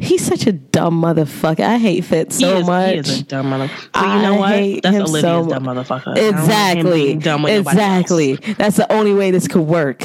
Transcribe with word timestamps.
He's 0.00 0.24
such 0.24 0.46
a 0.46 0.52
dumb 0.52 1.02
motherfucker. 1.02 1.60
I 1.60 1.78
hate 1.78 2.04
Fitz 2.04 2.38
so 2.38 2.54
he 2.54 2.60
is, 2.60 2.66
much. 2.66 2.90
He 2.92 2.96
is 2.98 3.20
a 3.20 3.24
dumb 3.24 3.46
motherfucker. 3.50 3.92
But 3.92 4.16
you 4.16 4.22
know 4.22 4.34
what? 4.36 4.82
That's 4.82 4.96
Olivia's 4.96 5.20
so 5.20 5.48
dumb 5.48 5.64
motherfucker. 5.64 6.08
I 6.08 6.14
don't 6.14 6.34
want 6.34 6.36
him 6.36 6.38
Exactly. 6.38 7.16
dumb 7.16 7.46
exactly. 7.46 8.34
That's 8.36 8.76
the 8.76 8.90
only 8.92 9.12
way 9.14 9.30
this 9.30 9.46
could 9.48 9.62
work. 9.62 10.02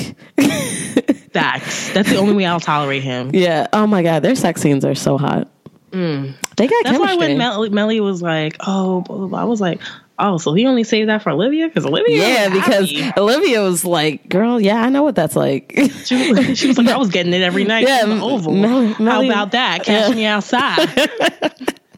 Facts. 1.34 1.94
That's 1.94 2.10
the 2.10 2.18
only 2.18 2.34
way 2.34 2.46
I'll 2.46 2.60
tolerate 2.60 3.04
him. 3.04 3.31
yeah. 3.34 3.68
Oh 3.73 3.88
my 3.88 4.04
god, 4.04 4.21
their 4.23 4.36
sex 4.36 4.62
scenes 4.62 4.86
are 4.86 4.96
so 4.96 5.18
hot. 5.18 5.50
They 5.92 5.98
got 5.98 5.98
Mm. 5.98 6.34
That's 6.58 6.70
chemistry. 6.84 7.00
why 7.00 7.16
when 7.16 7.38
Mel- 7.38 7.70
Melly 7.70 8.02
was 8.02 8.22
like, 8.22 8.58
"Oh," 8.66 9.00
blah, 9.02 9.16
blah, 9.18 9.28
blah, 9.28 9.42
I 9.42 9.44
was 9.46 9.62
like, 9.62 9.80
"Oh, 10.18 10.38
so 10.38 10.54
he 10.54 10.66
only 10.68 10.84
saved 10.84 11.10
that 11.10 11.22
for 11.24 11.31
Olivia 11.31 11.68
because 11.68 11.86
Olivia." 11.86 12.18
yeah, 12.18 12.50
because. 12.50 12.92
Olivia 13.18 13.62
was 13.62 13.84
like, 13.86 14.28
"Girl, 14.30 14.60
yeah, 14.60 14.81
I 14.81 14.90
know 14.90 15.04
what 15.04 15.16
that's 15.16 15.36
like." 15.36 15.74
she 16.05 16.31
was, 16.31 16.58
she 16.58 16.68
was 16.68 16.77
like, 16.77 16.88
"I 16.88 16.98
was 16.98 17.09
getting 17.09 17.34
it 17.34 17.41
every 17.41 17.63
night." 17.63 17.88
Yeah, 17.88 18.05
the 18.05 18.22
Oval. 18.22 18.54
Melly- 18.54 18.94
How 18.94 19.04
Melly- 19.04 19.30
about 19.30 19.52
that? 19.52 19.84
Catch 19.84 20.09
Yeah. 20.09 20.16
me 20.16 20.26
outside. 20.26 21.09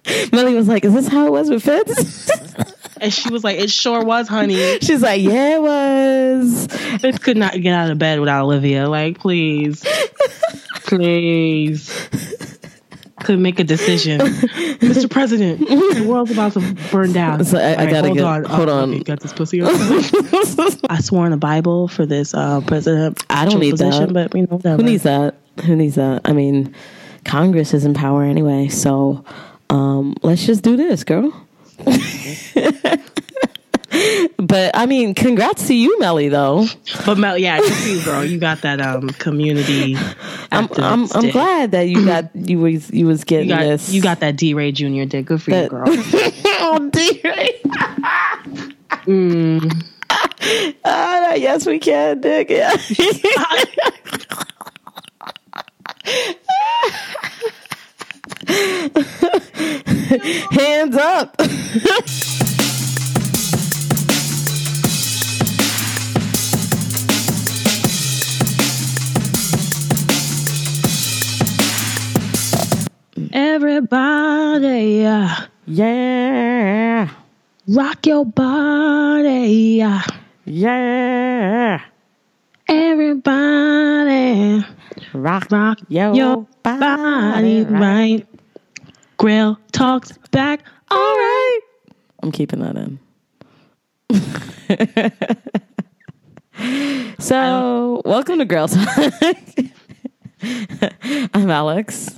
Melly 0.32 0.56
was 0.56 0.68
like, 0.68 0.86
"Is 0.86 0.94
this 0.94 1.08
how 1.08 1.28
it 1.28 1.32
was 1.32 1.50
with 1.50 1.64
Fitz?" 1.64 2.30
and 3.02 3.14
she 3.14 3.30
was 3.30 3.44
like, 3.44 3.60
"It 3.60 3.70
sure 3.70 4.04
was, 4.06 4.28
honey. 4.28 4.80
She's 4.80 5.02
like, 5.02 5.22
"Yeah, 5.22 5.56
it 5.58 5.62
was." 5.62 6.68
Fitz 7.02 7.18
could 7.20 7.38
not 7.38 7.54
get 7.62 7.74
out 7.74 7.92
of 7.92 8.00
bed 8.00 8.20
without 8.20 8.44
Olivia. 8.46 8.88
Like, 8.90 9.20
please, 9.20 9.84
please." 10.86 11.90
Could 13.24 13.40
make 13.40 13.60
a 13.60 13.64
decision, 13.64 14.20
Mr. 14.80 15.10
President. 15.10 15.60
The 15.60 16.06
world's 16.08 16.32
about 16.32 16.54
to 16.54 16.60
burn 16.92 17.14
down. 17.14 17.44
So 17.46 17.58
I- 17.58 17.62
I 17.62 17.76
right, 17.76 17.90
gotta 17.90 18.08
hold 18.10 18.18
get- 18.18 18.26
on. 18.26 18.44
hold 18.46 18.70
Uh, 18.70 18.82
on. 18.84 18.94
you 18.94 19.04
got 19.04 19.20
this 19.22 19.34
pussy. 19.34 19.60
on? 19.62 19.70
I 20.90 21.00
swore 21.02 21.26
in 21.26 21.32
the 21.32 21.38
Bible 21.38 21.88
for 21.88 22.06
this 22.06 22.34
uh, 22.36 22.62
president. 22.62 23.26
I 23.30 23.46
don't 23.46 23.60
need 23.60 23.72
position, 23.72 24.14
that. 24.14 24.30
but 24.32 24.36
you 24.38 24.44
know, 24.44 24.58
whatever. 24.58 24.84
Who 24.84 24.88
needs 24.90 25.04
that? 25.04 25.36
Who 25.66 25.76
needs 25.76 25.96
that? 25.96 26.22
I 26.26 26.34
mean, 26.34 26.76
Congress 27.26 27.74
is 27.74 27.86
in 27.86 27.94
power 27.96 28.24
anyway, 28.24 28.68
so 28.68 29.26
um, 29.72 30.16
let's 30.22 30.46
just 30.46 30.62
do 30.64 30.78
this, 30.78 31.04
girl. 31.04 31.34
but 34.38 34.76
I 34.76 34.86
mean, 34.86 35.14
congrats 35.14 35.68
to 35.68 35.74
you, 35.74 36.00
Melly. 36.00 36.30
Though 36.30 36.66
But 37.06 37.18
Mel, 37.18 37.38
yeah, 37.38 37.60
for 37.62 37.88
you, 37.88 38.04
girl. 38.04 38.24
You 38.24 38.38
got 38.40 38.62
that 38.62 38.82
um 38.82 39.10
community. 39.10 39.96
I'm 40.52 40.68
I'm, 40.78 41.08
I'm 41.14 41.30
glad 41.30 41.72
that 41.72 41.88
you 41.88 42.06
got 42.06 42.36
you 42.36 42.60
was 42.60 42.92
you 42.92 43.06
was 43.08 43.22
you 43.22 43.26
getting 43.26 43.50
got 43.50 43.62
this. 43.62 43.92
you 43.92 44.02
got 44.02 44.20
that 44.20 44.36
D 44.36 44.54
Ray 44.54 44.72
Junior 44.72 45.06
dick. 45.06 45.26
Good 45.26 45.42
for 45.42 45.52
you, 45.52 45.70
girl. 45.70 45.86
oh 45.88 46.90
dear. 46.92 47.50
Mm. 49.06 49.84
Ah, 50.86 51.34
yes, 51.34 51.66
we 51.66 51.80
can, 51.80 52.22
Dick. 52.22 52.50
Yeah. 52.50 52.70
Hands 60.52 60.96
up. 60.96 61.36
Everybody, 73.34 75.02
Yeah. 75.66 77.10
rock 77.68 78.06
your 78.06 78.26
body. 78.26 79.84
Yeah. 80.46 81.82
everybody, 82.70 84.64
Rock, 85.14 85.48
rock 85.52 85.80
your, 85.90 86.14
your 86.16 86.48
body 86.64 87.64
right. 87.66 88.26
Grill 89.18 89.58
talks 89.72 90.18
back. 90.32 90.62
All 90.90 90.98
right. 90.98 91.60
I'm 92.24 92.32
keeping 92.32 92.60
that 92.60 92.78
in. 92.78 93.00
so, 97.20 98.02
welcome 98.06 98.40
to 98.40 98.46
Girl 98.46 98.68
Talk. 98.68 99.14
I'm 101.34 101.50
Alex, 101.50 102.17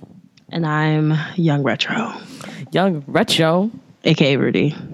And 0.51 0.65
I'm 0.65 1.13
Young 1.35 1.63
Retro, 1.63 2.13
young 2.71 3.03
retro. 3.07 3.71
aka 4.03 4.35
Rudy. 4.37 4.75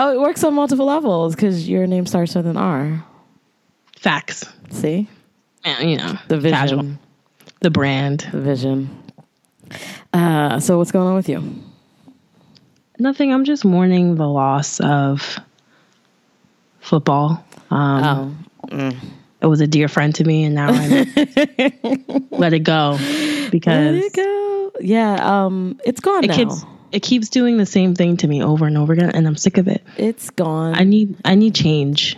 Oh, 0.00 0.12
it 0.14 0.20
works 0.20 0.44
on 0.44 0.54
multiple 0.54 0.86
levels 0.86 1.34
because 1.34 1.68
your 1.68 1.88
name 1.88 2.06
starts 2.06 2.36
with 2.36 2.46
an 2.46 2.56
R. 2.56 3.04
Facts. 3.96 4.44
See 4.70 5.08
And, 5.64 5.90
you 5.90 5.96
know, 5.96 6.12
the 6.28 6.38
vision, 6.38 6.56
casual. 6.56 6.86
The 7.60 7.70
brand. 7.70 8.28
the 8.30 8.40
vision. 8.40 8.88
Uh, 10.12 10.60
so, 10.60 10.78
what's 10.78 10.92
going 10.92 11.08
on 11.08 11.16
with 11.16 11.28
you? 11.28 11.42
Nothing. 13.00 13.32
I'm 13.32 13.44
just 13.44 13.64
mourning 13.64 14.14
the 14.14 14.28
loss 14.28 14.78
of 14.78 15.40
football. 16.78 17.44
Um, 17.72 18.44
Oh, 18.70 18.92
It 19.40 19.46
was 19.46 19.60
a 19.60 19.66
dear 19.66 19.88
friend 19.88 20.14
to 20.16 20.24
me, 20.24 20.44
and 20.44 20.54
now 20.54 20.68
I 20.70 21.06
let 22.30 22.52
it 22.52 22.64
go 22.64 22.96
let 22.98 23.50
because 23.52 23.96
it 23.96 24.12
go. 24.12 24.72
Yeah, 24.80 25.44
um, 25.44 25.80
it's 25.84 26.00
gone 26.00 26.24
it 26.24 26.28
now. 26.28 26.34
keeps 26.36 26.64
it 26.90 27.02
keeps 27.02 27.28
doing 27.28 27.56
the 27.56 27.66
same 27.66 27.94
thing 27.94 28.16
to 28.18 28.26
me 28.26 28.42
over 28.42 28.66
and 28.66 28.76
over 28.76 28.92
again, 28.92 29.10
and 29.10 29.26
I'm 29.26 29.36
sick 29.36 29.58
of 29.58 29.68
it. 29.68 29.82
it's 29.96 30.30
gone. 30.30 30.74
I 30.74 30.84
need 30.84 31.16
I 31.24 31.34
need 31.34 31.54
change. 31.54 32.16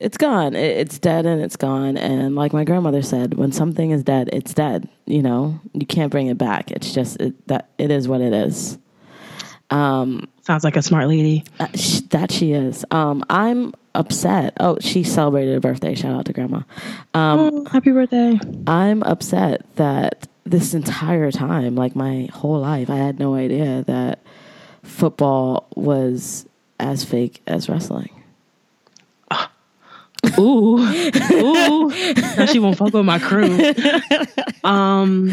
it's 0.00 0.16
gone. 0.16 0.54
It, 0.54 0.76
it's 0.78 0.98
dead 0.98 1.26
and 1.26 1.40
it's 1.40 1.56
gone. 1.56 1.96
And 1.96 2.34
like 2.34 2.52
my 2.52 2.64
grandmother 2.64 3.02
said, 3.02 3.34
when 3.34 3.52
something 3.52 3.90
is 3.90 4.02
dead, 4.04 4.28
it's 4.32 4.52
dead. 4.54 4.88
You 5.06 5.22
know, 5.22 5.60
you 5.72 5.86
can't 5.86 6.10
bring 6.10 6.26
it 6.26 6.38
back. 6.38 6.70
It's 6.70 6.92
just 6.92 7.20
it, 7.20 7.46
that 7.48 7.70
it 7.78 7.90
is 7.90 8.06
what 8.06 8.20
it 8.20 8.32
is. 8.32 8.78
Sounds 9.70 10.64
like 10.64 10.76
a 10.76 10.82
smart 10.82 11.08
lady. 11.08 11.44
Uh, 11.60 11.68
sh- 11.74 12.00
that 12.10 12.32
she 12.32 12.52
is. 12.52 12.84
Um, 12.90 13.24
I'm 13.28 13.74
upset. 13.94 14.54
Oh, 14.60 14.78
she 14.80 15.02
celebrated 15.04 15.56
a 15.56 15.60
birthday. 15.60 15.94
Shout 15.94 16.14
out 16.14 16.24
to 16.26 16.32
grandma. 16.32 16.62
Um, 17.14 17.38
Oh, 17.40 17.64
happy 17.70 17.90
birthday! 17.90 18.38
I'm 18.66 19.02
upset 19.02 19.64
that 19.76 20.26
this 20.44 20.72
entire 20.74 21.30
time, 21.30 21.74
like 21.74 21.94
my 21.96 22.28
whole 22.32 22.60
life, 22.60 22.88
I 22.88 22.96
had 22.96 23.18
no 23.18 23.34
idea 23.34 23.84
that 23.86 24.20
football 24.82 25.66
was 25.74 26.46
as 26.80 27.04
fake 27.04 27.42
as 27.46 27.68
wrestling. 27.68 28.10
Ooh, 30.38 30.78
ooh. 31.32 31.88
now 32.36 32.46
she 32.46 32.58
won't 32.58 32.76
fuck 32.76 32.92
with 32.92 33.04
my 33.04 33.18
crew. 33.18 33.72
Um, 34.64 35.28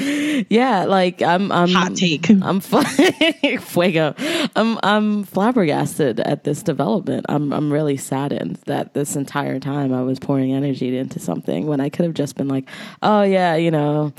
Yeah, 0.50 0.86
like 0.86 1.22
I'm. 1.22 1.52
I'm 1.52 1.70
hot 1.70 1.96
take. 1.96 2.30
I'm 2.30 2.60
fu- 2.60 2.84
fuego. 3.60 4.14
I'm 4.56 4.80
I'm 4.84 5.24
flabbergasted 5.24 6.20
at 6.20 6.44
this 6.44 6.62
development. 6.64 7.26
I'm 7.30 7.52
I'm 7.52 7.74
really 7.74 7.98
saddened 7.98 8.58
that 8.66 8.94
this 8.94 9.16
entire 9.16 9.60
time 9.60 9.92
I 9.94 10.02
was 10.04 10.20
pouring 10.20 10.54
energy 10.54 10.96
into 10.98 11.20
something 11.20 11.66
when 11.66 11.80
I 11.82 11.90
could 11.90 12.06
have 12.06 12.14
just 12.14 12.36
been 12.36 12.48
like, 12.48 12.70
oh 13.02 13.24
yeah, 13.24 13.56
you 13.56 13.72
know, 13.72 14.14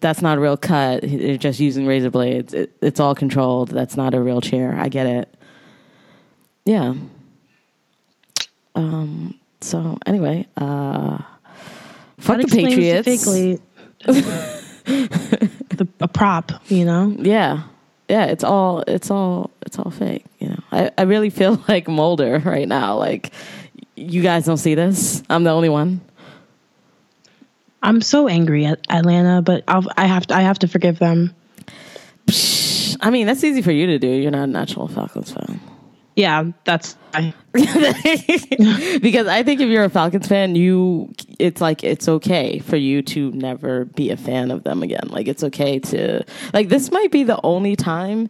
that's 0.00 0.20
not 0.20 0.38
a 0.38 0.40
real 0.40 0.56
cut. 0.56 1.02
They're 1.02 1.36
just 1.36 1.60
using 1.60 1.86
razor 1.86 2.10
blades. 2.10 2.52
It, 2.54 2.76
it's 2.82 2.98
all 3.00 3.14
controlled. 3.14 3.68
That's 3.68 3.96
not 3.96 4.14
a 4.14 4.20
real 4.20 4.40
chair. 4.40 4.74
I 4.76 4.88
get 4.88 5.06
it. 5.06 5.34
Yeah. 6.64 6.94
Um. 8.74 9.38
So 9.62 9.98
anyway, 10.06 10.46
uh, 10.56 11.18
fuck 12.18 12.38
That 12.38 12.50
the 12.50 12.64
Patriots. 12.64 13.26
late- 13.26 13.60
the, 14.04 15.88
a 16.00 16.08
prop, 16.08 16.52
you 16.68 16.84
know. 16.84 17.14
Yeah. 17.18 17.62
Yeah, 18.08 18.26
it's 18.26 18.44
all 18.44 18.82
it's 18.86 19.10
all 19.10 19.50
it's 19.64 19.78
all 19.78 19.90
fake, 19.90 20.24
you 20.38 20.48
know. 20.48 20.58
I, 20.70 20.90
I 20.98 21.02
really 21.02 21.30
feel 21.30 21.62
like 21.68 21.88
Mulder 21.88 22.40
right 22.44 22.68
now. 22.68 22.98
Like 22.98 23.32
you 23.96 24.22
guys 24.22 24.44
don't 24.44 24.56
see 24.58 24.74
this. 24.74 25.22
I'm 25.30 25.44
the 25.44 25.50
only 25.50 25.68
one. 25.68 26.00
I'm 27.82 28.00
so 28.00 28.28
angry 28.28 28.64
at 28.66 28.80
Atlanta, 28.90 29.42
but 29.42 29.64
I'll, 29.66 29.84
I 29.96 30.06
have 30.06 30.26
to 30.28 30.34
I 30.34 30.42
have 30.42 30.58
to 30.60 30.68
forgive 30.68 30.98
them. 30.98 31.34
Psh, 32.26 32.96
I 33.00 33.10
mean, 33.10 33.26
that's 33.26 33.42
easy 33.44 33.62
for 33.62 33.72
you 33.72 33.86
to 33.86 33.98
do. 33.98 34.08
You're 34.08 34.30
not 34.30 34.44
a 34.44 34.46
natural 34.46 34.88
Falcons 34.88 35.32
fan. 35.32 35.60
Yeah, 36.14 36.44
that's 36.64 36.96
because 37.52 39.26
I 39.26 39.42
think 39.42 39.60
if 39.60 39.68
you're 39.68 39.84
a 39.84 39.90
Falcons 39.90 40.26
fan, 40.26 40.54
you 40.54 41.12
it's 41.38 41.60
like 41.60 41.84
it's 41.84 42.08
okay 42.08 42.58
for 42.58 42.76
you 42.76 43.02
to 43.02 43.30
never 43.32 43.84
be 43.86 44.10
a 44.10 44.16
fan 44.16 44.50
of 44.50 44.62
them 44.64 44.82
again. 44.82 45.08
Like 45.08 45.28
it's 45.28 45.44
okay 45.44 45.78
to 45.78 46.24
like 46.52 46.68
this 46.68 46.90
might 46.90 47.10
be 47.10 47.22
the 47.24 47.40
only 47.42 47.76
time 47.76 48.28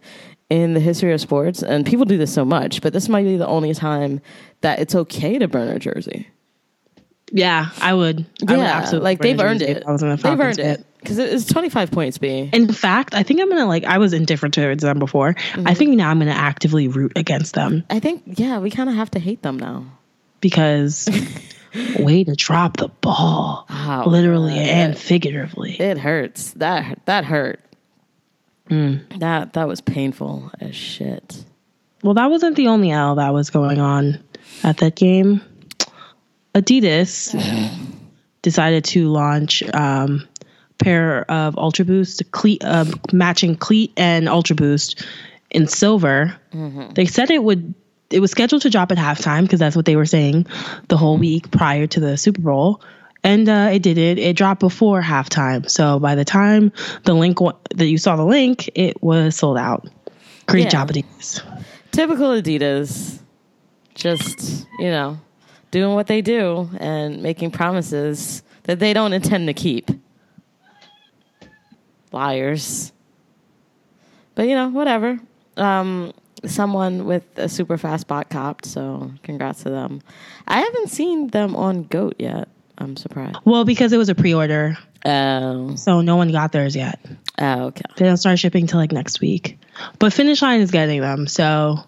in 0.49 0.73
the 0.73 0.79
history 0.79 1.13
of 1.13 1.21
sports, 1.21 1.63
and 1.63 1.85
people 1.85 2.05
do 2.05 2.17
this 2.17 2.33
so 2.33 2.45
much, 2.45 2.81
but 2.81 2.93
this 2.93 3.09
might 3.09 3.23
be 3.23 3.37
the 3.37 3.47
only 3.47 3.73
time 3.73 4.21
that 4.61 4.79
it's 4.79 4.95
okay 4.95 5.39
to 5.39 5.47
burn 5.47 5.69
a 5.69 5.79
jersey. 5.79 6.27
Yeah. 7.33 7.69
I 7.81 7.93
would. 7.93 8.25
I 8.47 8.51
would 8.53 8.59
Yeah, 8.61 8.77
absolutely 8.77 9.03
like 9.03 9.19
they've 9.21 9.39
earned 9.39 9.61
it. 9.61 9.77
if 9.79 9.87
I 9.87 9.91
was 9.91 10.01
in 10.03 10.09
a 10.11 10.15
They've 10.17 10.39
earned 10.39 10.59
it 10.59 10.85
because 10.99 11.17
it's 11.17 11.45
25 11.51 11.91
points. 11.91 12.17
B. 12.17 12.49
In 12.53 12.71
fact, 12.71 13.13
I 13.13 13.23
think 13.23 13.41
I'm 13.41 13.49
gonna 13.49 13.65
like. 13.65 13.83
I 13.83 13.97
was 13.97 14.13
indifferent 14.13 14.53
towards 14.53 14.83
them 14.83 14.99
before. 14.99 15.33
Mm-hmm. 15.33 15.67
I 15.67 15.73
think 15.73 15.95
now 15.97 16.09
I'm 16.09 16.19
gonna 16.19 16.31
actively 16.31 16.87
root 16.87 17.11
against 17.17 17.55
them 17.55 17.83
I 17.89 17.99
think 17.99 18.23
yeah, 18.39 18.59
we 18.59 18.69
kind 18.71 18.89
of 18.89 18.95
have 18.95 19.11
to 19.11 19.19
hate 19.19 19.41
them 19.41 19.57
now. 19.57 19.85
because 20.39 21.09
Way 21.99 22.23
to 22.23 22.35
drop 22.35 22.77
the 22.77 22.89
ball, 22.89 23.65
Wow. 23.67 24.05
literally 24.05 24.59
and 24.59 24.95
figuratively. 24.95 25.75
It 25.81 25.97
hurts. 25.97 26.51
That 26.51 26.99
that 27.05 27.25
hurt. 27.25 27.59
Mm. 28.69 29.19
That 29.19 29.53
that 29.53 29.67
was 29.67 29.81
painful 29.81 30.51
as 30.61 30.75
shit. 30.75 31.43
Well, 32.03 32.13
that 32.13 32.29
wasn't 32.29 32.55
the 32.57 32.67
only 32.67 32.91
L 32.91 33.15
that 33.15 33.33
was 33.33 33.49
going 33.49 33.79
on 33.79 34.23
at 34.63 34.77
that 34.77 34.95
game. 34.95 35.41
Adidas 36.55 37.33
decided 38.41 38.83
to 38.85 39.07
launch 39.09 39.63
um, 39.73 40.27
pair 40.77 41.29
of 41.31 41.57
Ultra 41.57 41.85
Boost 41.85 42.29
cleat, 42.31 42.63
uh, 42.63 42.85
matching 43.11 43.55
cleat 43.55 43.91
and 43.97 44.27
Ultra 44.29 44.55
Boost 44.55 45.05
in 45.49 45.67
silver. 45.67 46.35
They 46.93 47.05
said 47.05 47.31
it 47.31 47.43
would. 47.43 47.73
It 48.09 48.19
was 48.19 48.29
scheduled 48.29 48.61
to 48.63 48.69
drop 48.69 48.91
at 48.91 48.97
halftime 48.99 49.41
because 49.43 49.59
that's 49.59 49.75
what 49.75 49.85
they 49.85 49.95
were 49.95 50.05
saying 50.05 50.45
the 50.87 50.97
whole 50.97 51.17
week 51.17 51.49
prior 51.49 51.87
to 51.87 51.99
the 51.99 52.15
Super 52.15 52.41
Bowl, 52.41 52.79
and 53.23 53.49
uh, 53.49 53.69
it 53.73 53.79
didn't. 53.81 54.19
It 54.19 54.35
dropped 54.35 54.59
before 54.59 55.01
halftime. 55.01 55.67
So 55.67 55.97
by 55.99 56.13
the 56.13 56.25
time 56.25 56.71
the 57.05 57.15
link 57.15 57.41
wa- 57.41 57.55
that 57.73 57.87
you 57.87 57.97
saw 57.97 58.15
the 58.15 58.25
link, 58.25 58.69
it 58.75 59.01
was 59.01 59.35
sold 59.35 59.57
out. 59.57 59.87
Great 60.45 60.65
Yeah. 60.65 60.69
job, 60.69 60.91
Adidas. 60.91 61.41
Typical 61.91 62.29
Adidas. 62.29 63.19
Just, 63.95 64.67
you 64.79 64.89
know, 64.91 65.19
doing 65.73 65.95
what 65.95 66.05
they 66.07 66.21
do 66.21 66.69
and 66.79 67.21
making 67.23 67.49
promises 67.51 68.43
that 68.63 68.77
they 68.79 68.93
don't 68.93 69.11
intend 69.11 69.47
to 69.47 69.53
keep. 69.53 69.89
Liars. 72.11 72.91
But 74.35 74.47
you 74.47 74.55
know, 74.55 74.69
whatever. 74.69 75.19
Um, 75.57 76.13
someone 76.45 77.05
with 77.05 77.23
a 77.37 77.49
super 77.49 77.77
fast 77.77 78.07
bot 78.07 78.29
copped, 78.29 78.65
so 78.65 79.11
congrats 79.23 79.63
to 79.63 79.69
them. 79.71 80.01
I 80.47 80.59
haven't 80.59 80.89
seen 80.89 81.27
them 81.27 81.55
on 81.55 81.83
Goat 81.83 82.15
yet. 82.19 82.47
I'm 82.77 82.95
surprised. 82.95 83.37
Well, 83.45 83.65
because 83.65 83.93
it 83.93 83.97
was 83.97 84.09
a 84.09 84.15
pre-order, 84.15 84.77
Oh, 85.05 85.75
so 85.75 86.01
no 86.01 86.15
one 86.15 86.31
got 86.31 86.51
theirs 86.53 86.75
yet. 86.75 86.99
oh 87.39 87.65
okay. 87.65 87.81
They 87.97 88.05
don't 88.05 88.17
start 88.17 88.39
shipping 88.39 88.67
till 88.67 88.79
like 88.79 88.91
next 88.91 89.19
week. 89.21 89.57
But 89.99 90.13
Finish 90.13 90.41
Line 90.41 90.61
is 90.61 90.71
getting 90.71 91.01
them, 91.01 91.27
so 91.27 91.79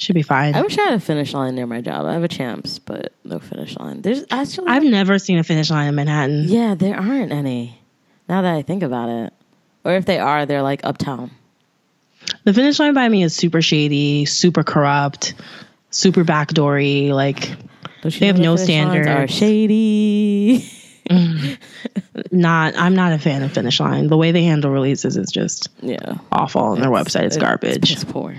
should 0.00 0.14
be 0.14 0.22
fine. 0.22 0.54
I 0.54 0.62
wish 0.62 0.78
I 0.78 0.82
had 0.84 0.94
a 0.94 1.00
finish 1.00 1.34
line 1.34 1.54
near 1.54 1.66
my 1.66 1.82
job. 1.82 2.06
I 2.06 2.14
have 2.14 2.24
a 2.24 2.28
champs, 2.28 2.78
but 2.78 3.12
no 3.22 3.38
finish 3.38 3.76
line. 3.76 4.00
There's 4.00 4.24
actually 4.30 4.68
I've 4.68 4.82
never 4.82 5.18
seen 5.18 5.38
a 5.38 5.44
Finish 5.44 5.70
Line 5.70 5.88
in 5.88 5.94
Manhattan. 5.94 6.44
Yeah, 6.48 6.74
there 6.74 6.96
aren't 6.96 7.32
any. 7.32 7.78
Now 8.28 8.40
that 8.42 8.54
I 8.54 8.62
think 8.62 8.82
about 8.82 9.10
it. 9.10 9.32
Or 9.84 9.92
if 9.92 10.06
they 10.06 10.18
are, 10.18 10.46
they're 10.46 10.62
like 10.62 10.80
uptown. 10.84 11.30
The 12.44 12.54
Finish 12.54 12.78
Line 12.78 12.94
by 12.94 13.08
me 13.08 13.22
is 13.22 13.34
super 13.36 13.60
shady, 13.60 14.24
super 14.24 14.62
corrupt, 14.62 15.34
super 15.90 16.24
backdoory. 16.24 17.10
Like 17.10 17.50
Don't 18.02 18.18
They 18.18 18.26
have 18.28 18.38
no 18.38 18.56
standards. 18.56 19.06
finish 19.06 19.18
lines 19.18 19.30
Are 19.30 19.34
shady. 19.34 20.70
Mm. 21.10 21.58
not. 22.32 22.74
I'm 22.78 22.94
not 22.94 23.12
a 23.12 23.18
fan 23.18 23.42
of 23.42 23.52
Finish 23.52 23.80
Line. 23.80 24.06
The 24.08 24.16
way 24.16 24.32
they 24.32 24.44
handle 24.44 24.70
releases 24.70 25.18
is 25.18 25.30
just 25.30 25.68
yeah. 25.82 26.18
awful, 26.32 26.72
and 26.72 26.82
their 26.82 26.90
website 26.90 27.26
is 27.26 27.36
It's- 27.36 27.38
garbage. 27.38 27.92
It's 27.92 28.04
poor. 28.04 28.34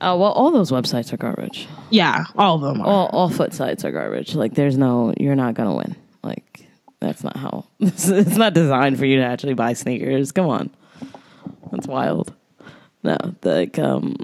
Oh 0.00 0.18
well, 0.18 0.32
all 0.32 0.50
those 0.50 0.70
websites 0.70 1.12
are 1.12 1.16
garbage. 1.16 1.68
yeah, 1.90 2.24
all 2.36 2.56
of 2.56 2.60
them 2.62 2.80
are. 2.80 2.86
All 2.86 3.06
all 3.12 3.28
foot 3.30 3.54
sites 3.54 3.84
are 3.84 3.92
garbage. 3.92 4.34
Like 4.34 4.54
there's 4.54 4.76
no, 4.76 5.14
you're 5.18 5.34
not 5.36 5.54
gonna 5.54 5.74
win. 5.74 5.96
Like 6.22 6.66
that's 7.00 7.22
not 7.24 7.36
how. 7.36 7.66
It's 7.80 8.36
not 8.36 8.52
designed 8.54 8.98
for 8.98 9.06
you 9.06 9.16
to 9.18 9.24
actually 9.24 9.54
buy 9.54 9.72
sneakers. 9.72 10.32
Come 10.32 10.48
on, 10.48 10.70
that's 11.72 11.86
wild. 11.86 12.32
No, 13.02 13.16
like 13.42 13.78
um, 13.78 14.16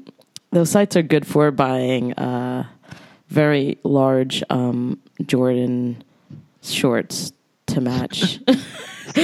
those 0.50 0.70
sites 0.70 0.96
are 0.96 1.02
good 1.02 1.26
for 1.26 1.50
buying 1.50 2.12
uh, 2.14 2.66
very 3.28 3.78
large 3.84 4.42
um, 4.50 4.98
Jordan 5.24 6.02
shorts 6.62 7.32
to 7.66 7.80
match 7.80 8.40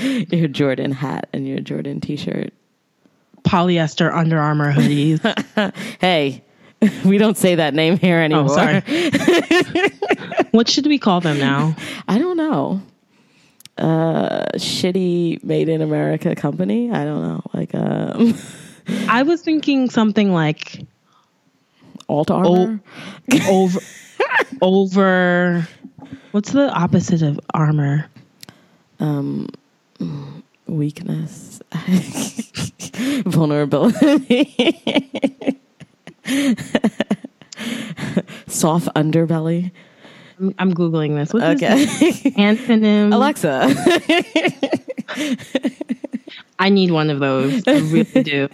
your 0.00 0.48
Jordan 0.48 0.92
hat 0.92 1.28
and 1.32 1.46
your 1.48 1.60
Jordan 1.60 2.00
t-shirt. 2.00 2.52
Polyester 3.44 4.14
Under 4.14 4.38
Armour 4.38 4.72
hoodies. 4.72 5.20
Hey, 6.00 6.42
we 7.04 7.18
don't 7.18 7.36
say 7.36 7.56
that 7.56 7.74
name 7.74 7.98
here 7.98 8.18
anymore. 8.18 8.44
oh, 8.44 8.54
sorry. 8.54 8.82
what 10.52 10.68
should 10.68 10.86
we 10.86 10.98
call 10.98 11.20
them 11.20 11.38
now? 11.38 11.74
I 12.06 12.18
don't 12.18 12.36
know. 12.36 12.80
Uh, 13.76 14.44
shitty 14.56 15.42
made 15.44 15.68
in 15.68 15.82
America 15.82 16.34
company. 16.34 16.90
I 16.90 17.04
don't 17.04 17.22
know. 17.22 17.42
Like 17.52 17.74
um, 17.74 18.34
I 19.08 19.22
was 19.22 19.42
thinking 19.42 19.90
something 19.90 20.32
like 20.32 20.80
alt 22.08 22.30
armor. 22.30 22.80
over 23.48 23.80
over 24.62 25.68
what's 26.32 26.52
the 26.52 26.70
opposite 26.70 27.22
of 27.22 27.38
armor 27.54 28.08
Um, 28.98 29.48
weakness, 30.68 31.60
vulnerability, 33.24 34.44
soft 38.46 38.88
underbelly. 38.94 39.70
i'm, 40.38 40.54
I'm 40.58 40.74
googling 40.74 41.14
this. 41.16 41.32
What's 41.32 41.62
Okay, 41.62 41.84
antonym 42.36 43.12
Alexa. 43.18 43.74
i 46.58 46.68
need 46.68 46.90
one 46.90 47.10
of 47.10 47.18
those. 47.20 47.62
I 47.66 47.78
really 47.78 48.22
do. 48.22 48.48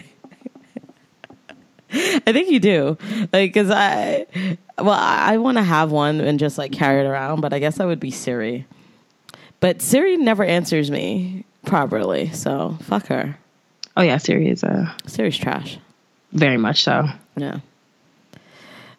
I 1.96 2.32
think 2.32 2.50
you 2.50 2.58
do, 2.58 2.98
like, 3.32 3.52
because 3.52 3.70
I, 3.70 4.26
well, 4.78 4.90
I, 4.90 5.34
I 5.34 5.36
want 5.36 5.58
to 5.58 5.62
have 5.62 5.92
one 5.92 6.20
and 6.20 6.40
just 6.40 6.58
like 6.58 6.72
carry 6.72 7.04
it 7.04 7.08
around, 7.08 7.40
but 7.40 7.52
I 7.52 7.60
guess 7.60 7.76
that 7.78 7.86
would 7.86 8.00
be 8.00 8.10
Siri. 8.10 8.66
But 9.60 9.80
Siri 9.80 10.16
never 10.16 10.42
answers 10.42 10.90
me 10.90 11.44
properly, 11.64 12.30
so 12.32 12.76
fuck 12.82 13.06
her. 13.06 13.36
oh 13.96 14.02
yeah 14.02 14.18
siri 14.18 14.48
is 14.48 14.62
uh, 14.64 14.90
Siri's 15.06 15.36
trash. 15.38 15.78
very 16.32 16.56
much 16.56 16.82
so 16.84 17.06
Yeah. 17.36 17.58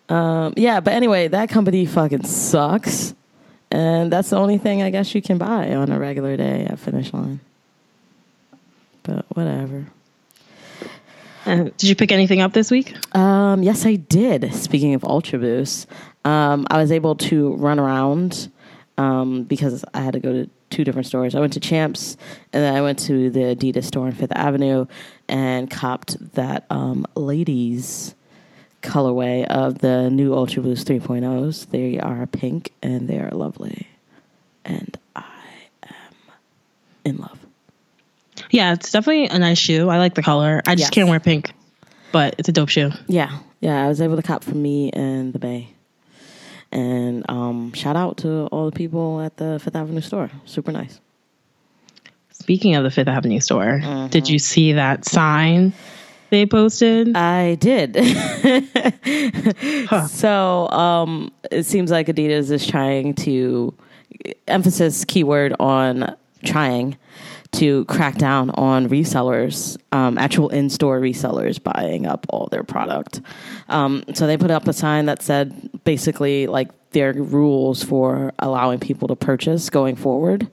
Um, 0.07 0.53
yeah, 0.55 0.81
but 0.81 0.93
anyway, 0.93 1.27
that 1.29 1.49
company 1.49 1.85
fucking 1.87 2.25
sucks. 2.25 3.15
And 3.71 4.11
that's 4.11 4.29
the 4.29 4.37
only 4.37 4.59
thing 4.59 4.83
I 4.83 4.91
guess 4.91 5.15
you 5.15 5.21
can 5.21 5.39
buy 5.39 5.73
on 5.73 5.91
a 5.91 5.97
regular 5.97 6.37
day 6.37 6.65
at 6.69 6.77
Finish 6.77 7.11
Line. 7.11 7.39
But 9.01 9.25
whatever. 9.35 9.87
Uh, 11.45 11.63
did 11.77 11.83
you 11.83 11.95
pick 11.95 12.11
anything 12.11 12.41
up 12.41 12.53
this 12.53 12.69
week 12.71 12.95
Um, 13.15 13.63
yes, 13.63 13.85
I 13.85 13.95
did. 13.95 14.53
Speaking 14.53 14.93
of 14.93 15.03
Ultra 15.03 15.39
Boost, 15.39 15.87
um, 16.23 16.67
I 16.69 16.77
was 16.77 16.91
able 16.91 17.15
to 17.15 17.55
run 17.55 17.79
around 17.79 18.49
um, 18.99 19.43
because 19.43 19.83
I 19.93 20.01
had 20.01 20.13
to 20.13 20.19
go 20.19 20.33
to 20.33 20.49
two 20.69 20.83
different 20.83 21.07
stores. 21.07 21.35
I 21.35 21.39
went 21.39 21.53
to 21.53 21.59
Champs 21.59 22.17
and 22.53 22.63
then 22.63 22.75
I 22.75 22.81
went 22.81 22.99
to 22.99 23.29
the 23.29 23.55
Adidas 23.55 23.85
store 23.85 24.07
on 24.07 24.11
Fifth 24.13 24.31
Avenue 24.35 24.85
and 25.27 25.69
copped 25.69 26.17
that 26.33 26.65
um, 26.69 27.05
ladies 27.15 28.15
colorway 28.81 29.45
of 29.47 29.79
the 29.79 30.09
new 30.09 30.33
Ultra 30.33 30.61
Boost 30.63 30.87
3.0s. 30.87 31.69
They 31.71 31.99
are 31.99 32.25
pink 32.27 32.71
and 32.83 33.07
they 33.07 33.17
are 33.19 33.31
lovely. 33.31 33.87
And 34.63 34.97
I 35.15 35.23
am 35.83 35.91
in 37.03 37.17
love. 37.17 37.39
yeah 38.51 38.73
it's 38.73 38.91
definitely 38.91 39.27
a 39.27 39.37
nice 39.39 39.57
shoe 39.59 39.89
i 39.89 39.97
like 39.97 40.13
the 40.15 40.21
color 40.23 40.61
i 40.67 40.73
just 40.75 40.87
Yes. 40.87 40.89
can't 40.89 41.09
wear 41.09 41.19
pink 41.19 41.53
but 42.11 42.35
it's 42.37 42.49
a 42.49 42.51
dope 42.51 42.69
shoe 42.69 42.89
Yeah, 43.07 43.37
yeah, 43.61 43.83
I 43.85 43.87
was 43.87 44.01
able 44.01 44.15
to 44.15 44.21
cop 44.23 44.43
for 44.43 44.55
me 44.55 44.89
and 44.91 45.33
the 45.33 45.39
Bay. 45.39 45.69
And 46.75 47.23
um, 47.29 47.71
shout 47.73 47.95
out 47.95 48.17
to 48.17 48.47
all 48.47 48.65
the 48.69 48.75
people 48.75 49.21
at 49.21 49.37
the 49.37 49.59
Fifth 49.63 49.77
Avenue 49.77 50.01
store. 50.01 50.29
Super 50.43 50.73
nice. 50.73 50.99
speaking 52.31 52.75
of 52.75 52.83
the 52.83 52.91
fifth 52.91 53.07
avenue 53.07 53.39
store 53.39 53.79
Mm-hmm. 53.81 54.07
did 54.07 54.27
you 54.29 54.39
see 54.39 54.73
that 54.73 55.05
sign 55.05 55.71
they 56.31 56.45
posted 56.45 57.15
I 57.15 57.55
did. 57.55 57.95
So 60.09 60.69
um, 60.69 61.31
it 61.51 61.65
seems 61.65 61.91
like 61.91 62.07
Adidas 62.07 62.51
is 62.51 62.65
trying 62.67 63.13
to 63.15 63.73
emphasis 64.47 65.05
keyword 65.05 65.55
on 65.59 66.15
trying 66.43 66.97
to 67.55 67.85
crack 67.85 68.17
down 68.17 68.49
on 68.51 68.89
resellers, 68.89 69.77
um, 69.91 70.17
actual 70.17 70.49
in-store 70.49 70.99
resellers 70.99 71.61
buying 71.61 72.05
up 72.05 72.25
all 72.29 72.47
their 72.51 72.63
product. 72.63 73.21
Um, 73.69 74.03
so 74.13 74.27
they 74.27 74.37
put 74.37 74.51
up 74.51 74.67
a 74.67 74.73
sign 74.73 75.05
that 75.05 75.21
said 75.21 75.69
basically 75.83 76.47
like 76.47 76.69
their 76.91 77.13
rules 77.13 77.83
for 77.83 78.33
allowing 78.39 78.79
people 78.79 79.07
to 79.07 79.15
purchase 79.15 79.69
going 79.69 79.95
forward. 79.95 80.49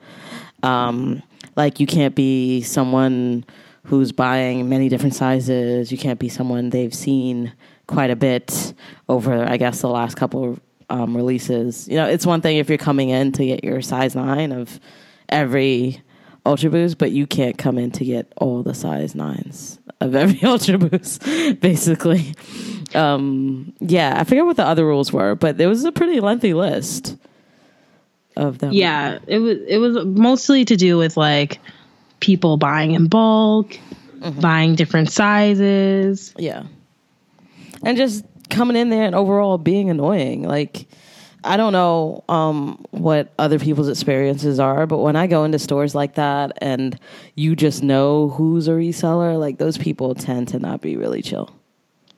Um, 0.62 1.22
like 1.56 1.80
you 1.80 1.86
can't 1.86 2.14
be 2.14 2.62
someone 2.62 3.44
who's 3.84 4.12
buying 4.12 4.68
many 4.68 4.88
different 4.88 5.14
sizes. 5.14 5.90
You 5.90 5.98
can't 5.98 6.18
be 6.18 6.28
someone 6.28 6.70
they've 6.70 6.94
seen 6.94 7.52
quite 7.86 8.10
a 8.10 8.16
bit 8.16 8.74
over, 9.08 9.44
I 9.44 9.56
guess, 9.56 9.80
the 9.80 9.88
last 9.88 10.16
couple 10.16 10.58
um, 10.88 11.16
releases. 11.16 11.88
You 11.88 11.96
know, 11.96 12.06
it's 12.06 12.24
one 12.24 12.40
thing 12.40 12.58
if 12.58 12.68
you're 12.68 12.78
coming 12.78 13.10
in 13.10 13.32
to 13.32 13.44
get 13.44 13.64
your 13.64 13.82
size 13.82 14.14
nine 14.14 14.52
of 14.52 14.78
every 15.28 16.02
Ultra 16.44 16.70
Boost, 16.70 16.98
but 16.98 17.12
you 17.12 17.26
can't 17.26 17.56
come 17.56 17.78
in 17.78 17.90
to 17.92 18.04
get 18.04 18.32
all 18.36 18.62
the 18.62 18.74
size 18.74 19.14
nines 19.14 19.78
of 20.00 20.14
every 20.14 20.42
Ultra 20.48 20.78
Boost, 20.78 21.22
basically. 21.60 22.34
Um, 22.94 23.72
yeah, 23.80 24.14
I 24.18 24.24
forget 24.24 24.44
what 24.44 24.56
the 24.56 24.66
other 24.66 24.84
rules 24.84 25.12
were, 25.12 25.34
but 25.34 25.58
there 25.58 25.68
was 25.68 25.84
a 25.84 25.92
pretty 25.92 26.20
lengthy 26.20 26.54
list 26.54 27.16
of 28.36 28.58
them. 28.58 28.72
Yeah, 28.72 29.18
it 29.26 29.38
was 29.38 29.58
it 29.66 29.78
was 29.78 30.04
mostly 30.04 30.64
to 30.64 30.76
do 30.76 30.98
with 30.98 31.16
like 31.16 31.60
people 32.20 32.56
buying 32.56 32.92
in 32.92 33.08
bulk, 33.08 33.78
buying 34.40 34.74
different 34.74 35.10
sizes. 35.10 36.34
Yeah. 36.38 36.64
And 37.84 37.96
just 37.96 38.24
coming 38.48 38.76
in 38.76 38.90
there 38.90 39.04
and 39.04 39.14
overall 39.14 39.58
being 39.58 39.90
annoying. 39.90 40.42
Like, 40.42 40.86
I 41.44 41.56
don't 41.56 41.72
know 41.72 42.24
um, 42.28 42.84
what 42.90 43.32
other 43.38 43.58
people's 43.58 43.88
experiences 43.88 44.60
are, 44.60 44.86
but 44.86 44.98
when 44.98 45.16
I 45.16 45.26
go 45.26 45.44
into 45.44 45.58
stores 45.58 45.94
like 45.94 46.14
that 46.14 46.52
and 46.58 46.98
you 47.34 47.56
just 47.56 47.82
know 47.82 48.28
who's 48.28 48.68
a 48.68 48.72
reseller, 48.72 49.38
like 49.38 49.58
those 49.58 49.76
people 49.78 50.14
tend 50.14 50.48
to 50.48 50.58
not 50.58 50.80
be 50.80 50.96
really 50.96 51.22
chill. 51.22 51.50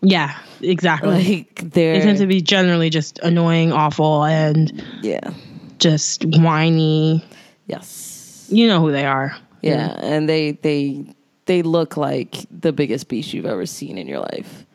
Yeah, 0.02 0.38
exactly. 0.60 1.10
Like 1.56 1.72
they 1.72 2.00
tend 2.00 2.18
to 2.18 2.26
be 2.26 2.42
generally 2.42 2.90
just 2.90 3.18
annoying, 3.20 3.72
awful, 3.72 4.24
and 4.24 4.84
yeah, 5.02 5.30
just 5.78 6.24
whiny. 6.26 7.24
yes, 7.66 8.46
You 8.50 8.66
know 8.66 8.80
who 8.80 8.92
they 8.92 9.06
are. 9.06 9.34
yeah, 9.62 9.98
and 10.02 10.28
they 10.28 10.52
they 10.52 11.06
they 11.46 11.62
look 11.62 11.96
like 11.96 12.44
the 12.50 12.72
biggest 12.72 13.08
beast 13.08 13.32
you've 13.32 13.46
ever 13.46 13.64
seen 13.64 13.96
in 13.96 14.06
your 14.06 14.20
life. 14.20 14.66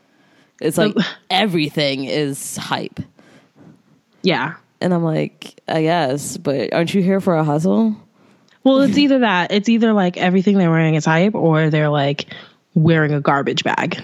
It's 0.61 0.77
like 0.79 0.95
everything 1.29 2.05
is 2.05 2.57
hype. 2.57 2.99
Yeah. 4.21 4.55
And 4.81 4.93
I'm 4.93 5.03
like, 5.03 5.59
I 5.67 5.81
guess, 5.81 6.38
but 6.38 6.73
aren't 6.73 6.93
you 6.93 7.01
here 7.01 7.19
for 7.19 7.35
a 7.35 7.43
hustle? 7.43 7.95
Well, 8.63 8.81
it's 8.81 8.97
either 8.97 9.19
that. 9.19 9.51
It's 9.51 9.69
either 9.69 9.93
like 9.93 10.17
everything 10.17 10.57
they're 10.57 10.69
wearing 10.69 10.95
is 10.95 11.05
hype, 11.05 11.35
or 11.35 11.69
they're 11.69 11.89
like 11.89 12.25
wearing 12.73 13.13
a 13.13 13.21
garbage 13.21 13.63
bag. 13.63 14.01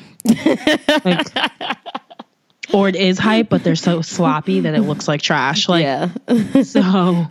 Like- 1.05 1.27
or 2.74 2.89
it 2.89 2.95
is 2.95 3.19
hype, 3.19 3.50
but 3.50 3.63
they're 3.63 3.75
so 3.75 4.01
sloppy 4.01 4.62
that 4.62 4.74
it 4.74 4.81
looks 4.81 5.07
like 5.07 5.22
trash. 5.22 5.69
Like 5.69 5.84
yeah. 5.84 6.10
so. 6.63 7.25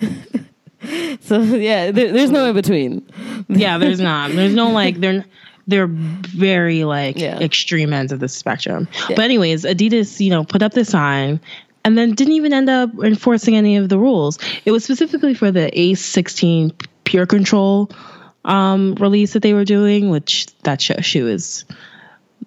so 1.20 1.40
yeah, 1.42 1.90
there, 1.90 2.12
there's 2.12 2.30
no 2.30 2.46
in 2.46 2.54
between. 2.54 3.06
Yeah, 3.48 3.78
there's 3.78 4.00
not. 4.00 4.30
There's 4.32 4.54
no 4.54 4.70
like 4.70 5.00
they're 5.00 5.24
they're 5.66 5.86
very 5.88 6.84
like 6.84 7.18
Yeah. 7.18 7.38
extreme 7.40 7.92
ends 7.92 8.12
of 8.12 8.20
the 8.20 8.28
spectrum. 8.28 8.86
But 9.08 9.20
anyways, 9.20 9.64
Adidas, 9.64 10.20
you 10.20 10.30
know, 10.30 10.44
put 10.44 10.62
up 10.62 10.72
the 10.72 10.84
sign 10.84 11.40
and 11.84 11.96
then 11.98 12.14
didn't 12.14 12.32
even 12.32 12.52
end 12.52 12.70
up 12.70 12.90
enforcing 13.02 13.56
any 13.56 13.76
of 13.76 13.88
the 13.88 13.98
rules. 13.98 14.38
It 14.64 14.70
was 14.70 14.84
specifically 14.84 15.34
for 15.34 15.50
the 15.50 15.78
Ace 15.78 16.04
16 16.04 16.72
Pure 17.04 17.26
Control 17.26 17.90
um, 18.44 18.94
release 18.96 19.34
that 19.34 19.42
they 19.42 19.54
were 19.54 19.64
doing, 19.64 20.10
which 20.10 20.46
that 20.62 20.80
shoe 20.80 21.28
is 21.28 21.64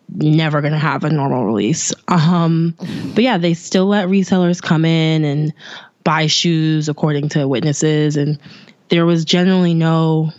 never 0.10 0.62
going 0.62 0.74
to 0.74 0.80
have 0.80 1.04
a 1.04 1.10
normal 1.10 1.46
release. 1.46 1.94
Um, 2.08 2.76
but 3.14 3.24
yeah, 3.24 3.38
they 3.38 3.54
still 3.54 3.86
let 3.86 4.08
resellers 4.08 4.62
come 4.62 4.86
in 4.86 5.24
and 5.24 5.54
buy 6.04 6.28
shoes 6.28 6.90
according 6.90 7.30
to 7.30 7.48
witnesses, 7.48 8.18
and 8.18 8.40
there 8.90 9.06
was 9.06 9.26
generally 9.26 9.74
no. 9.74 10.32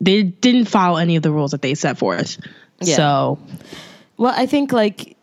They 0.00 0.22
didn't 0.22 0.66
follow 0.66 0.98
any 0.98 1.16
of 1.16 1.22
the 1.22 1.30
rules 1.30 1.52
that 1.52 1.62
they 1.62 1.74
set 1.74 1.98
forth. 1.98 2.38
Yeah. 2.80 2.96
So 2.96 3.38
Well, 4.16 4.34
I 4.36 4.46
think 4.46 4.72
like 4.72 5.13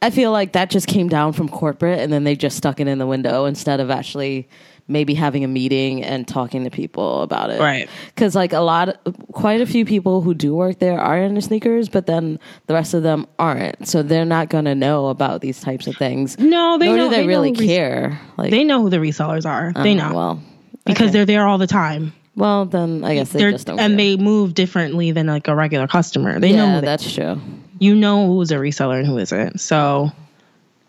I 0.00 0.10
feel 0.10 0.30
like 0.32 0.52
that 0.52 0.70
just 0.70 0.86
came 0.86 1.08
down 1.08 1.32
from 1.32 1.48
corporate 1.48 1.98
and 2.00 2.12
then 2.12 2.24
they 2.24 2.36
just 2.36 2.56
stuck 2.56 2.78
it 2.80 2.86
in 2.88 2.98
the 2.98 3.06
window 3.06 3.46
instead 3.46 3.80
of 3.80 3.90
actually 3.90 4.48
maybe 4.90 5.12
having 5.12 5.44
a 5.44 5.48
meeting 5.48 6.02
and 6.02 6.26
talking 6.26 6.64
to 6.64 6.70
people 6.70 7.20
about 7.22 7.50
it. 7.50 7.60
Right. 7.60 7.90
Cuz 8.16 8.34
like 8.34 8.52
a 8.54 8.60
lot 8.60 8.96
quite 9.32 9.60
a 9.60 9.66
few 9.66 9.84
people 9.84 10.22
who 10.22 10.32
do 10.34 10.54
work 10.54 10.78
there 10.78 10.98
are 11.00 11.18
into 11.18 11.42
sneakers, 11.42 11.88
but 11.88 12.06
then 12.06 12.38
the 12.68 12.74
rest 12.74 12.94
of 12.94 13.02
them 13.02 13.26
aren't. 13.38 13.86
So 13.86 14.02
they're 14.02 14.24
not 14.24 14.48
going 14.48 14.64
to 14.64 14.74
know 14.74 15.08
about 15.08 15.40
these 15.42 15.60
types 15.60 15.86
of 15.86 15.96
things. 15.96 16.38
no, 16.38 16.78
they 16.78 16.86
Nor 16.86 16.96
know 16.96 17.04
do 17.10 17.16
they, 17.16 17.22
know 17.22 17.28
really 17.28 17.50
res- 17.52 17.60
care. 17.66 18.20
Like 18.38 18.50
They 18.50 18.64
know 18.64 18.80
who 18.80 18.88
the 18.90 18.96
resellers 18.98 19.44
are. 19.44 19.72
they 19.82 19.92
uh, 19.98 20.08
know 20.08 20.14
Well, 20.14 20.42
because 20.86 21.06
okay. 21.08 21.12
they're 21.12 21.26
there 21.26 21.46
all 21.46 21.58
the 21.58 21.66
time. 21.66 22.12
well, 22.36 22.64
then 22.64 23.04
I 23.04 23.14
guess 23.16 23.30
they 23.30 23.40
They're 23.40 23.50
just 23.52 23.66
don't 23.66 23.78
and 23.80 23.90
care. 23.90 23.96
they 23.98 24.16
move 24.16 24.54
differently 24.54 25.10
than 25.10 25.26
like 25.26 25.48
a 25.48 25.54
regular 25.56 25.86
customer. 25.88 26.38
They 26.40 26.52
know 26.52 26.64
yeah, 26.66 26.80
they 26.80 26.86
that's 26.86 27.12
true. 27.12 27.38
You 27.78 27.94
know 27.94 28.26
who's 28.26 28.50
a 28.50 28.56
reseller 28.56 28.98
and 28.98 29.06
who 29.06 29.18
isn't. 29.18 29.60
So, 29.60 30.10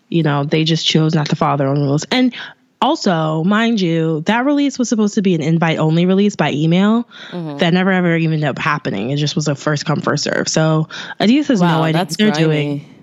you 0.08 0.22
know, 0.22 0.44
they 0.44 0.64
just 0.64 0.86
chose 0.86 1.14
not 1.14 1.28
to 1.30 1.36
follow 1.36 1.56
their 1.56 1.68
own 1.68 1.80
rules. 1.80 2.04
And 2.10 2.34
also, 2.82 3.44
mind 3.44 3.80
you, 3.80 4.22
that 4.22 4.46
release 4.46 4.78
was 4.78 4.88
supposed 4.88 5.14
to 5.14 5.22
be 5.22 5.34
an 5.34 5.42
invite 5.42 5.78
only 5.78 6.06
release 6.06 6.34
by 6.36 6.50
email. 6.52 7.04
Mm-hmm. 7.30 7.58
That 7.58 7.74
never 7.74 7.90
ever 7.92 8.16
even 8.16 8.34
ended 8.34 8.48
up 8.48 8.58
happening. 8.58 9.10
It 9.10 9.16
just 9.16 9.36
was 9.36 9.48
a 9.48 9.54
first 9.54 9.84
come 9.84 10.00
first 10.00 10.24
serve. 10.24 10.48
So 10.48 10.88
Adidas 11.20 11.48
has 11.48 11.60
Wow, 11.60 11.78
no 11.78 11.82
idea 11.84 12.00
what 12.00 12.16
they're 12.16 12.30
grimy. 12.32 12.44
doing 12.44 12.94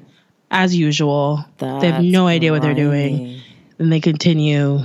as 0.49 0.75
usual. 0.75 1.45
they 1.59 1.91
have 1.91 2.03
no 2.03 2.25
idea 2.27 2.51
what 2.53 2.61
they're 2.61 2.73
doing, 2.73 3.39
and 3.79 3.91
they 3.91 3.99
continue 3.99 4.79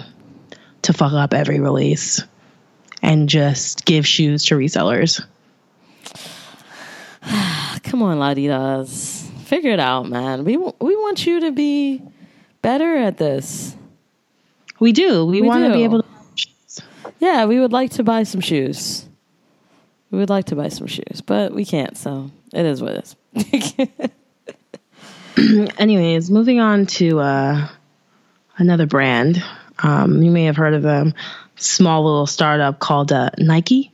to 0.82 0.92
fuck 0.92 1.12
up 1.12 1.32
every 1.32 1.60
release 1.60 2.22
and 3.00 3.28
just 3.28 3.84
give 3.84 4.06
shoes 4.06 4.44
to 4.46 4.56
resellers. 4.56 5.24
Come 7.82 8.02
on, 8.02 8.18
Laditas. 8.18 9.28
Figure 9.44 9.72
it 9.72 9.80
out, 9.80 10.08
man. 10.08 10.44
We 10.44 10.54
w- 10.54 10.72
we 10.80 10.96
want 10.96 11.26
you 11.26 11.40
to 11.40 11.52
be 11.52 12.02
better 12.62 12.96
at 12.96 13.18
this. 13.18 13.76
We 14.80 14.92
do. 14.92 15.24
We, 15.26 15.42
We 15.42 15.48
want 15.48 15.64
to 15.64 15.72
be 15.72 15.84
able 15.84 16.02
to. 16.02 16.08
Yeah, 17.20 17.44
we 17.44 17.60
would 17.60 17.72
like 17.72 17.92
to 17.92 18.02
buy 18.02 18.24
some 18.24 18.40
shoes. 18.40 19.06
We 20.10 20.18
would 20.18 20.30
like 20.30 20.46
to 20.46 20.56
buy 20.56 20.68
some 20.68 20.86
shoes, 20.88 21.20
but 21.24 21.52
we 21.52 21.64
can't, 21.64 21.96
so 21.96 22.30
it 22.52 22.66
is 22.66 22.82
what 22.82 22.92
it 23.34 23.96
is. 25.36 25.70
anyways, 25.78 26.30
moving 26.30 26.60
on 26.60 26.86
to 26.86 27.20
uh, 27.20 27.68
another 28.56 28.86
brand. 28.86 29.42
Um, 29.78 30.22
you 30.22 30.30
may 30.30 30.44
have 30.44 30.56
heard 30.56 30.74
of 30.74 30.82
them. 30.82 31.14
Small 31.56 32.04
little 32.04 32.26
startup 32.26 32.78
called 32.80 33.12
uh, 33.12 33.30
Nike. 33.38 33.91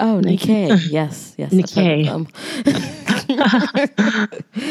Oh, 0.00 0.20
Nikkei. 0.22 0.90
Yes, 0.90 1.34
yes. 1.38 1.52
I've 1.52 1.70
heard 1.74 2.08
of 2.08 2.26
Nikkei. 2.26 3.10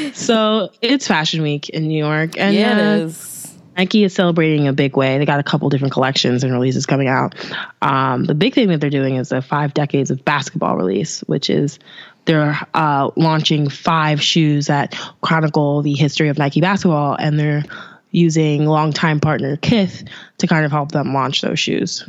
So 0.16 0.70
it's 0.82 1.08
Fashion 1.08 1.42
Week 1.42 1.70
in 1.70 1.88
New 1.88 1.98
York, 1.98 2.38
and 2.38 2.56
Yeah, 2.56 2.74
uh, 2.74 2.78
it 2.78 3.02
is. 3.04 3.36
Nike 3.78 4.04
is 4.04 4.14
celebrating 4.14 4.68
a 4.68 4.74
big 4.74 4.98
way. 4.98 5.18
They 5.18 5.26
got 5.26 5.40
a 5.40 5.44
couple 5.44 5.70
different 5.70 5.94
collections 5.94 6.44
and 6.44 6.52
releases 6.52 6.86
coming 6.86 7.08
out. 7.08 7.36
Um, 7.82 8.26
the 8.26 8.36
big 8.36 8.54
thing 8.54 8.68
that 8.68 8.82
they're 8.82 8.90
doing 8.90 9.16
is 9.16 9.32
a 9.32 9.42
five 9.42 9.74
decades 9.74 10.12
of 10.12 10.26
basketball 10.26 10.76
release, 10.76 11.22
which 11.22 11.50
is 11.50 11.80
they're 12.26 12.60
uh, 12.74 13.10
launching 13.16 13.70
five 13.70 14.22
shoes 14.22 14.68
that 14.68 14.96
chronicle 15.22 15.82
the 15.82 15.94
history 15.94 16.28
of 16.28 16.38
Nike 16.38 16.60
basketball, 16.60 17.16
and 17.18 17.40
they're 17.40 17.64
using 18.12 18.66
longtime 18.66 19.22
partner 19.22 19.56
Kith 19.56 20.04
to 20.40 20.48
kind 20.48 20.66
of 20.66 20.72
help 20.72 20.92
them 20.92 21.14
launch 21.14 21.40
those 21.42 21.60
shoes. 21.60 22.06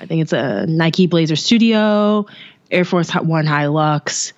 I 0.00 0.06
think 0.06 0.22
it's 0.22 0.32
a 0.32 0.66
Nike 0.66 1.06
Blazer 1.06 1.36
Studio, 1.36 2.26
Air 2.70 2.84
Force 2.84 3.10
One 3.14 3.46
High 3.46 3.66
Lux, 3.66 4.32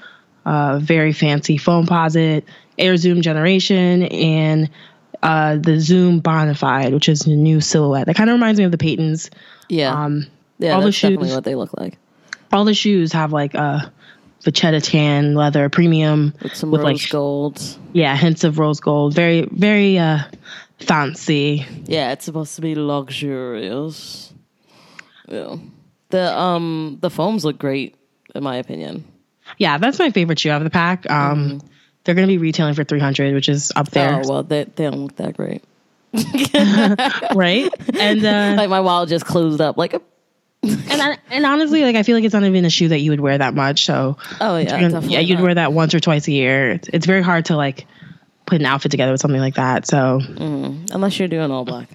uh, 0.47 0.79
very 0.83 1.13
fancy 1.13 1.59
Foamposite, 1.59 2.45
Air 2.79 2.97
Zoom 2.97 3.21
Generation, 3.23 4.05
and 4.05 4.71
uh, 5.23 5.57
the 5.57 5.79
Zoom 5.81 6.23
Bonafide, 6.23 6.93
which 6.93 7.09
is 7.09 7.27
a 7.27 7.31
new 7.31 7.61
silhouette. 7.61 8.07
That 8.07 8.17
kind 8.17 8.31
of 8.31 8.35
reminds 8.35 8.59
me 8.59 8.65
of 8.65 8.73
the 8.73 8.79
Paytons. 8.79 9.29
Yeah. 9.69 9.93
Um, 9.93 10.27
yeah, 10.59 10.73
all 10.75 10.81
the 10.81 10.87
that's 10.87 11.01
definitely 11.01 11.29
shoes- 11.29 11.35
what 11.35 11.45
they 11.45 11.55
look 11.55 11.77
like. 11.79 11.99
all 12.53 12.65
the 12.65 12.75
shoes 12.75 13.13
have 13.13 13.33
like 13.33 13.55
a 13.55 13.93
vachetta 14.45 14.83
tan 14.83 15.35
leather 15.35 15.69
premium 15.69 16.33
With 16.43 16.55
some 16.55 16.71
with 16.71 16.81
rose 16.81 17.03
like 17.03 17.11
gold. 17.11 17.63
yeah 17.93 18.17
hints 18.17 18.45
of 18.45 18.59
rose 18.59 18.81
gold. 18.81 19.15
Very 19.15 19.47
very 19.53 19.99
uh, 19.99 20.21
fancy. 20.79 21.67
Yeah, 21.85 22.13
it's 22.13 22.25
supposed 22.25 22.55
to 22.57 22.63
be 22.63 22.75
luxurious. 22.75 24.30
Yeah. 25.31 25.57
The 26.11 26.37
um 26.39 26.99
the 27.01 27.11
foams 27.11 27.45
look 27.45 27.59
great, 27.59 27.95
in 28.35 28.43
my 28.43 28.57
opinion. 28.57 29.05
Yeah, 29.59 29.79
that's 29.79 29.99
my 29.99 30.11
favorite 30.11 30.39
shoe 30.39 30.51
out 30.51 30.61
of 30.61 30.65
the 30.65 30.71
pack. 30.71 31.09
Um, 31.11 31.61
They're 32.05 32.15
going 32.15 32.27
to 32.27 32.33
be 32.33 32.39
retailing 32.39 32.75
for 32.75 32.85
three 32.85 33.01
hundred, 33.01 33.35
which 33.35 33.49
is 33.49 33.73
up 33.77 33.91
there, 33.91 34.11
Mm-hmm. 34.11 34.31
Oh 34.31 34.33
well, 34.35 34.43
they 34.43 34.65
they 34.65 34.85
don't 34.91 35.03
look 35.03 35.17
that 35.17 35.37
great. 35.37 35.63
right? 37.35 37.71
And 37.99 38.25
uh, 38.25 38.55
Like 38.57 38.71
my 38.71 38.81
wallet 38.81 39.09
just 39.09 39.25
closed 39.27 39.61
up. 39.61 39.77
Like, 39.77 39.95
a, 39.95 40.01
and 40.63 41.01
I, 41.03 41.19
and 41.31 41.47
honestly, 41.47 41.83
like 41.83 41.97
I 41.97 42.03
feel 42.03 42.17
like 42.17 42.25
it's 42.25 42.35
not 42.35 42.43
even 42.45 42.65
a 42.65 42.71
shoe 42.71 42.89
that 42.89 42.99
you 43.01 43.11
would 43.13 43.21
wear 43.21 43.39
that 43.39 43.55
much. 43.55 43.85
So 43.85 44.17
oh 44.41 44.57
yeah, 44.57 44.65
gonna- 44.71 44.83
definitely 44.91 45.13
yeah, 45.15 45.21
you'd 45.21 45.37
not. 45.37 45.45
wear 45.45 45.55
that 45.55 45.73
once 45.73 45.95
or 45.95 46.01
twice 46.01 46.27
a 46.29 46.33
year. 46.33 46.73
It's, 46.73 46.89
it's 46.93 47.07
very 47.07 47.23
hard 47.23 47.47
to 47.47 47.57
like 47.57 47.87
put 48.47 48.61
an 48.61 48.67
outfit 48.67 48.91
together 48.91 49.13
with 49.13 49.21
something 49.21 49.41
like 49.41 49.55
that. 49.55 49.87
So 49.87 50.21
unless 50.29 51.19
you're 51.19 51.29
doing 51.29 51.51
all 51.51 51.65
black. 51.65 51.89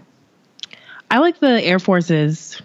I 1.12 1.20
like 1.20 1.40
the 1.40 1.62
Air 1.64 1.80
Forces. 1.80 2.60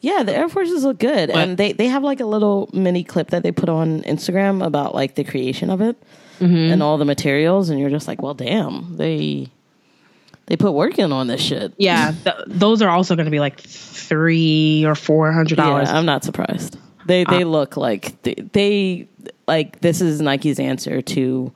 Yeah, 0.00 0.22
the 0.22 0.34
Air 0.34 0.48
Forces 0.48 0.82
look 0.84 0.98
good, 0.98 1.28
and 1.30 1.56
they 1.58 1.72
they 1.72 1.86
have 1.88 2.02
like 2.02 2.20
a 2.20 2.24
little 2.26 2.70
mini 2.72 3.04
clip 3.04 3.30
that 3.30 3.42
they 3.42 3.52
put 3.52 3.68
on 3.68 4.02
Instagram 4.02 4.64
about 4.64 4.94
like 4.94 5.14
the 5.14 5.24
creation 5.24 5.68
of 5.70 5.80
it 5.80 5.96
and 6.72 6.82
all 6.82 6.96
the 6.96 7.04
materials, 7.04 7.68
and 7.68 7.78
you're 7.78 7.90
just 7.90 8.08
like, 8.08 8.22
well, 8.22 8.32
damn, 8.32 8.96
they 8.96 9.48
They 10.46 10.56
put 10.56 10.72
work 10.72 10.98
in 10.98 11.12
on 11.12 11.26
this 11.26 11.40
shit. 11.42 11.74
Yeah, 11.76 12.12
th- 12.24 12.36
those 12.46 12.80
are 12.80 12.88
also 12.88 13.14
going 13.14 13.26
to 13.26 13.30
be 13.30 13.40
like 13.40 13.60
three 13.60 14.84
or 14.86 14.94
four 14.94 15.32
hundred 15.32 15.56
dollars. 15.56 15.88
Yeah, 15.90 15.98
I'm 15.98 16.06
not 16.06 16.24
surprised. 16.24 16.78
They 17.06 17.24
they 17.24 17.44
look 17.44 17.76
like 17.76 18.20
they, 18.22 18.34
they 18.52 19.08
like 19.46 19.80
this 19.80 20.00
is 20.00 20.20
Nike's 20.22 20.58
answer 20.58 21.02
to 21.02 21.52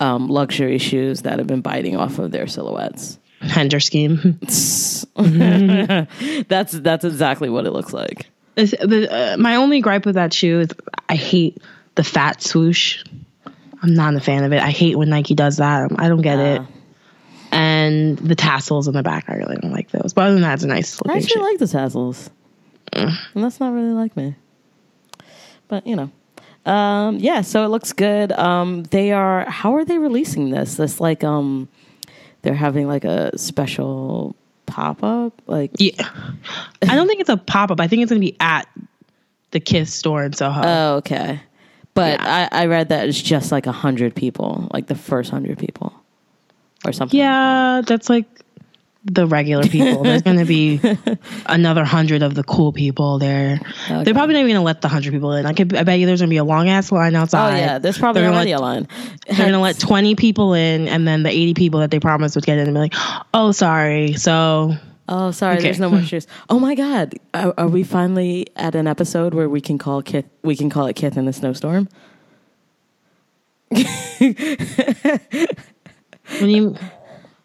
um, 0.00 0.28
luxury 0.28 0.78
shoes 0.78 1.22
that 1.22 1.38
have 1.38 1.46
been 1.46 1.60
biting 1.62 1.96
off 1.96 2.18
of 2.18 2.30
their 2.30 2.46
silhouettes. 2.46 3.18
Hender 3.48 3.80
scheme. 3.80 4.38
That's 5.16 6.72
that's 6.72 7.04
exactly 7.04 7.48
what 7.50 7.66
it 7.66 7.72
looks 7.72 7.92
like. 7.92 8.26
Is- 8.56 8.70
the, 8.70 9.08
uh, 9.10 9.36
my 9.36 9.56
only 9.56 9.80
gripe 9.80 10.06
with 10.06 10.14
that 10.16 10.32
shoe 10.32 10.60
is 10.60 10.68
I 11.08 11.14
hate 11.16 11.58
the 11.94 12.04
fat 12.04 12.42
swoosh. 12.42 13.02
I'm 13.82 13.94
not 13.94 14.14
a 14.14 14.20
fan 14.20 14.44
of 14.44 14.52
it. 14.52 14.60
I 14.60 14.70
hate 14.70 14.96
when 14.96 15.08
Nike 15.10 15.34
does 15.34 15.58
that. 15.58 15.90
I 15.98 16.08
don't 16.08 16.22
get 16.22 16.38
it. 16.38 16.60
Uh. 16.60 16.64
And 17.50 18.18
the 18.18 18.34
tassels 18.34 18.88
in 18.88 18.94
the 18.94 19.02
back, 19.02 19.24
I 19.28 19.34
really 19.34 19.56
don't 19.56 19.72
like 19.72 19.90
those. 19.90 20.12
But 20.12 20.24
other 20.24 20.32
than 20.34 20.42
that, 20.42 20.54
it's 20.54 20.64
a 20.64 20.68
nice 20.68 21.00
I 21.08 21.16
actually 21.16 21.28
shoe. 21.28 21.42
like 21.42 21.58
the 21.58 21.66
tassels, 21.68 22.28
and 22.92 23.10
that's 23.34 23.58
not 23.60 23.72
really 23.72 23.92
like 23.92 24.16
me. 24.16 24.34
But 25.68 25.86
you 25.86 25.96
know, 25.96 26.10
um, 26.70 27.16
yeah. 27.18 27.40
So 27.40 27.64
it 27.64 27.68
looks 27.68 27.92
good. 27.94 28.32
Um, 28.32 28.82
they 28.84 29.12
are. 29.12 29.48
How 29.48 29.74
are 29.76 29.84
they 29.84 29.96
releasing 29.98 30.50
this? 30.50 30.74
This 30.74 31.00
like 31.00 31.24
um, 31.24 31.68
they're 32.42 32.54
having 32.54 32.86
like 32.86 33.04
a 33.04 33.36
special 33.38 34.36
pop 34.66 35.02
up. 35.02 35.40
Like 35.46 35.70
yeah. 35.78 36.08
I 36.82 36.94
don't 36.94 37.06
think 37.06 37.20
it's 37.20 37.30
a 37.30 37.36
pop 37.36 37.70
up. 37.70 37.80
I 37.80 37.88
think 37.88 38.02
it's 38.02 38.12
to 38.12 38.18
be 38.18 38.36
at 38.40 38.68
the 39.50 39.60
Kith 39.60 39.88
store 39.88 40.24
in 40.24 40.32
Soho. 40.32 40.62
oh, 40.64 40.96
okay. 40.96 41.40
But 41.94 42.20
Yeah. 42.20 42.48
I, 42.52 42.62
I 42.62 42.66
read 42.66 42.90
that 42.90 43.08
it's 43.08 43.20
just 43.20 43.50
like 43.50 43.66
a 43.66 43.72
hundred 43.72 44.14
people, 44.14 44.68
like 44.72 44.86
the 44.86 44.94
first 44.94 45.30
hundred 45.30 45.58
people, 45.58 45.92
or 46.84 46.92
something. 46.92 47.18
yeah, 47.18 47.82
that's 47.84 48.08
like 48.08 48.26
the 49.10 49.26
regular 49.26 49.64
people. 49.64 50.02
There's 50.02 50.22
going 50.22 50.38
to 50.38 50.44
be 50.44 50.80
another 51.46 51.84
hundred 51.84 52.22
of 52.22 52.34
the 52.34 52.44
cool 52.44 52.72
people 52.72 53.18
there. 53.18 53.58
Okay. 53.86 54.04
They're 54.04 54.14
probably 54.14 54.34
not 54.34 54.40
even 54.40 54.50
going 54.52 54.60
to 54.60 54.64
let 54.66 54.80
the 54.82 54.88
hundred 54.88 55.12
people 55.12 55.32
in. 55.32 55.46
I 55.46 55.52
could. 55.52 55.74
I 55.74 55.82
bet 55.82 55.98
you 55.98 56.06
there's 56.06 56.20
going 56.20 56.28
to 56.28 56.32
be 56.34 56.38
a 56.38 56.44
long 56.44 56.68
ass 56.68 56.92
line 56.92 57.14
outside. 57.14 57.54
Oh 57.54 57.56
yeah, 57.56 57.78
there's 57.78 57.98
probably 57.98 58.22
They're 58.22 58.30
already 58.32 58.52
let- 58.52 58.60
a 58.60 58.62
line. 58.62 58.88
They're 59.28 59.46
gonna 59.46 59.60
let 59.60 59.78
20 59.80 60.14
people 60.14 60.54
in, 60.54 60.88
and 60.88 61.06
then 61.06 61.22
the 61.22 61.30
80 61.30 61.54
people 61.54 61.80
that 61.80 61.90
they 61.90 62.00
promised 62.00 62.34
would 62.36 62.44
get 62.46 62.58
in 62.58 62.66
and 62.66 62.74
be 62.74 62.78
like, 62.80 62.94
"Oh, 63.34 63.52
sorry." 63.52 64.14
So 64.14 64.74
Oh, 65.10 65.30
sorry. 65.30 65.54
Okay. 65.54 65.62
There's 65.64 65.80
no 65.80 65.88
more 65.90 66.02
shoes. 66.04 66.26
Oh 66.50 66.58
my 66.58 66.74
God, 66.74 67.14
are, 67.32 67.54
are 67.56 67.68
we 67.68 67.82
finally 67.82 68.46
at 68.56 68.74
an 68.74 68.86
episode 68.86 69.32
where 69.32 69.48
we 69.48 69.60
can 69.60 69.78
call 69.78 70.02
Kith? 70.02 70.26
We 70.42 70.54
can 70.56 70.68
call 70.70 70.86
it 70.86 70.96
Kith 70.96 71.16
in 71.16 71.24
the 71.24 71.32
snowstorm. 71.32 71.88
what 73.70 73.86
do 76.40 76.76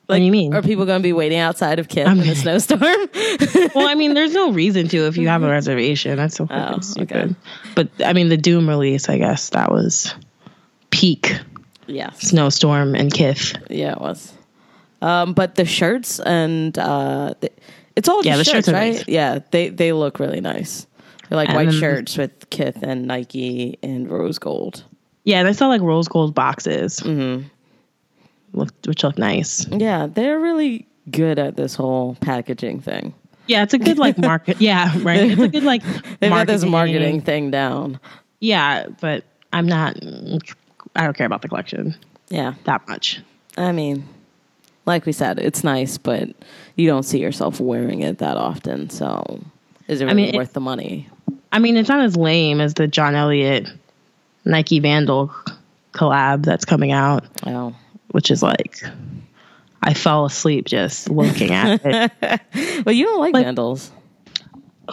you? 0.08 0.14
what 0.14 0.18
do 0.18 0.24
you 0.24 0.32
mean? 0.32 0.54
Are 0.54 0.62
people 0.62 0.86
going 0.86 1.00
to 1.00 1.04
be 1.04 1.14
waiting 1.14 1.40
outside 1.40 1.80
of 1.80 1.88
Kith 1.88 2.08
in 2.08 2.20
a 2.20 2.36
snowstorm? 2.36 2.82
well, 3.76 3.88
I 3.88 3.96
mean, 3.96 4.14
there's 4.14 4.34
no 4.34 4.52
reason 4.52 4.88
to 4.90 5.08
if 5.08 5.18
you 5.18 5.28
have 5.28 5.44
a 5.44 5.50
reservation. 5.50 6.18
That's 6.18 6.36
so 6.36 6.46
fucking 6.48 6.76
Oh, 6.76 6.80
stupid. 6.82 7.16
okay. 7.18 7.36
But 7.76 7.90
I 8.06 8.14
mean, 8.14 8.30
the 8.30 8.38
Doom 8.38 8.68
release, 8.70 9.10
I 9.10 9.18
guess 9.18 9.50
that 9.52 9.72
was 9.72 10.14
peak 10.90 11.40
yes. 11.88 12.20
snowstorm 12.22 12.96
and 12.96 13.12
Kith. 13.14 13.56
Yeah, 13.70 13.94
it 13.94 14.02
was. 14.02 14.34
Um, 15.02 15.34
but 15.34 15.56
the 15.56 15.66
shirts 15.66 16.20
and 16.20 16.78
uh, 16.78 17.34
the, 17.42 17.52
it's 17.96 18.08
all 18.08 18.22
just 18.22 18.26
Yeah, 18.28 18.38
the 18.38 18.44
shirts, 18.44 18.68
shirts 18.68 18.70
right? 18.70 18.94
nice. 18.96 19.08
Yeah, 19.08 19.40
they 19.52 19.70
they 19.70 19.92
look 19.92 20.20
really 20.20 20.40
nice. 20.42 20.88
They're 21.30 21.36
like 21.38 21.50
And 21.50 21.56
white 21.58 21.74
shirts 21.74 22.18
with 22.18 22.50
Kith 22.50 22.82
and 22.84 23.06
Nike 23.08 23.78
and 23.84 24.10
rose 24.10 24.40
gold. 24.40 24.84
Yeah, 25.26 25.40
and 25.40 25.48
I 25.48 25.52
saw 25.54 25.68
like 25.68 25.82
rose 25.82 26.08
gold 26.08 26.34
boxes, 26.36 27.00
Mm-hmm. 27.00 27.48
Looked, 28.54 28.88
which 28.88 29.04
look 29.04 29.18
nice. 29.18 29.68
Yeah, 29.68 30.08
they're 30.08 30.40
really 30.40 30.88
good 31.12 31.38
at 31.40 31.56
this 31.56 31.76
whole 31.76 32.16
packaging 32.22 32.80
thing. 32.82 33.14
Yeah, 33.48 33.64
it's 33.64 33.74
a 33.74 33.78
good 33.80 33.98
like 33.98 34.18
market. 34.32 34.62
yeah, 34.62 34.94
right. 35.02 35.20
It's 35.32 35.42
a 35.42 35.48
good 35.50 35.64
like 35.64 35.84
They've 36.20 36.30
got 36.32 36.48
this 36.48 36.64
marketing 36.64 37.22
thing 37.22 37.52
down. 37.52 38.00
Yeah, 38.40 38.88
but 39.02 39.24
I'm 39.52 39.66
not. 39.68 39.98
I 40.96 41.04
don't 41.04 41.16
care 41.18 41.26
about 41.26 41.42
the 41.42 41.48
collection 41.50 41.96
Yeah. 42.30 42.54
that 42.66 42.88
much. 42.88 43.22
I 43.58 43.72
mean, 43.72 44.08
like 44.86 45.06
we 45.06 45.12
said, 45.12 45.40
it's 45.40 45.64
nice, 45.64 45.98
but 45.98 46.30
you 46.76 46.88
don't 46.88 47.04
see 47.04 47.20
yourself 47.20 47.60
wearing 47.60 48.02
it 48.02 48.18
that 48.20 48.38
often. 48.38 48.90
So, 48.90 49.42
is 49.88 50.02
it 50.02 50.06
really 50.06 50.16
mean, 50.16 50.30
it- 50.34 50.38
worth 50.38 50.54
the 50.54 50.60
money? 50.60 51.10
I 51.52 51.60
mean, 51.60 51.78
it's 51.78 51.90
not 51.90 52.02
as 52.04 52.16
lame 52.18 52.60
as 52.62 52.74
the 52.74 52.88
John 52.88 53.14
Elliott 53.16 53.70
Nike 54.46 54.80
Vandal 54.80 55.32
collab 55.94 56.44
that's 56.44 56.66
coming 56.66 56.92
out, 56.92 57.26
Oh, 57.46 57.76
which 58.14 58.32
is 58.32 58.42
like 58.42 58.82
I 59.84 59.94
fell 59.94 60.26
asleep 60.26 60.66
just 60.66 61.10
looking 61.10 61.52
at 61.52 61.82
it. 61.84 62.12
but 62.86 62.96
you 62.96 63.06
don't 63.06 63.20
like, 63.20 63.34
Like- 63.34 63.46
vandals. 63.46 63.92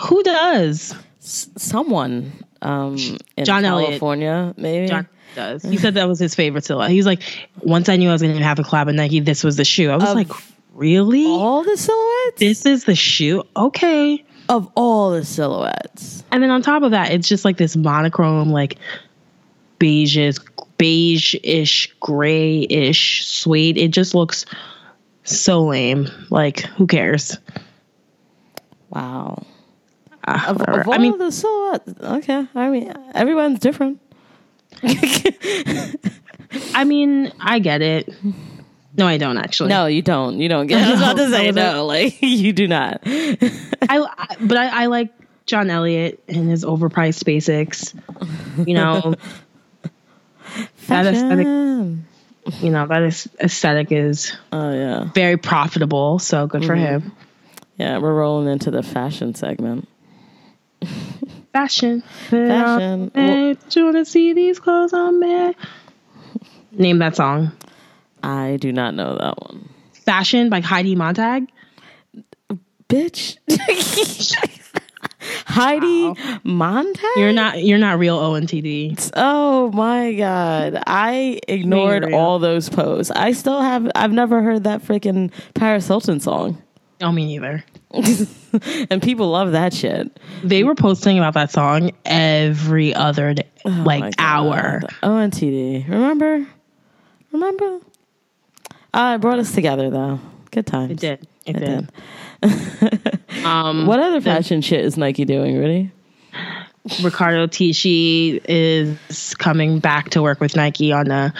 Who 0.00 0.22
does? 0.22 0.94
S- 1.20 1.48
someone 1.56 2.32
um, 2.62 2.96
in 3.36 3.44
John 3.44 3.64
Elliott. 3.64 3.90
California, 3.90 4.54
maybe. 4.56 4.88
John 4.88 5.08
does. 5.34 5.62
He 5.62 5.76
said 5.78 5.94
that 5.94 6.06
was 6.08 6.18
his 6.18 6.34
favorite 6.34 6.64
silhouette. 6.64 6.90
He 6.90 6.96
was 6.96 7.06
like, 7.06 7.22
once 7.62 7.88
I 7.88 7.96
knew 7.96 8.08
I 8.08 8.12
was 8.12 8.22
going 8.22 8.36
to 8.36 8.42
have 8.44 8.58
a 8.58 8.62
collab 8.62 8.86
with 8.86 8.94
Nike, 8.96 9.20
this 9.20 9.42
was 9.44 9.56
the 9.56 9.64
shoe. 9.64 9.90
I 9.90 9.96
was 9.96 10.08
Of 10.10 10.14
like, 10.16 10.30
really? 10.74 11.26
all 11.26 11.62
the 11.64 11.76
silhouettes 11.76 12.38
This 12.40 12.66
is 12.66 12.84
the 12.84 12.94
shoe? 12.94 13.42
Okay. 13.56 14.24
of 14.48 14.70
all 14.76 15.10
the 15.10 15.24
silhouettes. 15.24 16.22
And 16.32 16.42
then 16.42 16.50
on 16.50 16.62
top 16.62 16.82
of 16.84 16.92
that, 16.92 17.10
it's 17.12 17.28
just 17.28 17.44
like 17.44 17.56
this 17.58 17.76
monochrome, 17.76 18.50
like 18.50 18.78
beige 19.78 20.38
beige-ish, 20.80 21.94
gray-ish 22.00 23.26
suede. 23.26 23.76
It 23.76 23.88
just 23.90 24.14
looks 24.14 24.46
so 25.24 25.66
lame. 25.66 26.08
Like, 26.30 26.60
who 26.60 26.86
cares? 26.86 27.36
Wow. 28.88 29.44
Ah, 30.26 30.48
Of, 30.50 30.62
of 30.62 30.88
I 30.88 30.96
mean, 30.96 31.18
the 31.18 31.30
silhouettes, 31.30 31.92
okay. 32.00 32.46
I 32.54 32.70
mean, 32.70 32.94
everyone's 33.14 33.58
different. 33.58 34.00
I 36.74 36.84
mean, 36.84 37.30
I 37.38 37.58
get 37.58 37.82
it. 37.82 38.08
No, 38.96 39.06
I 39.06 39.18
don't 39.18 39.36
actually. 39.36 39.68
No, 39.68 39.86
you 39.86 40.00
don't. 40.02 40.40
You 40.40 40.48
don't 40.48 40.66
get. 40.66 40.80
It. 40.80 40.86
I 40.86 40.90
was 40.92 41.00
about 41.00 41.16
to 41.18 41.30
say 41.36 41.50
no. 41.50 41.86
Like 41.86 42.16
you 42.22 42.52
do 42.52 42.66
not. 42.66 43.00
I, 43.04 43.58
I 43.88 44.36
but 44.40 44.56
I, 44.56 44.82
I 44.84 44.86
like 44.86 45.12
John 45.46 45.70
Elliott 45.70 46.22
and 46.28 46.48
his 46.48 46.64
overpriced 46.64 47.24
basics. 47.24 47.94
You 48.66 48.74
know, 48.74 49.14
that 50.88 51.06
aesthetic, 51.06 51.46
you 51.46 52.70
know, 52.70 52.86
that 52.86 53.02
is, 53.02 53.28
aesthetic 53.40 53.92
is 53.92 54.36
Oh 54.52 54.72
yeah, 54.72 55.04
very 55.12 55.36
profitable. 55.36 56.18
So 56.18 56.46
good 56.46 56.64
for 56.64 56.74
him. 56.74 57.02
Mm-hmm. 57.02 57.10
yeah. 57.76 57.98
We're 57.98 58.14
rolling 58.14 58.48
into 58.48 58.70
the 58.70 58.82
fashion 58.82 59.34
segment. 59.34 59.88
Fashion, 61.52 62.02
Fashion. 62.28 63.10
Hey, 63.12 63.56
do 63.70 63.80
you 63.80 63.84
want 63.86 63.96
to 63.96 64.04
see 64.04 64.32
these 64.34 64.60
clothes 64.60 64.92
on 64.92 65.18
me? 65.18 65.54
Name 66.70 66.98
that 66.98 67.16
song. 67.16 67.50
I 68.22 68.56
do 68.60 68.72
not 68.72 68.94
know 68.94 69.16
that 69.18 69.42
one. 69.42 69.68
Fashion 69.92 70.48
by 70.48 70.60
Heidi 70.60 70.94
Montag. 70.94 71.48
Bitch. 72.88 73.38
Heidi 75.46 76.14
Montag. 76.44 77.04
You're 77.16 77.32
not 77.32 77.62
you're 77.62 77.78
not 77.78 77.98
real 77.98 78.18
ONTD. 78.18 79.10
Oh 79.14 79.70
my 79.72 80.12
god! 80.14 80.82
I 80.86 81.40
ignored 81.48 82.12
all 82.12 82.38
those 82.38 82.68
posts. 82.68 83.10
I 83.10 83.32
still 83.32 83.60
have. 83.60 83.90
I've 83.94 84.12
never 84.12 84.42
heard 84.42 84.64
that 84.64 84.82
freaking 84.82 85.30
Paris 85.54 85.86
Hilton 85.86 86.20
song, 86.20 86.62
Oh, 87.02 87.12
me 87.12 87.24
neither. 87.26 87.64
and 88.90 89.02
people 89.02 89.28
love 89.30 89.52
that 89.52 89.72
shit. 89.74 90.18
They 90.44 90.62
were 90.64 90.74
posting 90.76 91.18
about 91.18 91.34
that 91.34 91.50
song 91.50 91.90
every 92.04 92.94
other 92.94 93.34
day, 93.34 93.48
Oh 93.64 93.82
like 93.84 94.14
hour. 94.18 94.80
ONTD. 95.02 95.88
Remember? 95.88 96.46
Remember? 97.32 97.80
Uh, 98.94 99.14
it 99.16 99.20
brought 99.20 99.38
us 99.38 99.52
together 99.54 99.90
though. 99.90 100.20
Good 100.50 100.66
times. 100.66 100.92
It 100.92 100.98
did. 101.00 101.26
It, 101.46 101.56
It 101.56 101.60
did. 101.60 101.66
did. 101.86 101.92
Um, 103.44 103.86
What 103.86 104.00
other 104.00 104.20
fashion 104.20 104.60
shit 104.60 104.84
is 104.84 104.96
Nike 104.96 105.24
doing? 105.24 105.56
Really? 105.58 105.90
Riccardo 107.02 107.46
Tisci 107.46 108.40
is 108.48 109.34
coming 109.34 109.78
back 109.78 110.10
to 110.10 110.22
work 110.22 110.40
with 110.40 110.56
Nike 110.56 110.92
on 110.92 111.06
the 111.06 111.32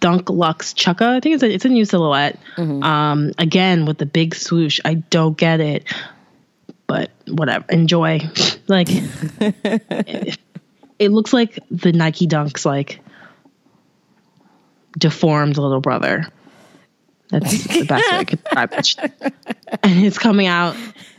Dunk 0.00 0.30
Lux 0.30 0.72
Chukka. 0.74 1.16
I 1.16 1.20
think 1.20 1.34
it's 1.34 1.42
a 1.42 1.52
it's 1.52 1.64
a 1.64 1.68
new 1.68 1.84
silhouette. 1.84 2.38
Um, 2.56 3.32
again 3.38 3.84
with 3.86 3.98
the 3.98 4.06
big 4.06 4.34
swoosh. 4.34 4.80
I 4.84 4.94
don't 4.94 5.36
get 5.36 5.60
it, 5.60 5.84
but 6.86 7.10
whatever. 7.28 7.64
Enjoy. 7.70 8.20
like 8.68 8.88
it, 8.90 10.38
it 10.98 11.10
looks 11.10 11.32
like 11.32 11.58
the 11.70 11.92
Nike 11.92 12.26
Dunks 12.26 12.64
like 12.64 13.00
deformed 14.98 15.56
little 15.58 15.80
brother. 15.80 16.26
That's 17.32 17.64
the 17.66 17.84
best 17.86 18.12
way 18.12 18.18
I 18.18 18.24
could 18.24 18.42
describe 18.44 18.72
it. 18.74 19.34
And 19.82 20.04
it's 20.04 20.18
coming 20.18 20.46
out 20.46 20.76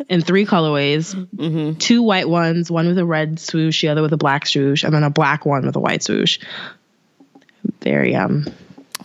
in 0.09 0.21
three 0.21 0.45
colorways 0.45 1.79
two 1.79 2.03
white 2.03 2.29
ones, 2.29 2.69
one 2.69 2.87
with 2.87 2.97
a 2.99 3.05
red 3.05 3.39
swoosh, 3.39 3.81
the 3.81 3.89
other 3.89 4.01
with 4.03 4.13
a 4.13 4.17
black 4.17 4.45
swoosh, 4.45 4.83
and 4.83 4.93
then 4.93 5.03
a 5.03 5.09
black 5.09 5.43
one 5.45 5.65
with 5.65 5.75
a 5.75 5.79
white 5.79 6.03
swoosh. 6.03 6.39
Very 7.81 8.15
um 8.15 8.45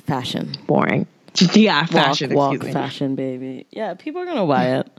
Fashion. 0.06 0.52
boring. 0.66 1.06
yeah, 1.54 1.86
fashion. 1.86 2.34
walk, 2.34 2.54
excuse 2.54 2.74
me. 2.74 2.80
fashion, 2.80 3.14
baby. 3.14 3.66
Yeah, 3.70 3.94
people 3.94 4.20
are 4.22 4.26
gonna 4.26 4.46
buy 4.46 4.76
it 4.78 4.90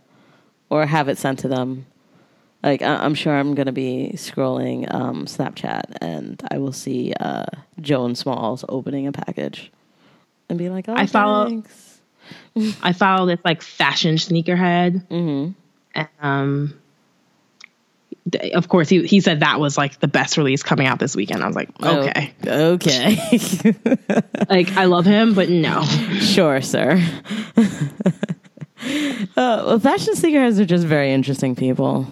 or 0.69 0.85
have 0.85 1.09
it 1.09 1.17
sent 1.17 1.39
to 1.39 1.47
them. 1.47 1.85
Like 2.63 2.81
I- 2.81 3.03
I'm 3.05 3.13
sure 3.15 3.33
I'm 3.37 3.53
gonna 3.55 3.71
be 3.71 4.11
scrolling 4.15 4.91
um, 4.93 5.25
Snapchat 5.25 5.97
and 6.01 6.41
I 6.51 6.57
will 6.57 6.73
see 6.73 7.13
uh, 7.19 7.45
Joan 7.79 8.15
Smalls 8.15 8.65
opening 8.67 9.07
a 9.07 9.11
package 9.11 9.71
and 10.49 10.57
be 10.57 10.69
like, 10.69 10.89
"Oh, 10.89 10.95
I 10.95 11.05
follow- 11.05 11.45
thanks. 11.47 11.88
I 12.83 12.93
follow 12.93 13.25
this 13.27 13.39
like 13.45 13.61
fashion 13.61 14.15
sneakerhead. 14.15 15.07
Mhm. 15.09 15.55
And, 15.95 16.07
um, 16.21 16.73
th- 18.31 18.53
of 18.53 18.67
course, 18.67 18.89
he 18.89 19.05
he 19.05 19.19
said 19.21 19.39
that 19.41 19.59
was 19.59 19.77
like 19.77 19.99
the 19.99 20.07
best 20.07 20.37
release 20.37 20.61
coming 20.63 20.87
out 20.87 20.99
this 20.99 21.15
weekend. 21.15 21.43
I 21.43 21.47
was 21.47 21.55
like, 21.55 21.69
Oh, 21.81 21.99
okay, 22.07 22.33
okay, 22.45 23.17
like 24.49 24.71
I 24.77 24.85
love 24.85 25.05
him, 25.05 25.33
but 25.33 25.49
no. 25.49 25.83
sure, 26.19 26.61
sir." 26.61 27.01
uh, 27.57 27.63
well, 29.35 29.79
fashion 29.79 30.13
sneakerheads 30.15 30.59
are 30.59 30.65
just 30.65 30.85
very 30.85 31.11
interesting 31.13 31.55
people. 31.55 32.11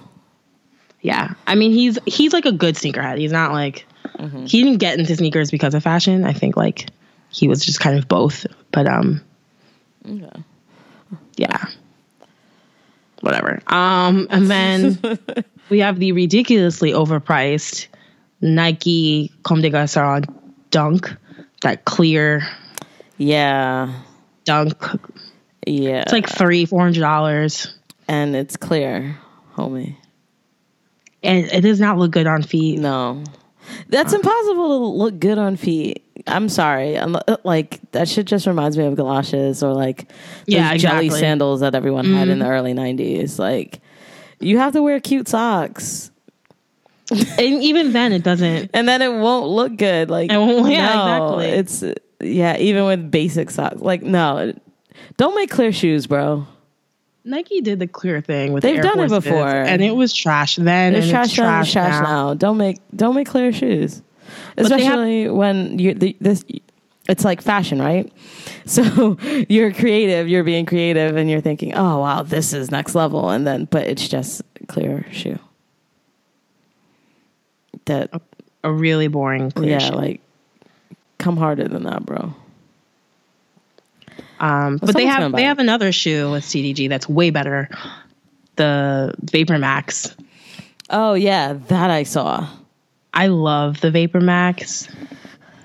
Yeah, 1.02 1.34
I 1.46 1.56
mean 1.56 1.72
he's 1.72 1.98
he's 2.06 2.34
like 2.34 2.46
a 2.46 2.52
good 2.52 2.76
sneakerhead. 2.76 3.18
He's 3.20 3.32
not 3.32 3.52
like 3.52 3.86
he 4.46 4.64
didn't 4.64 4.80
get 4.80 4.98
into 4.98 5.16
sneakers 5.16 5.52
because 5.52 5.76
of 5.76 5.84
fashion. 5.84 6.26
I 6.26 6.34
think 6.34 6.58
like 6.58 6.88
he 7.30 7.48
was 7.48 7.64
just 7.64 7.80
kind 7.80 7.98
of 8.00 8.08
both. 8.08 8.46
But 8.72 8.88
um, 8.88 9.22
Okay. 10.10 10.44
yeah, 11.38 11.66
whatever. 13.22 13.62
Um, 13.68 14.28
and 14.30 14.50
then 14.50 15.00
we 15.70 15.80
have 15.80 16.00
the 16.00 16.12
ridiculously 16.12 16.92
overpriced 16.92 17.88
Nike 18.42 19.32
Comme 19.44 19.62
des 19.62 19.70
Garçons 19.70 20.26
Dunk, 20.72 21.14
that 21.62 21.86
clear 21.86 22.48
Yeah, 23.18 23.92
Dunk. 24.46 24.76
yeah. 25.66 26.02
It's 26.04 26.12
like 26.14 26.30
three 26.30 26.66
four 26.66 26.82
hundred 26.82 27.02
dollars, 27.02 27.76
and 28.08 28.36
it's 28.36 28.56
clear, 28.58 29.18
homie. 29.56 29.96
and 31.24 31.46
it 31.46 31.62
does 31.62 31.80
not 31.80 31.98
look 31.98 32.12
good 32.12 32.28
on 32.28 32.44
feet. 32.44 32.80
No, 32.80 33.24
that's 33.90 34.14
impossible 34.14 34.80
to 34.92 34.98
look 34.98 35.20
good 35.20 35.38
on 35.38 35.58
feet. 35.58 36.04
I'm 36.28 36.50
sorry. 36.50 36.98
I'm, 36.98 37.16
uh, 37.16 37.38
like 37.44 37.80
that 37.92 38.08
shit 38.08 38.26
just 38.28 38.46
reminds 38.48 38.78
me 38.78 38.86
of 38.86 38.96
galoshes 38.96 39.64
or 39.64 39.74
like 39.74 40.12
Yeah, 40.46 40.76
jelly 40.78 41.10
sandals 41.10 41.62
that 41.62 41.74
everyone 41.76 42.06
had 42.06 42.28
in 42.28 42.40
the 42.40 42.48
early 42.48 42.74
'90s. 42.74 43.40
Like 43.40 43.80
you 44.40 44.58
have 44.58 44.74
to 44.74 44.82
wear 44.84 45.00
cute 45.00 45.28
socks, 45.28 46.12
And 47.10 47.64
even 47.64 47.94
then, 47.94 48.12
it 48.14 48.24
doesn't. 48.24 48.72
and 48.74 48.88
then 48.88 49.02
it 49.02 49.12
won't 49.14 49.48
look 49.50 49.78
good. 49.78 50.10
Like 50.10 50.30
It 50.30 50.34
yeah, 50.34 50.94
no, 50.94 51.40
exactly. 51.40 51.46
It's 51.92 52.00
yeah, 52.20 52.58
even 52.58 52.86
with 52.86 53.10
basic 53.12 53.50
socks. 53.50 53.82
Like 53.82 54.04
no, 54.04 54.54
don't 55.18 55.36
make 55.36 55.50
clear 55.50 55.72
shoes, 55.72 56.08
bro. 56.08 56.46
Nike 57.24 57.60
did 57.60 57.80
the 57.80 57.88
clear 57.88 58.22
thing 58.22 58.54
with 58.54 58.64
They've 58.64 58.76
the 58.82 58.88
Air 58.88 58.96
done 58.96 59.00
it 59.04 59.10
Forces, 59.10 59.24
before. 59.30 59.48
and 59.50 59.82
it 59.84 59.92
was 59.92 60.14
trash 60.14 60.56
then. 60.56 60.96
It's 60.96 61.06
and 61.08 61.12
trash, 61.12 61.26
it's 61.26 61.34
trash, 61.36 61.76
now, 61.76 61.82
trash 61.90 62.02
now. 62.04 62.28
now. 62.30 62.34
Don't 62.36 62.58
make 62.58 62.78
don't 62.96 63.16
make 63.16 63.28
clear 63.28 63.52
shoes, 63.52 64.02
they 64.58 64.64
have- 64.64 64.72
especially 65.00 65.30
when 65.30 65.80
you 65.80 65.94
the, 65.94 66.16
this. 66.20 66.44
It's 67.10 67.24
like 67.24 67.42
fashion, 67.42 67.82
right? 67.82 68.12
So 68.68 69.18
you're 69.48 69.72
creative, 69.72 70.28
you're 70.28 70.44
being 70.44 70.66
creative, 70.66 71.16
and 71.16 71.30
you're 71.30 71.40
thinking, 71.40 71.74
"Oh 71.74 72.00
wow, 72.00 72.24
this 72.24 72.52
is 72.52 72.70
next 72.70 72.96
level," 72.96 73.30
and 73.30 73.48
then 73.48 73.64
but 73.64 73.88
it's 73.88 74.06
just 74.10 74.42
clear 74.68 75.06
shoe. 75.10 75.40
That 77.86 78.10
A 78.66 78.72
really 78.72 79.08
boring 79.08 79.52
clear 79.52 79.72
yeah, 79.72 79.80
shoe. 79.80 79.96
like 79.96 80.20
come 81.18 81.38
harder 81.38 81.68
than 81.70 81.84
that, 81.84 82.06
bro. 82.06 82.34
Um, 84.40 84.78
but 84.78 84.94
they 84.96 85.06
have 85.06 85.32
they 85.32 85.44
it. 85.44 85.48
have 85.48 85.60
another 85.60 85.92
shoe 85.94 86.30
with 86.32 86.44
CDG 86.44 86.90
that's 86.90 87.08
way 87.08 87.30
better. 87.30 87.70
The 88.58 89.14
Vapor 89.24 89.58
Max. 89.60 90.16
Oh 90.90 91.14
yeah, 91.14 91.54
that 91.70 91.90
I 91.90 92.04
saw. 92.04 92.48
I 93.18 93.28
love 93.28 93.82
the 93.82 93.90
Vapor 93.92 94.22
Max. 94.22 94.88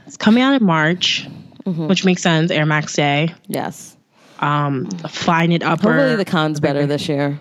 It's 0.07 0.17
coming 0.17 0.43
out 0.43 0.55
in 0.61 0.65
March, 0.67 1.29
Mm-hmm. 1.65 1.87
which 1.87 2.05
makes 2.05 2.23
sense. 2.23 2.51
Air 2.51 2.67
Max 2.67 2.93
Day. 2.95 3.33
Yes. 3.47 3.97
Um, 4.41 4.87
Flyknit 4.87 5.63
upper. 5.63 5.93
Hopefully 5.93 6.17
the 6.17 6.25
con's 6.25 6.59
better 6.59 6.87
this 6.87 7.09
year. 7.09 7.39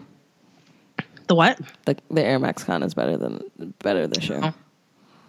the 1.26 1.34
what? 1.34 1.60
The 1.86 1.97
the 2.12 2.21
Air 2.24 2.38
Max 2.38 2.63
Con 2.63 2.84
is 2.84 2.93
better 2.93 3.17
than 3.17 3.41
better 3.80 4.06
this 4.06 4.30
year. 4.30 4.54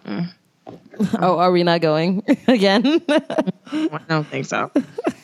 Mm. 0.05 0.31
oh, 1.19 1.39
are 1.39 1.51
we 1.51 1.63
not 1.63 1.81
going 1.81 2.21
again? 2.47 3.01
I 3.09 3.99
don't 4.07 4.27
think 4.27 4.45
so. 4.45 4.69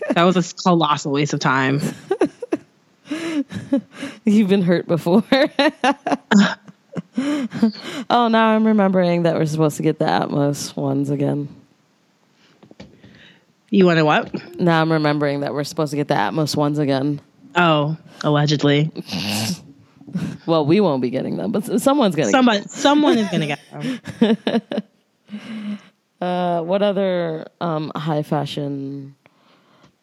that 0.10 0.24
was 0.24 0.36
a 0.36 0.56
colossal 0.64 1.12
waste 1.12 1.34
of 1.36 1.40
time. 1.42 1.80
You've 4.26 4.50
been 4.50 4.64
hurt 4.64 4.88
before. 4.88 5.24
oh, 8.10 8.28
now 8.28 8.50
I'm 8.50 8.66
remembering 8.66 9.24
that 9.24 9.36
we're 9.36 9.46
supposed 9.46 9.78
to 9.78 9.84
get 9.84 10.00
the 10.00 10.06
Atmos 10.06 10.76
ones 10.76 11.10
again. 11.10 11.50
You 13.70 13.86
want 13.86 13.98
to 13.98 14.06
what? 14.06 14.60
Now 14.60 14.82
I'm 14.82 14.92
remembering 14.92 15.42
that 15.42 15.54
we're 15.54 15.64
supposed 15.64 15.92
to 15.92 15.98
get 15.98 16.08
the 16.08 16.16
Atmos 16.16 16.56
ones 16.56 16.80
again. 16.80 17.22
Oh, 17.56 17.98
allegedly. 18.24 18.92
Well, 20.48 20.66
we 20.66 20.80
won't 20.80 21.04
be 21.04 21.12
getting 21.12 21.38
them, 21.38 21.52
but 21.52 21.80
someone's 21.80 22.16
gonna. 22.16 22.32
Somebody, 22.32 22.64
someone 22.68 23.20
is 23.20 23.30
gonna 23.30 23.46
get 23.46 23.60
them. 24.20 25.78
Uh, 26.20 26.62
what 26.64 26.82
other 26.82 27.48
um, 27.62 27.92
high 27.96 28.24
fashion 28.24 29.16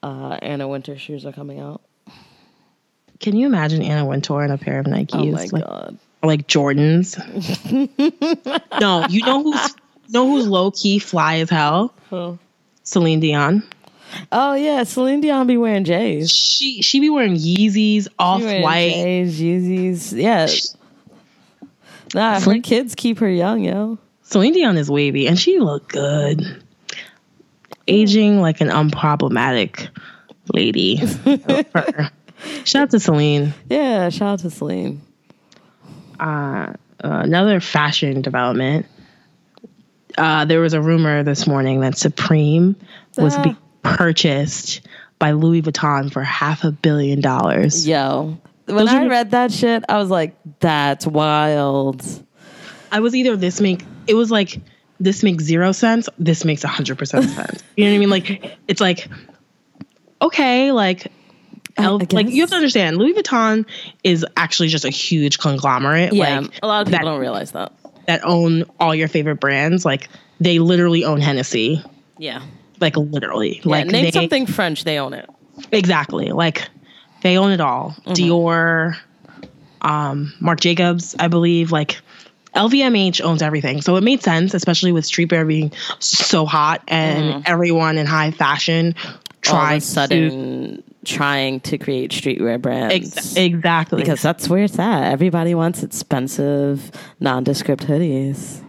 uh, 0.03 0.39
Anna 0.41 0.69
Wintour 0.69 0.97
shoes 0.97 1.27
are 1.27 1.33
coming 1.33 1.61
out? 1.61 1.83
Can 3.21 3.37
you 3.37 3.47
imagine 3.47 3.83
Anna 3.83 4.07
Wintour 4.07 4.45
in 4.45 4.51
a 4.51 4.59
pair 4.59 4.79
of 4.79 4.87
Nikes? 4.87 5.11
Oh 5.15 5.25
my 5.25 5.45
like, 5.45 5.51
god! 5.51 5.99
Like 6.27 6.47
Jordans. 6.47 7.17
no, 8.81 9.07
you 9.09 9.25
know 9.25 9.43
who's 9.43 9.75
you 10.07 10.13
know 10.13 10.27
who's 10.27 10.47
low 10.47 10.71
key 10.71 10.99
fly 10.99 11.37
as 11.37 11.51
hell? 11.51 11.95
Oh. 12.13 12.39
Celine 12.83 13.21
Dion. 13.21 13.63
oh 14.33 14.55
yeah, 14.55 14.85
Celine 14.85 15.21
Dion 15.21 15.47
be 15.47 15.57
wearing 15.57 15.85
J's. 15.85 16.31
She 16.31 16.83
she 16.83 17.01
be 17.01 17.11
wearing 17.11 17.35
Yeezys, 17.35 18.09
off 18.19 18.43
white. 18.43 18.93
J's, 18.93 19.41
Yeezys. 19.41 20.13
Yeah. 20.17 20.49
Nah, 22.15 22.41
her 22.41 22.61
kids 22.61 22.95
keep 22.95 23.19
her 23.19 23.29
young, 23.29 23.65
yo. 23.65 23.99
Celine 24.23 24.53
Dion 24.53 24.77
is 24.77 24.91
wavy, 24.91 25.27
and 25.27 25.39
she 25.39 25.59
look 25.59 25.89
good. 25.89 26.63
Aging 27.89 28.41
like 28.41 28.61
an 28.61 28.69
unproblematic 28.69 29.89
lady. 30.53 30.97
Shout 32.65 32.83
out 32.83 32.91
to 32.91 33.01
Celine. 33.01 33.55
Yeah, 33.69 34.09
shout 34.11 34.29
out 34.29 34.39
to 34.41 34.51
Celine. 34.51 35.03
Uh, 36.19 36.73
another 37.01 37.61
fashion 37.61 38.23
development. 38.23 38.87
Uh, 40.17 40.45
there 40.47 40.61
was 40.61 40.73
a 40.73 40.81
rumor 40.81 41.23
this 41.23 41.47
morning 41.47 41.81
that 41.81 41.99
Supreme 41.99 42.77
was 43.19 43.35
Ah. 43.37 43.43
being 43.43 43.57
purchased 43.83 44.81
by 45.19 45.33
Louis 45.33 45.63
Vuitton 45.63 46.11
for 46.13 46.23
half 46.23 46.65
a 46.65 46.71
billion 46.73 47.21
dollars. 47.21 47.87
Yo. 47.87 48.39
When 48.67 48.77
Those 48.79 48.89
I 48.89 49.07
read 49.07 49.31
that 49.31 49.53
shit, 49.53 49.85
I 49.89 49.99
was 49.99 50.11
like, 50.11 50.37
that's 50.61 51.07
wild. 51.07 52.03
I 52.91 53.01
was 53.01 53.15
either 53.15 53.37
this 53.37 53.61
make 53.61 53.85
it 54.07 54.15
was 54.15 54.31
like 54.31 54.61
this 54.99 55.23
makes 55.23 55.45
zero 55.45 55.73
sense. 55.73 56.09
This 56.19 56.45
makes 56.45 56.65
a 56.65 56.69
hundred 56.69 56.99
percent 56.99 57.27
sense. 57.31 57.63
You 57.77 57.85
know 57.85 57.91
what 57.91 57.97
I 57.97 57.99
mean? 57.99 58.11
Like 58.11 58.59
it's 58.67 58.81
like 58.81 59.09
okay, 60.23 60.73
like. 60.73 61.13
L- 61.79 62.01
like 62.13 62.29
you 62.29 62.41
have 62.43 62.51
to 62.51 62.57
understand, 62.57 62.97
Louis 62.97 63.13
Vuitton 63.15 63.67
is 64.03 64.25
actually 64.37 64.69
just 64.69 64.85
a 64.85 64.91
huge 64.91 65.39
conglomerate. 65.39 66.13
Yeah, 66.13 66.41
like 66.41 66.59
a 66.63 66.67
lot 66.67 66.83
of 66.83 66.87
people 66.89 66.99
that- 66.99 67.05
don't 67.11 67.21
realize 67.21 67.53
that. 67.53 67.73
that 68.07 68.25
own 68.25 68.65
all 68.81 68.95
your 68.95 69.09
favorite 69.09 69.37
brands. 69.41 69.85
Like 69.85 70.09
they 70.41 70.59
literally 70.59 71.05
own 71.05 71.21
Hennessy. 71.21 71.83
Yeah. 72.19 72.43
Like 72.81 72.97
literally. 72.97 73.57
Yeah, 73.65 73.71
like 73.71 73.87
name 73.87 74.05
they, 74.05 74.11
something 74.11 74.47
French, 74.47 74.85
they 74.85 74.99
own 74.99 75.13
it. 75.15 75.29
exactly. 75.73 76.31
Like 76.33 76.69
they 77.23 77.37
own 77.39 77.51
it 77.53 77.61
all. 77.61 77.95
Mm-hmm. 78.07 78.13
Dior, 78.13 78.97
um, 79.83 80.33
Marc 80.41 80.61
Jacobs, 80.61 81.15
I 81.19 81.29
believe. 81.29 81.73
Like 81.73 82.01
LVMH 82.55 83.21
owns 83.23 83.43
everything. 83.43 83.83
So 83.83 83.97
it 83.97 84.03
made 84.03 84.23
sense, 84.23 84.55
especially 84.55 84.93
with 84.93 85.05
streetwear 85.05 85.47
being 85.47 85.73
so 85.99 86.47
hot 86.47 86.83
and 86.89 87.47
everyone 87.47 87.99
in 87.99 88.07
high 88.07 88.31
fashion 88.31 88.95
Mm-hmm. 89.43 89.57
All 89.57 89.67
of 89.67 89.77
a 89.77 89.81
sudden 89.81 90.83
trying 91.07 91.61
to 91.61 91.79
create 91.79 92.11
streetwear 92.11 92.61
brands. 92.61 93.17
ex- 93.17 93.37
exactly 93.37 94.03
because 94.03 94.21
that's 94.21 94.49
where 94.49 94.65
it's 94.65 94.79
at. 94.79 95.13
Everybody 95.13 95.55
wants 95.55 95.83
expensive, 95.83 96.91
nondescript 97.21 97.87
hoodies. 97.87 98.63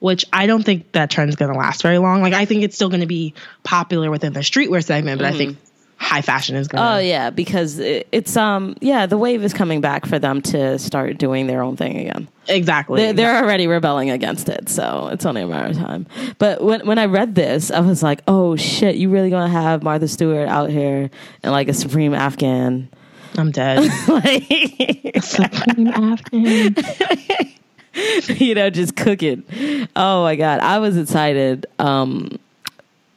which 0.00 0.24
I 0.32 0.46
don't 0.46 0.62
think 0.62 0.92
that 0.92 1.10
trend's 1.10 1.36
going 1.36 1.52
to 1.52 1.58
last 1.58 1.82
very 1.82 1.98
long. 1.98 2.22
Like 2.22 2.34
I 2.34 2.44
think 2.44 2.62
it's 2.64 2.74
still 2.74 2.88
going 2.88 3.00
to 3.00 3.06
be 3.06 3.34
popular 3.62 4.10
within 4.10 4.32
the 4.32 4.40
streetwear 4.40 4.84
segment, 4.84 5.20
but 5.20 5.26
I 5.26 5.36
think 5.36 5.52
mm-hmm. 5.52 5.65
High 5.96 6.22
fashion 6.22 6.56
is 6.56 6.68
gonna. 6.68 6.96
Oh 6.96 6.98
yeah, 6.98 7.30
because 7.30 7.78
it, 7.78 8.08
it's 8.12 8.36
um 8.36 8.76
yeah 8.80 9.06
the 9.06 9.18
wave 9.18 9.42
is 9.42 9.52
coming 9.52 9.80
back 9.80 10.06
for 10.06 10.18
them 10.18 10.42
to 10.42 10.78
start 10.78 11.18
doing 11.18 11.46
their 11.46 11.62
own 11.62 11.76
thing 11.76 11.96
again. 11.98 12.28
exactly. 12.48 13.02
They're, 13.02 13.12
they're 13.12 13.42
already 13.42 13.66
rebelling 13.66 14.10
against 14.10 14.48
it, 14.48 14.68
so 14.68 15.08
it's 15.12 15.24
only 15.26 15.42
a 15.42 15.46
matter 15.46 15.70
of 15.70 15.76
time. 15.76 16.06
But 16.38 16.62
when 16.62 16.86
when 16.86 16.98
I 16.98 17.06
read 17.06 17.34
this, 17.34 17.70
I 17.70 17.80
was 17.80 18.02
like, 18.02 18.20
oh 18.28 18.56
shit, 18.56 18.96
you 18.96 19.08
really 19.10 19.30
gonna 19.30 19.48
have 19.48 19.82
Martha 19.82 20.08
Stewart 20.08 20.48
out 20.48 20.70
here 20.70 21.10
in 21.42 21.50
like 21.50 21.68
a 21.68 21.74
supreme 21.74 22.14
Afghan? 22.14 22.88
I'm 23.38 23.50
dead. 23.50 23.78
like 24.08 25.22
Supreme 25.22 25.88
Afghan. 25.88 26.76
you 28.38 28.54
know, 28.54 28.70
just 28.70 28.96
cooking. 28.96 29.44
Oh 29.96 30.22
my 30.22 30.36
god, 30.36 30.60
I 30.60 30.78
was 30.78 30.96
excited. 30.96 31.66
Um, 31.78 32.38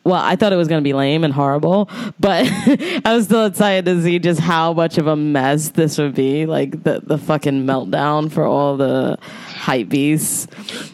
well, 0.10 0.22
I 0.22 0.36
thought 0.36 0.52
it 0.52 0.56
was 0.58 0.67
going 0.67 0.82
to 0.82 0.88
be 0.88 0.93
lame 0.93 1.24
and 1.24 1.34
horrible, 1.34 1.89
but 2.19 2.45
I 3.06 3.13
was 3.15 3.26
still 3.26 3.45
excited 3.45 3.86
to 3.86 4.02
see 4.04 4.19
just 4.19 4.39
how 4.39 4.74
much 4.74 4.98
of 4.98 5.08
a 5.08 5.15
mess 5.15 5.69
this 5.69 5.98
would 5.98 6.15
be. 6.15 6.45
Like 6.45 6.84
the 6.84 7.02
the 7.04 7.17
fucking 7.17 7.65
meltdown 7.65 8.32
for 8.32 8.43
all 8.45 8.76
the 8.78 9.17
hype 9.48 9.89
beasts. 9.89 10.48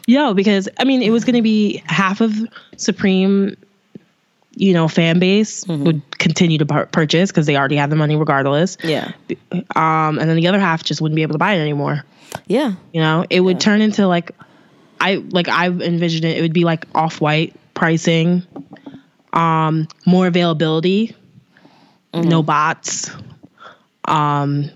Yo, 0.07 0.33
because 0.33 0.67
I 0.79 0.83
mean, 0.83 1.01
it 1.01 1.09
was 1.11 1.23
going 1.25 1.35
to 1.35 1.41
be 1.41 1.81
half 1.85 2.21
of 2.21 2.33
Supreme, 2.77 3.55
you 4.55 4.73
know, 4.73 4.87
fan 4.87 5.19
base 5.19 5.63
Mm-hmm. 5.65 5.83
would 5.85 6.17
continue 6.19 6.57
to 6.57 6.65
pur- 6.65 6.85
purchase 6.87 7.31
because 7.31 7.45
they 7.45 7.55
already 7.57 7.75
have 7.77 7.89
the 7.89 7.95
money 7.95 8.15
regardless. 8.15 8.77
Yeah, 8.83 9.11
Um, 9.75 10.19
and 10.19 10.29
then 10.29 10.35
the 10.35 10.47
other 10.47 10.59
half 10.59 10.83
just 10.83 11.01
wouldn't 11.01 11.15
be 11.15 11.21
able 11.23 11.33
to 11.33 11.39
buy 11.39 11.53
it 11.53 11.59
anymore. 11.59 12.03
yeah, 12.47 12.73
You 12.93 13.01
know, 13.01 13.25
it 13.29 13.39
would 13.41 13.59
turn 13.59 13.81
into 13.81 14.07
like, 14.07 14.31
I 14.99 15.15
like 15.15 15.47
I 15.49 15.67
envisioned 15.67 16.25
it. 16.25 16.37
It 16.37 16.41
would 16.41 16.53
be 16.53 16.63
like 16.63 16.85
off 16.95 17.19
white 17.21 17.53
pricing, 17.73 18.43
um, 19.35 19.87
more 20.05 20.27
availability, 20.27 21.15
no 22.13 22.41
bots. 22.41 23.11
Um, 24.05 24.71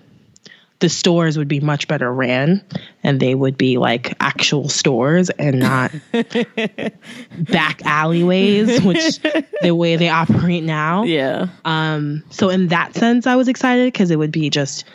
the 0.79 0.89
stores 0.89 1.37
would 1.37 1.47
be 1.47 1.59
much 1.59 1.87
better 1.87 2.11
ran, 2.11 2.63
and 3.03 3.19
they 3.19 3.35
would 3.35 3.57
be 3.57 3.77
like 3.77 4.15
actual 4.19 4.69
stores 4.69 5.29
and 5.29 5.59
not 5.59 5.91
back 7.37 7.81
alleyways, 7.85 8.81
which 8.81 9.19
the 9.61 9.71
way 9.71 9.97
they 9.97 10.09
operate 10.09 10.63
now. 10.63 11.03
yeah. 11.03 11.47
Um, 11.65 12.23
so 12.29 12.49
in 12.49 12.69
that 12.69 12.95
sense, 12.95 13.27
I 13.27 13.35
was 13.35 13.47
excited 13.47 13.91
because 13.91 14.09
it 14.09 14.15
would 14.17 14.31
be 14.31 14.49
just 14.49 14.85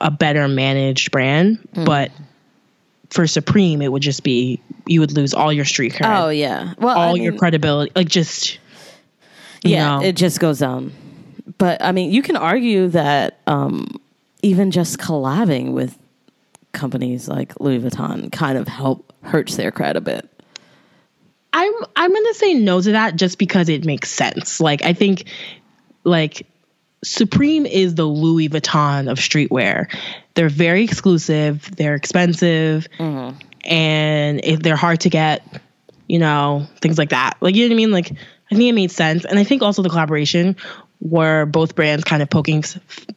a 0.00 0.10
better 0.10 0.48
managed 0.48 1.10
brand. 1.10 1.58
But 1.74 2.10
for 3.10 3.26
Supreme, 3.26 3.82
it 3.82 3.92
would 3.92 4.02
just 4.02 4.22
be 4.22 4.62
you 4.86 5.00
would 5.00 5.12
lose 5.12 5.34
all 5.34 5.52
your 5.52 5.66
street 5.66 5.92
cred, 5.92 6.24
Oh 6.24 6.28
yeah. 6.30 6.72
Well, 6.78 6.96
all 6.96 7.16
I 7.16 7.18
your 7.18 7.34
credibility, 7.34 7.92
like 7.94 8.08
just 8.08 8.58
yeah, 9.62 9.98
know. 9.98 10.04
it 10.04 10.16
just 10.16 10.40
goes 10.40 10.58
down. 10.58 10.92
But 11.58 11.82
I 11.82 11.92
mean, 11.92 12.10
you 12.12 12.22
can 12.22 12.36
argue 12.36 12.88
that 12.88 13.40
um, 13.46 14.00
even 14.42 14.70
just 14.70 14.98
collabing 14.98 15.72
with 15.72 15.98
companies 16.72 17.28
like 17.28 17.58
Louis 17.60 17.80
Vuitton 17.80 18.30
kind 18.30 18.58
of 18.58 18.68
help 18.68 19.12
hurts 19.22 19.56
their 19.56 19.72
cred 19.72 19.96
a 19.96 20.00
bit. 20.00 20.28
I'm 21.52 21.72
I'm 21.96 22.12
gonna 22.12 22.34
say 22.34 22.54
no 22.54 22.80
to 22.80 22.92
that 22.92 23.16
just 23.16 23.38
because 23.38 23.68
it 23.68 23.84
makes 23.84 24.10
sense. 24.10 24.60
Like 24.60 24.82
I 24.82 24.92
think 24.92 25.24
like 26.04 26.46
Supreme 27.02 27.66
is 27.66 27.94
the 27.94 28.04
Louis 28.04 28.48
Vuitton 28.48 29.10
of 29.10 29.18
streetwear. 29.18 29.92
They're 30.34 30.48
very 30.48 30.84
exclusive, 30.84 31.74
they're 31.76 31.94
expensive, 31.94 32.86
and 33.64 34.40
if 34.44 34.60
they're 34.60 34.76
hard 34.76 35.00
to 35.00 35.10
get, 35.10 35.62
you 36.06 36.18
know, 36.18 36.66
things 36.80 36.98
like 36.98 37.10
that. 37.10 37.38
Like 37.40 37.54
you 37.54 37.64
know 37.64 37.74
what 37.74 37.74
I 37.74 37.76
mean? 37.76 37.90
Like 37.90 38.12
I 38.50 38.54
think 38.54 38.68
it 38.68 38.72
made 38.72 38.90
sense. 38.90 39.24
And 39.24 39.38
I 39.38 39.44
think 39.44 39.62
also 39.62 39.82
the 39.82 39.88
collaboration 39.90 40.56
where 41.00 41.46
both 41.46 41.74
brands 41.74 42.04
kind 42.04 42.22
of 42.22 42.30
poking 42.30 42.64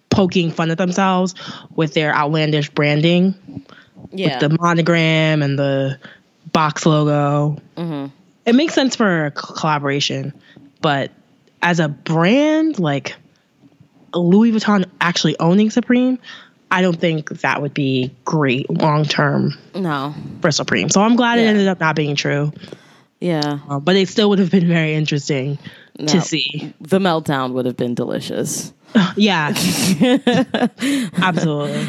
poking 0.10 0.52
fun 0.52 0.70
at 0.72 0.78
themselves 0.78 1.34
with 1.76 1.94
their 1.94 2.14
outlandish 2.14 2.70
branding 2.70 3.66
Yeah. 4.12 4.40
the 4.40 4.50
monogram 4.50 5.42
and 5.42 5.58
the 5.58 5.98
box 6.52 6.86
logo. 6.86 7.62
Mm-hmm. 7.78 8.08
It 8.46 8.56
makes 8.56 8.74
sense 8.74 8.96
for 8.96 9.28
a 9.28 9.32
collaboration, 9.32 10.34
but 10.82 11.12
as 11.62 11.80
a 11.80 11.88
brand, 11.88 12.80
like 12.80 13.16
Louis 14.14 14.52
Vuitton 14.52 14.86
actually 15.00 15.40
owning 15.40 15.70
Supreme, 15.70 16.20
I 16.72 16.82
don't 16.82 17.00
think 17.00 17.30
that 17.42 17.62
would 17.62 17.74
be 17.74 18.14
great 18.26 18.70
long 18.70 19.06
term 19.06 19.54
no. 19.76 20.14
for 20.42 20.52
Supreme. 20.52 20.90
So 20.90 21.02
I'm 21.02 21.16
glad 21.16 21.40
it 21.40 21.44
ended 21.44 21.68
up 21.68 21.80
not 21.80 21.96
being 21.96 22.16
true, 22.16 22.52
Yeah. 23.22 23.60
uh, 23.70 23.80
but 23.80 23.96
it 23.96 24.10
still 24.10 24.30
would 24.30 24.40
have 24.40 24.52
been 24.52 24.68
very 24.68 24.94
interesting 24.96 25.58
No. 25.98 26.08
to 26.08 26.22
see. 26.22 26.74
The 26.82 27.00
meltdown 27.00 27.54
would 27.54 27.66
have 27.66 27.78
been 27.78 27.94
delicious. 27.96 28.74
Yeah, 29.16 29.48
absolutely. 31.22 31.88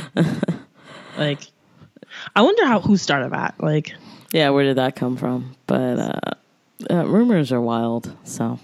like, 1.19 1.41
I 2.37 2.43
wonder 2.43 2.65
how 2.67 2.79
who 2.81 2.97
started 2.97 3.33
that. 3.33 3.55
Like, 3.59 3.95
Yeah, 4.33 4.51
where 4.51 4.63
did 4.63 4.77
that 4.77 4.95
come 4.95 5.17
from? 5.17 5.57
But 5.67 5.99
uh, 5.99 6.21
uh, 6.91 7.05
rumors 7.07 7.51
are 7.51 7.61
wild. 7.61 8.15
So, 8.23 8.61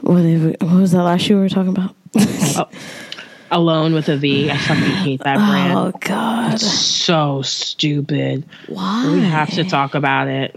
what, 0.00 0.22
we, 0.22 0.36
what 0.60 0.62
was 0.80 0.92
that 0.92 1.02
last 1.02 1.28
year 1.28 1.36
we 1.38 1.42
were 1.44 1.48
talking 1.50 1.76
about? 1.76 1.94
Alone 3.52 3.92
with 3.92 4.08
a 4.08 4.16
V. 4.16 4.50
I 4.50 4.56
fucking 4.56 4.82
hate 4.82 5.20
that 5.24 5.36
oh, 5.36 5.50
brand. 5.50 5.78
Oh 5.78 5.92
God, 6.00 6.54
it's 6.54 6.66
so 6.66 7.42
stupid. 7.42 8.44
why? 8.66 9.10
We 9.12 9.20
have 9.20 9.50
to 9.50 9.64
talk 9.64 9.94
about 9.94 10.28
it 10.28 10.56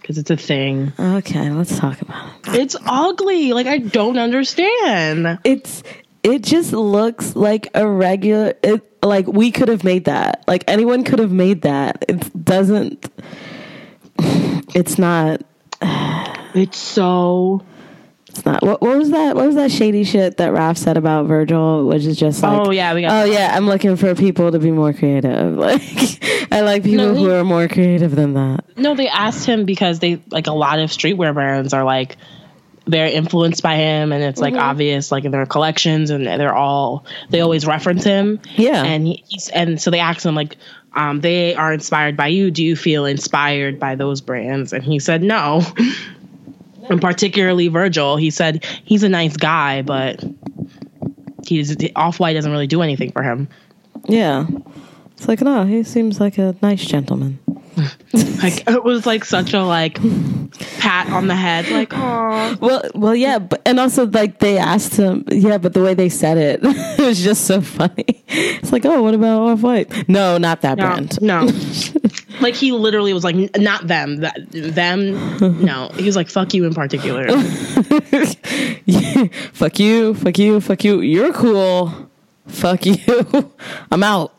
because 0.00 0.18
it's 0.18 0.30
a 0.30 0.36
thing. 0.36 0.92
Okay, 0.98 1.50
let's 1.50 1.78
talk 1.78 2.02
about 2.02 2.30
it. 2.48 2.56
It's 2.56 2.76
ugly. 2.84 3.52
Like 3.52 3.66
I 3.66 3.78
don't 3.78 4.18
understand. 4.18 5.38
It's 5.44 5.82
it 6.24 6.42
just 6.42 6.72
looks 6.72 7.36
like 7.36 7.68
a 7.74 7.88
regular. 7.88 8.54
It 8.62 8.82
like 9.02 9.26
we 9.26 9.52
could 9.52 9.68
have 9.68 9.84
made 9.84 10.06
that. 10.06 10.44
Like 10.48 10.64
anyone 10.68 11.04
could 11.04 11.20
have 11.20 11.32
made 11.32 11.62
that. 11.62 12.04
It 12.08 12.44
doesn't. 12.44 13.08
It's 14.74 14.98
not. 14.98 15.42
It's 16.54 16.78
so. 16.78 17.64
It's 18.34 18.44
not. 18.44 18.64
What, 18.64 18.80
what 18.80 18.98
was 18.98 19.10
that? 19.12 19.36
What 19.36 19.46
was 19.46 19.54
that 19.54 19.70
shady 19.70 20.02
shit 20.02 20.38
that 20.38 20.52
Raf 20.52 20.76
said 20.76 20.96
about 20.96 21.26
Virgil? 21.26 21.86
Which 21.86 22.04
is 22.04 22.16
just 22.18 22.42
like, 22.42 22.66
Oh, 22.66 22.70
yeah, 22.72 22.92
we 22.92 23.02
got 23.02 23.12
Oh 23.12 23.30
yeah, 23.30 23.56
I'm 23.56 23.66
looking 23.66 23.94
for 23.94 24.14
people 24.16 24.50
to 24.50 24.58
be 24.58 24.72
more 24.72 24.92
creative. 24.92 25.54
Like, 25.64 26.52
I 26.52 26.60
like 26.62 26.82
people 26.82 27.06
No, 27.06 27.14
who 27.14 27.30
are 27.30 27.44
more 27.44 27.68
creative 27.68 28.14
than 28.14 28.34
that. 28.34 28.64
No, 28.76 28.94
they 28.96 29.08
asked 29.08 29.46
him 29.46 29.64
because 29.64 30.00
they 30.00 30.20
like 30.30 30.48
a 30.48 30.52
lot 30.52 30.80
of 30.80 30.90
streetwear 30.90 31.32
brands 31.32 31.72
are 31.72 31.84
like 31.84 32.16
they're 32.86 33.06
influenced 33.06 33.62
by 33.62 33.76
him, 33.76 34.12
and 34.12 34.22
it's 34.22 34.40
like 34.40 34.54
obvious, 34.54 35.10
like 35.10 35.24
in 35.24 35.30
their 35.30 35.46
collections, 35.46 36.10
and 36.10 36.26
they're 36.26 36.54
all 36.54 37.06
they 37.30 37.40
always 37.40 37.66
reference 37.66 38.04
him. 38.04 38.40
Yeah. 38.56 38.82
and 38.82 39.06
he, 39.06 39.24
he's 39.28 39.48
and 39.48 39.80
so 39.80 39.90
they 39.90 40.00
asked 40.00 40.26
him 40.26 40.34
like. 40.34 40.56
Um, 40.96 41.20
they 41.20 41.56
are 41.56 41.72
inspired 41.72 42.16
by 42.16 42.28
you. 42.28 42.52
Do 42.52 42.62
you 42.62 42.76
feel 42.76 43.04
inspired 43.04 43.80
by 43.80 43.96
those 43.96 44.20
brands? 44.20 44.72
And 44.72 44.84
he 44.84 45.00
said 45.00 45.24
no. 45.24 45.60
and 46.88 47.00
particularly 47.00 47.68
Virgil, 47.68 48.16
he 48.16 48.30
said 48.30 48.64
he's 48.84 49.02
a 49.02 49.08
nice 49.08 49.36
guy, 49.36 49.82
but 49.82 50.22
he's 51.46 51.76
off 51.96 52.20
white 52.20 52.34
doesn't 52.34 52.50
really 52.50 52.66
do 52.66 52.82
anything 52.82 53.12
for 53.12 53.22
him. 53.22 53.48
Yeah, 54.06 54.46
it's 55.16 55.28
like 55.28 55.40
no, 55.40 55.64
he 55.64 55.82
seems 55.82 56.20
like 56.20 56.38
a 56.38 56.54
nice 56.62 56.84
gentleman. 56.84 57.38
Like 58.42 58.68
it 58.68 58.84
was 58.84 59.06
like 59.06 59.24
such 59.24 59.54
a 59.54 59.62
like 59.64 59.98
pat 60.78 61.08
on 61.10 61.26
the 61.28 61.34
head, 61.34 61.68
like 61.70 61.92
oh 61.94 62.56
Well, 62.60 62.82
well, 62.94 63.14
yeah, 63.14 63.38
but 63.38 63.62
and 63.64 63.80
also 63.80 64.06
like 64.06 64.38
they 64.38 64.58
asked 64.58 64.96
him, 64.96 65.24
yeah, 65.28 65.58
but 65.58 65.72
the 65.72 65.82
way 65.82 65.94
they 65.94 66.08
said 66.10 66.36
it, 66.36 66.60
it 66.62 67.00
was 67.04 67.24
just 67.24 67.46
so 67.46 67.60
funny. 67.62 68.22
It's 68.28 68.70
like, 68.70 68.84
oh, 68.84 69.02
what 69.02 69.14
about 69.14 69.40
Off 69.48 69.62
White? 69.62 70.08
No, 70.08 70.36
not 70.38 70.60
that 70.60 70.78
no, 70.78 70.86
brand. 70.86 71.20
no. 71.22 71.48
like 72.44 72.54
he 72.54 72.72
literally 72.72 73.12
was 73.14 73.24
like, 73.24 73.34
not 73.56 73.86
them, 73.86 74.18
that 74.18 74.36
them. 74.50 75.14
No, 75.64 75.88
he 75.94 76.04
was 76.04 76.14
like, 76.14 76.28
fuck 76.28 76.52
you 76.52 76.64
in 76.66 76.74
particular. 76.74 77.26
Yeah, 78.84 79.24
fuck 79.52 79.78
you, 79.78 80.14
fuck 80.14 80.38
you, 80.38 80.60
fuck 80.60 80.84
you. 80.84 81.00
You're 81.00 81.32
cool. 81.32 81.92
Fuck 82.46 82.84
you. 82.84 82.96
I'm 83.90 84.02
out. 84.02 84.34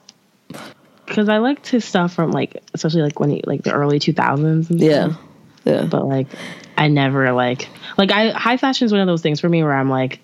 Because 1.05 1.29
I 1.29 1.39
liked 1.39 1.67
his 1.67 1.83
stuff 1.83 2.13
from 2.13 2.31
like, 2.31 2.61
especially 2.73 3.01
like 3.01 3.19
when 3.19 3.31
he 3.31 3.41
like 3.45 3.63
the 3.63 3.73
early 3.73 3.99
two 3.99 4.13
thousands. 4.13 4.69
Yeah, 4.69 5.15
yeah. 5.63 5.85
but 5.85 6.05
like 6.05 6.27
I 6.77 6.87
never 6.87 7.31
like 7.31 7.69
like 7.97 8.11
I 8.11 8.29
high 8.31 8.57
fashion 8.57 8.85
is 8.85 8.91
one 8.91 9.01
of 9.01 9.07
those 9.07 9.21
things 9.21 9.39
for 9.39 9.49
me 9.49 9.63
where 9.63 9.73
I'm 9.73 9.89
like 9.89 10.19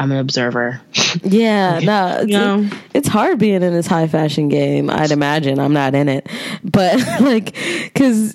I'm 0.00 0.10
an 0.12 0.18
observer. 0.18 0.80
Yeah, 1.22 1.78
no, 1.84 2.20
it's, 2.20 2.32
know? 2.32 2.70
it's 2.94 3.06
hard 3.06 3.38
being 3.38 3.62
in 3.62 3.74
this 3.74 3.86
high 3.86 4.08
fashion 4.08 4.48
game. 4.48 4.88
I'd 4.88 5.10
imagine 5.10 5.58
I'm 5.58 5.74
not 5.74 5.94
in 5.94 6.08
it, 6.08 6.26
but 6.64 6.98
like, 7.20 7.54
because 7.84 8.34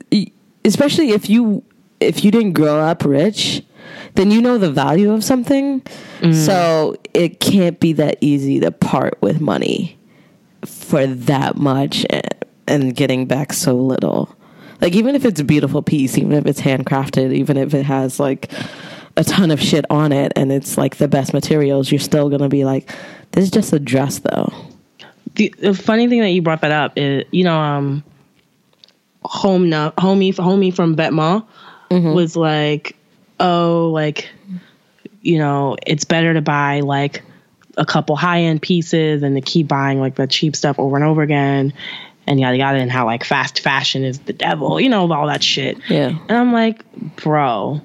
especially 0.63 1.10
if 1.10 1.28
you 1.28 1.63
if 1.99 2.23
you 2.23 2.30
didn't 2.30 2.54
grow 2.54 2.80
up 2.80 3.04
rich, 3.04 3.63
then 4.13 4.30
you 4.30 4.43
know 4.43 4.60
the 4.60 4.71
value 4.71 5.12
of 5.12 5.23
something. 5.23 5.82
Mm. 6.19 6.36
So 6.36 6.97
it 7.15 7.39
can't 7.39 7.80
be 7.80 7.93
that 7.93 8.19
easy 8.21 8.60
to 8.60 8.71
part 8.71 9.19
with 9.21 9.41
money 9.41 9.97
for 10.65 11.08
that 11.08 11.56
much 11.56 12.06
and, 12.12 12.36
and 12.67 12.95
getting 12.95 13.25
back 13.25 13.54
so 13.54 13.75
little. 13.75 14.36
Like 14.82 14.93
even 14.93 15.15
if 15.15 15.25
it's 15.25 15.39
a 15.39 15.43
beautiful 15.43 15.82
piece, 15.82 16.15
even 16.15 16.34
if 16.34 16.45
it's 16.45 16.62
handcrafted, 16.62 17.34
even 17.34 17.58
if 17.58 17.73
it 17.73 17.86
has 17.86 18.19
like 18.19 18.51
a 19.17 19.23
ton 19.23 19.51
of 19.51 19.62
shit 19.62 19.86
on 19.89 20.12
it 20.12 20.34
and 20.36 20.51
it's 20.51 20.78
like 20.78 20.97
the 20.97 21.08
best 21.08 21.34
materials, 21.34 21.91
you're 21.91 21.99
still 21.99 22.30
gonna 22.30 22.49
be 22.49 22.65
like, 22.65 22.91
this 23.32 23.45
is 23.45 23.51
just 23.51 23.73
a 23.73 23.80
dress 23.80 24.19
though. 24.19 24.54
The, 25.36 25.54
the 25.60 25.73
funny 25.73 26.08
thing 26.08 26.21
that 26.21 26.30
you 26.30 26.41
brought 26.41 26.62
that 26.62 26.71
up 26.71 26.93
is, 26.97 27.25
you 27.32 27.43
know, 27.43 27.58
um, 27.58 28.04
home 29.23 29.69
no, 29.69 29.91
homie 29.97 30.34
homie 30.34 30.73
from 30.73 30.95
Vetements 30.95 31.45
was 31.89 32.36
like, 32.36 32.95
oh, 33.39 33.89
like, 33.93 34.30
you 35.21 35.38
know, 35.38 35.75
it's 35.86 36.06
better 36.06 36.34
to 36.34 36.41
buy 36.41 36.82
like 36.82 37.23
a 37.78 37.86
couple 37.86 38.15
high 38.15 38.41
end 38.41 38.62
pieces 38.62 39.23
and 39.23 39.36
to 39.36 39.41
keep 39.41 39.67
buying 39.67 39.99
like 39.99 40.15
the 40.15 40.28
cheap 40.28 40.56
stuff 40.56 40.80
over 40.80 40.95
and 40.95 41.06
over 41.06 41.21
again, 41.21 41.73
and 42.28 42.39
yada 42.39 42.58
yada, 42.58 42.80
and 42.80 42.91
how 42.91 43.06
like 43.06 43.23
fast 43.23 43.60
fashion 43.60 44.04
is 44.04 44.19
the 44.19 44.34
devil, 44.34 44.80
you 44.80 44.89
know, 44.89 45.12
all 45.12 45.28
that 45.28 45.43
shit. 45.43 45.78
Yeah. 45.89 46.17
And 46.30 46.38
I'm 46.38 46.54
like, 46.54 46.84
bro, 47.17 47.82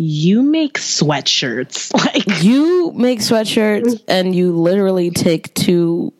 you 0.00 0.44
make 0.44 0.78
sweatshirts, 0.78 1.92
like. 2.04 2.42
You 2.42 2.92
make 2.92 3.18
sweatshirts 3.18 4.04
and 4.06 4.32
you 4.34 4.52
literally 4.56 5.10
take 5.10 5.52
two 5.54 6.12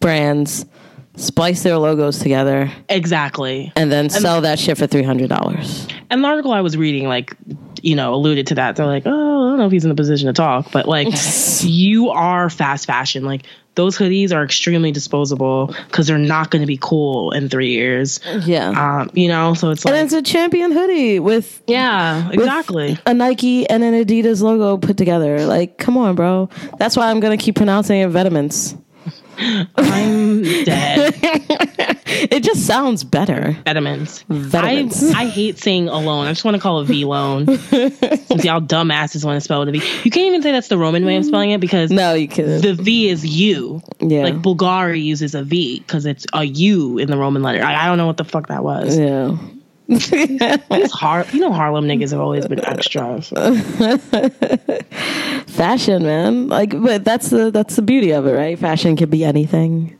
brands, 0.00 0.66
splice 1.14 1.62
their 1.62 1.78
logos 1.78 2.18
together, 2.18 2.72
Exactly. 2.88 3.72
and 3.76 3.92
then 3.92 4.10
sell 4.10 4.40
that 4.40 4.58
shit 4.58 4.78
for 4.78 4.88
three 4.88 5.04
hundred 5.04 5.28
dollars. 5.28 5.86
And 6.10 6.24
the 6.24 6.28
article 6.28 6.52
I 6.52 6.60
was 6.60 6.76
reading, 6.76 7.06
like, 7.06 7.36
you 7.82 7.94
know, 7.94 8.14
alluded 8.14 8.48
to 8.48 8.56
that. 8.56 8.74
They're 8.74 8.86
like, 8.86 9.04
oh, 9.06 9.46
I 9.46 9.50
don't 9.50 9.58
know 9.58 9.66
if 9.66 9.72
he's 9.72 9.84
in 9.84 9.90
the 9.90 9.94
position 9.94 10.26
to 10.26 10.32
talk, 10.32 10.72
but 10.72 10.88
like, 10.88 11.08
you 11.62 12.10
are 12.10 12.50
fast 12.50 12.86
fashion. 12.86 13.24
Like, 13.24 13.42
those 13.78 13.96
hoodies 13.96 14.32
are 14.32 14.42
extremely 14.42 14.90
disposable 14.90 15.68
because 15.86 16.08
they're 16.08 16.18
not 16.18 16.50
going 16.50 16.62
to 16.62 16.66
be 16.66 16.78
cool 16.82 17.30
in 17.30 17.48
three 17.48 17.70
years. 17.70 18.18
Yeah. 18.44 18.70
Um, 18.70 19.08
you 19.14 19.28
know, 19.28 19.54
so 19.54 19.70
it's 19.70 19.84
like. 19.84 19.94
and 19.94 20.04
it's 20.04 20.12
a 20.12 20.20
champion 20.20 20.72
hoodie 20.72 21.20
with 21.20 21.62
yeah, 21.68 22.28
with 22.28 22.40
exactly. 22.40 22.98
a 23.06 23.14
Nike 23.14 23.70
and 23.70 23.84
an 23.84 23.94
Adidas 23.94 24.42
logo 24.42 24.78
put 24.78 24.96
together. 24.96 25.46
Like, 25.46 25.78
come 25.78 25.96
on, 25.96 26.16
bro. 26.16 26.48
That's 26.80 26.96
why 26.96 27.08
I'm 27.08 27.20
gonna 27.20 27.36
keep 27.36 27.54
pronouncing 27.54 28.00
it 28.00 28.08
vitamins. 28.08 28.74
I'm 29.76 30.42
dead. 30.64 31.14
It 32.10 32.42
just 32.42 32.66
sounds 32.66 33.04
better. 33.04 33.52
Vitamins. 33.66 34.24
I, 34.30 34.88
I 35.14 35.26
hate 35.28 35.58
saying 35.58 35.88
alone. 35.88 36.26
I 36.26 36.30
just 36.32 36.42
want 36.44 36.54
to 36.56 36.60
call 36.60 36.80
it 36.80 36.86
V 36.86 37.04
loan. 37.04 37.46
Since 37.46 38.00
y'all 38.44 38.60
dumbasses 38.62 39.24
want 39.24 39.36
to 39.36 39.40
spell 39.42 39.62
it 39.62 39.68
a 39.68 39.72
V. 39.72 39.78
You 40.04 40.10
can't 40.10 40.26
even 40.26 40.42
say 40.42 40.50
that's 40.50 40.68
the 40.68 40.78
Roman 40.78 41.04
way 41.04 41.16
of 41.16 41.26
spelling 41.26 41.50
it 41.50 41.60
because 41.60 41.90
No, 41.90 42.14
you 42.14 42.26
can't. 42.26 42.62
the 42.62 42.72
V 42.74 43.08
is 43.10 43.26
U. 43.26 43.82
Yeah. 44.00 44.22
Like 44.24 44.36
Bulgari 44.36 45.02
uses 45.04 45.34
a 45.34 45.42
V 45.42 45.80
because 45.80 46.06
it's 46.06 46.26
a 46.32 46.44
U 46.44 46.96
in 46.98 47.10
the 47.10 47.18
Roman 47.18 47.42
letter. 47.42 47.62
I, 47.62 47.84
I 47.84 47.86
don't 47.86 47.98
know 47.98 48.06
what 48.06 48.16
the 48.16 48.24
fuck 48.24 48.48
that 48.48 48.64
was. 48.64 48.98
yeah. 48.98 49.36
Har- 50.92 51.26
you 51.32 51.40
know 51.40 51.52
Harlem 51.52 51.86
niggas 51.86 52.10
have 52.10 52.20
always 52.20 52.46
been 52.46 52.62
extra. 52.64 53.22
so. 53.22 53.56
Fashion, 55.46 56.02
man. 56.02 56.48
Like, 56.48 56.78
but 56.80 57.04
that's 57.04 57.30
the 57.30 57.50
that's 57.50 57.76
the 57.76 57.82
beauty 57.82 58.10
of 58.10 58.26
it, 58.26 58.32
right? 58.32 58.58
Fashion 58.58 58.96
can 58.96 59.08
be 59.08 59.24
anything. 59.24 59.94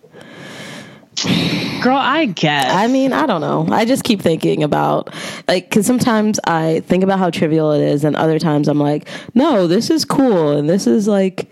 Girl, 1.83 1.97
I 1.97 2.27
guess. 2.27 2.73
I 2.73 2.87
mean, 2.87 3.13
I 3.13 3.27
don't 3.27 3.41
know. 3.41 3.67
I 3.71 3.85
just 3.85 4.05
keep 4.05 4.21
thinking 4.21 4.63
about 4.63 5.13
like 5.49 5.71
because 5.71 5.87
sometimes 5.87 6.39
I 6.45 6.81
think 6.81 7.03
about 7.03 7.19
how 7.19 7.31
trivial 7.31 7.73
it 7.73 7.81
is, 7.83 8.05
and 8.05 8.15
other 8.15 8.39
times 8.39 8.69
I'm 8.69 8.79
like, 8.79 9.09
no, 9.35 9.67
this 9.67 9.89
is 9.91 10.05
cool, 10.05 10.51
and 10.51 10.69
this 10.69 10.87
is 10.87 11.09
like 11.09 11.51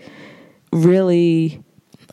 really. 0.71 1.63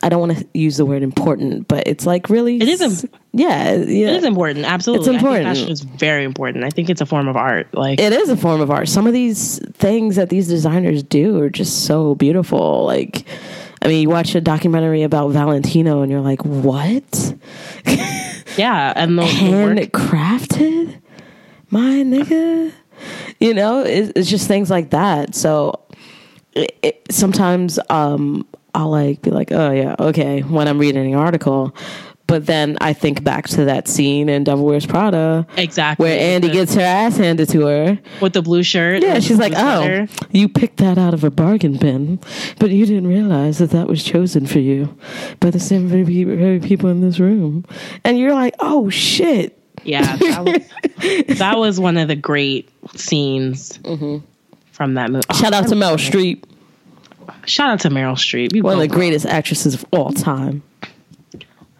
I 0.04 0.10
don't 0.10 0.20
want 0.20 0.36
to 0.38 0.46
use 0.52 0.76
the 0.76 0.84
word 0.84 1.02
important, 1.02 1.66
but 1.66 1.86
it's 1.86 2.04
like 2.04 2.28
really. 2.28 2.58
It 2.58 2.68
is 2.68 2.82
im- 2.82 3.10
Yeah, 3.32 3.72
yeah. 3.72 4.08
it 4.08 4.16
is 4.16 4.24
important. 4.24 4.66
Absolutely. 4.66 5.06
It's 5.06 5.14
important. 5.16 5.46
Fashion 5.46 5.70
is 5.70 5.80
very 5.80 6.24
important. 6.24 6.62
I 6.62 6.68
think 6.68 6.90
it's 6.90 7.00
a 7.00 7.06
form 7.06 7.26
of 7.26 7.36
art. 7.36 7.72
Like 7.72 7.98
It 7.98 8.12
is 8.12 8.28
a 8.28 8.36
form 8.36 8.60
of 8.60 8.70
art. 8.70 8.88
Some 8.88 9.06
of 9.06 9.14
these 9.14 9.60
things 9.72 10.16
that 10.16 10.28
these 10.28 10.46
designers 10.46 11.02
do 11.02 11.40
are 11.40 11.48
just 11.48 11.86
so 11.86 12.14
beautiful. 12.16 12.84
Like, 12.84 13.24
I 13.80 13.88
mean, 13.88 14.02
you 14.02 14.10
watch 14.10 14.34
a 14.34 14.42
documentary 14.42 15.04
about 15.04 15.28
Valentino, 15.30 16.02
and 16.02 16.12
you're 16.12 16.20
like, 16.20 16.44
what? 16.44 17.34
yeah, 18.58 18.92
and 18.94 19.18
the, 19.18 19.22
handcrafted 19.22 21.00
my 21.70 22.04
nigga 22.04 22.72
you 23.40 23.52
know 23.52 23.82
it, 23.82 24.12
it's 24.14 24.30
just 24.30 24.46
things 24.46 24.70
like 24.70 24.90
that 24.90 25.34
so 25.34 25.80
it, 26.52 26.76
it, 26.82 27.06
sometimes 27.10 27.80
um 27.90 28.46
i'll 28.74 28.90
like 28.90 29.22
be 29.22 29.30
like 29.30 29.52
oh 29.52 29.70
yeah 29.70 29.94
okay 29.98 30.40
when 30.42 30.68
i'm 30.68 30.78
reading 30.78 31.12
an 31.12 31.18
article 31.18 31.74
but 32.26 32.46
then 32.46 32.76
i 32.80 32.92
think 32.92 33.22
back 33.22 33.46
to 33.46 33.64
that 33.66 33.86
scene 33.86 34.28
in 34.28 34.44
devil 34.44 34.64
wears 34.64 34.86
prada 34.86 35.46
exactly 35.56 36.04
where 36.04 36.18
andy 36.18 36.48
the, 36.48 36.54
gets 36.54 36.74
her 36.74 36.80
ass 36.80 37.16
handed 37.16 37.48
to 37.48 37.66
her 37.66 37.98
with 38.20 38.32
the 38.32 38.42
blue 38.42 38.62
shirt. 38.62 39.02
yeah 39.02 39.18
she's 39.20 39.38
like 39.38 39.52
oh 39.56 39.82
sweater. 39.82 40.08
you 40.30 40.48
picked 40.48 40.78
that 40.78 40.98
out 40.98 41.14
of 41.14 41.22
a 41.24 41.30
bargain 41.30 41.76
bin 41.76 42.18
but 42.58 42.70
you 42.70 42.86
didn't 42.86 43.06
realize 43.06 43.58
that 43.58 43.70
that 43.70 43.86
was 43.86 44.02
chosen 44.02 44.46
for 44.46 44.58
you 44.58 44.96
by 45.40 45.50
the 45.50 45.60
same 45.60 45.86
very, 45.86 46.24
very 46.24 46.60
people 46.60 46.88
in 46.88 47.00
this 47.00 47.18
room 47.20 47.64
and 48.04 48.18
you're 48.18 48.34
like 48.34 48.54
oh 48.60 48.88
shit 48.90 49.58
Yeah, 49.82 50.16
that 50.16 50.44
was, 50.44 51.36
that 51.38 51.58
was 51.58 51.78
one 51.78 51.98
of 51.98 52.08
the 52.08 52.16
great 52.16 52.70
scenes 52.96 53.78
from 54.72 54.94
that 54.94 55.10
movie. 55.10 55.26
Mm-hmm. 55.26 55.42
Shout 55.42 55.52
out 55.52 55.68
to 55.68 55.74
Mel 55.74 55.96
Streep, 55.98 56.42
Shout 57.46 57.70
out 57.70 57.80
to 57.80 57.90
Meryl 57.90 58.14
Streep. 58.16 58.54
You 58.54 58.62
one 58.62 58.74
of 58.74 58.80
the 58.80 58.88
greatest 58.88 59.26
actresses 59.26 59.74
of 59.74 59.84
all 59.92 60.12
time. 60.12 60.62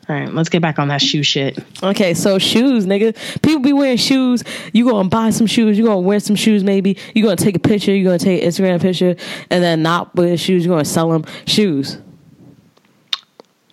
All 0.07 0.15
right, 0.15 0.33
let's 0.35 0.51
get 0.51 0.61
back 0.61 0.79
on 0.79 0.89
that 0.89 1.01
shoe 1.01 1.23
shit. 1.23 1.59
Okay, 1.83 2.13
so 2.13 2.39
shoes, 2.39 2.85
nigga. 2.85 3.17
People 3.41 3.61
be 3.61 3.73
wearing 3.73 3.97
shoes. 3.97 4.45
You 4.75 4.85
gonna 4.89 5.09
buy 5.09 5.31
some 5.31 5.47
shoes. 5.47 5.79
You 5.79 5.85
gonna 5.85 6.01
wear 6.01 6.21
some 6.21 6.37
shoes. 6.37 6.63
Maybe 6.63 6.99
you 7.15 7.23
gonna 7.23 7.37
take 7.37 7.57
a 7.57 7.61
picture. 7.61 7.95
You 7.95 8.05
gonna 8.05 8.19
take 8.19 8.43
an 8.43 8.49
Instagram 8.49 8.83
picture, 8.83 9.17
and 9.51 9.63
then 9.63 9.83
not 9.83 10.15
wear 10.15 10.37
shoes. 10.37 10.65
You 10.65 10.71
gonna 10.71 10.85
sell 10.85 11.11
them 11.11 11.25
shoes. 11.47 11.99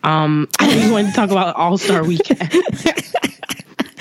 Um, 0.03 0.47
I 0.57 0.71
just 0.71 0.91
wanted 0.91 1.09
to 1.09 1.13
talk 1.13 1.31
about 1.31 1.55
All 1.55 1.77
Star 1.77 2.03
Weekend. 2.03 2.49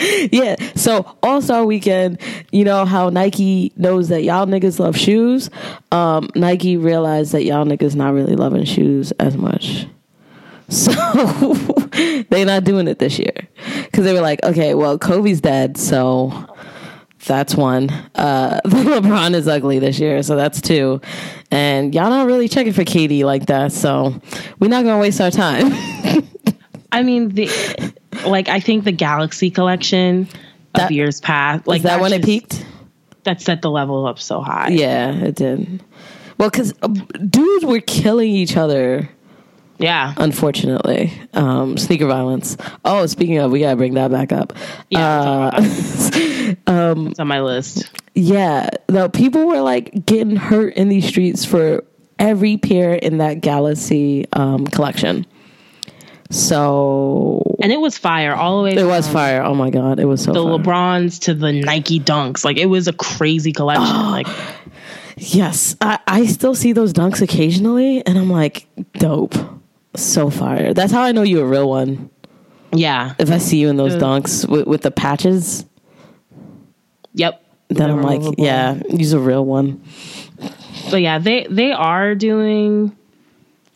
Yeah. 0.32 0.56
So 0.74 1.16
All 1.22 1.42
Star 1.42 1.64
Weekend, 1.64 2.20
you 2.52 2.64
know 2.64 2.84
how 2.84 3.10
Nike 3.10 3.72
knows 3.76 4.08
that 4.08 4.22
y'all 4.22 4.46
niggas 4.46 4.78
love 4.78 4.96
shoes. 4.96 5.50
Um, 5.92 6.30
Nike 6.34 6.76
realized 6.76 7.32
that 7.32 7.44
y'all 7.44 7.64
niggas 7.64 7.94
not 7.94 8.14
really 8.14 8.36
loving 8.36 8.64
shoes 8.64 9.12
as 9.12 9.36
much. 9.36 9.86
So 10.70 10.92
they 12.30 12.44
not 12.44 12.62
doing 12.62 12.86
it 12.86 13.00
this 13.00 13.18
year 13.18 13.34
because 13.86 14.04
they 14.04 14.12
were 14.12 14.20
like, 14.20 14.40
okay, 14.44 14.74
well, 14.74 14.98
Kobe's 14.98 15.40
dead, 15.40 15.76
so 15.76 16.46
that's 17.26 17.56
one. 17.56 17.90
Uh, 18.14 18.60
LeBron 18.66 19.34
is 19.34 19.48
ugly 19.48 19.80
this 19.80 19.98
year, 19.98 20.22
so 20.22 20.36
that's 20.36 20.60
two. 20.60 21.00
And 21.50 21.92
y'all 21.92 22.08
not 22.08 22.28
really 22.28 22.48
checking 22.48 22.72
for 22.72 22.84
KD 22.84 23.24
like 23.24 23.46
that, 23.46 23.72
so 23.72 24.14
we're 24.60 24.68
not 24.68 24.84
gonna 24.84 25.00
waste 25.00 25.20
our 25.20 25.32
time. 25.32 25.72
I 26.92 27.02
mean, 27.02 27.30
the 27.30 27.48
like 28.26 28.48
I 28.48 28.60
think 28.60 28.84
the 28.84 28.92
Galaxy 28.92 29.50
collection 29.50 30.28
That- 30.74 30.86
of 30.86 30.90
years 30.90 31.20
past, 31.20 31.66
like 31.66 31.78
Is 31.78 31.82
that 31.84 32.00
when 32.00 32.12
it 32.12 32.24
peaked? 32.24 32.64
That 33.24 33.40
set 33.40 33.60
the 33.62 33.70
level 33.70 34.06
up 34.06 34.18
so 34.18 34.40
high. 34.40 34.68
Yeah, 34.70 35.12
it 35.12 35.34
did. 35.36 35.82
Well, 36.38 36.48
because 36.48 36.72
dudes 37.28 37.64
were 37.66 37.80
killing 37.80 38.30
each 38.30 38.56
other. 38.56 39.10
yeah. 39.78 40.14
Unfortunately, 40.16 41.12
um, 41.34 41.76
sneaker 41.76 42.06
violence. 42.06 42.56
Oh, 42.84 43.04
speaking 43.06 43.36
of, 43.38 43.50
we 43.50 43.60
gotta 43.60 43.76
bring 43.76 43.94
that 43.94 44.10
back 44.10 44.32
up. 44.32 44.54
Yeah, 44.88 45.50
Uh, 45.54 45.60
It's 46.66 47.20
on 47.20 47.28
my 47.28 47.40
list. 47.42 47.90
yeah, 48.14 48.70
no, 48.88 49.08
people 49.10 49.46
were 49.46 49.60
like 49.60 50.06
getting 50.06 50.36
hurt 50.36 50.74
in 50.74 50.88
these 50.88 51.06
streets 51.06 51.44
for 51.44 51.84
every 52.18 52.56
pair 52.56 52.94
in 52.94 53.18
that 53.18 53.40
Galaxy 53.42 54.26
um, 54.32 54.66
collection. 54.66 55.26
So 56.30 57.42
And 57.62 57.72
it 57.72 57.80
was 57.80 57.98
fire 57.98 58.34
all 58.34 58.58
the 58.58 58.64
way. 58.70 58.76
it 58.76 58.84
was 58.86 59.08
fire. 59.08 59.42
Oh 59.42 59.54
my 59.54 59.70
god, 59.70 59.98
it 60.00 60.04
was 60.06 60.22
so 60.22 60.32
the 60.32 60.42
fire. 60.42 60.58
LeBrons 60.58 61.20
to 61.22 61.34
the 61.34 61.52
Nike 61.52 62.00
Dunks. 62.00 62.44
Like 62.44 62.56
it 62.56 62.66
was 62.66 62.88
a 62.88 62.92
crazy 62.92 63.52
collection. 63.52 63.84
like 64.10 64.26
Yes, 65.16 65.76
I, 65.82 65.98
I 66.06 66.24
still 66.26 66.54
see 66.54 66.72
those 66.72 66.94
dunks 66.94 67.20
occasionally, 67.20 68.04
and 68.06 68.16
I'm 68.16 68.30
like, 68.30 68.66
dope, 68.94 69.34
so 69.94 70.30
fire. 70.30 70.72
That's 70.72 70.92
how 70.92 71.02
I 71.02 71.12
know 71.12 71.20
you're 71.22 71.44
a 71.44 71.48
real 71.48 71.68
one. 71.68 72.08
yeah. 72.72 73.14
If 73.18 73.30
I 73.30 73.36
see 73.36 73.58
you 73.58 73.68
in 73.68 73.76
those 73.76 73.96
dunks 73.96 74.48
with, 74.48 74.66
with 74.66 74.80
the 74.80 74.90
patches, 74.90 75.66
Yep. 77.12 77.44
then 77.68 77.90
I'm 77.90 78.00
like, 78.02 78.22
yeah, 78.38 78.80
he's 78.88 79.12
a 79.12 79.18
real 79.18 79.44
one. 79.44 79.84
But 80.90 81.02
yeah, 81.02 81.18
they 81.18 81.46
they 81.50 81.72
are 81.72 82.14
doing 82.14 82.96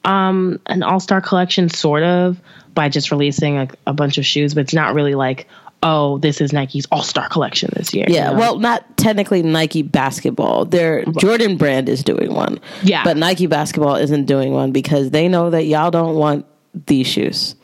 um 0.04 0.60
an 0.66 0.82
all-star 0.82 1.20
collection 1.20 1.68
sort 1.68 2.02
of 2.02 2.38
by 2.74 2.88
just 2.88 3.10
releasing 3.10 3.58
a, 3.58 3.68
a 3.86 3.92
bunch 3.92 4.18
of 4.18 4.26
shoes, 4.26 4.54
but 4.54 4.62
it's 4.62 4.74
not 4.74 4.94
really 4.94 5.14
like, 5.14 5.46
oh, 5.82 6.18
this 6.18 6.40
is 6.40 6.52
Nike's 6.52 6.86
all-star 6.90 7.28
collection 7.28 7.70
this 7.76 7.94
year. 7.94 8.06
Yeah, 8.08 8.30
you 8.30 8.34
know? 8.34 8.40
well, 8.40 8.58
not 8.58 8.96
technically 8.96 9.42
Nike 9.42 9.82
basketball. 9.82 10.64
Their 10.64 11.04
Jordan 11.04 11.56
brand 11.56 11.88
is 11.88 12.02
doing 12.02 12.34
one. 12.34 12.58
Yeah. 12.82 13.04
but 13.04 13.16
Nike 13.16 13.46
basketball 13.46 13.96
isn't 13.96 14.24
doing 14.24 14.52
one 14.52 14.72
because 14.72 15.10
they 15.10 15.28
know 15.28 15.50
that 15.50 15.64
y'all 15.64 15.90
don't 15.90 16.16
want 16.16 16.46
these 16.86 17.06
shoes. 17.06 17.54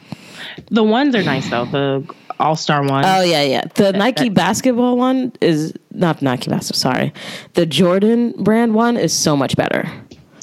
the 0.71 0.85
ones 0.85 1.15
are 1.15 1.23
nice 1.23 1.49
though. 1.51 1.65
The 1.65 2.15
All 2.39 2.57
Star 2.57 2.83
one. 2.87 3.05
Oh 3.05 3.23
yeah, 3.23 3.43
yeah. 3.43 3.65
The 3.75 3.93
Nike 3.93 4.29
basketball 4.29 4.97
one 4.97 5.33
is 5.41 5.75
not 5.91 6.23
Nike 6.23 6.51
basketball. 6.51 6.93
Sorry, 6.93 7.13
the 7.55 7.67
Jordan 7.67 8.33
brand 8.39 8.75
one 8.75 8.97
is 8.97 9.13
so 9.13 9.37
much 9.37 9.57
better 9.57 9.91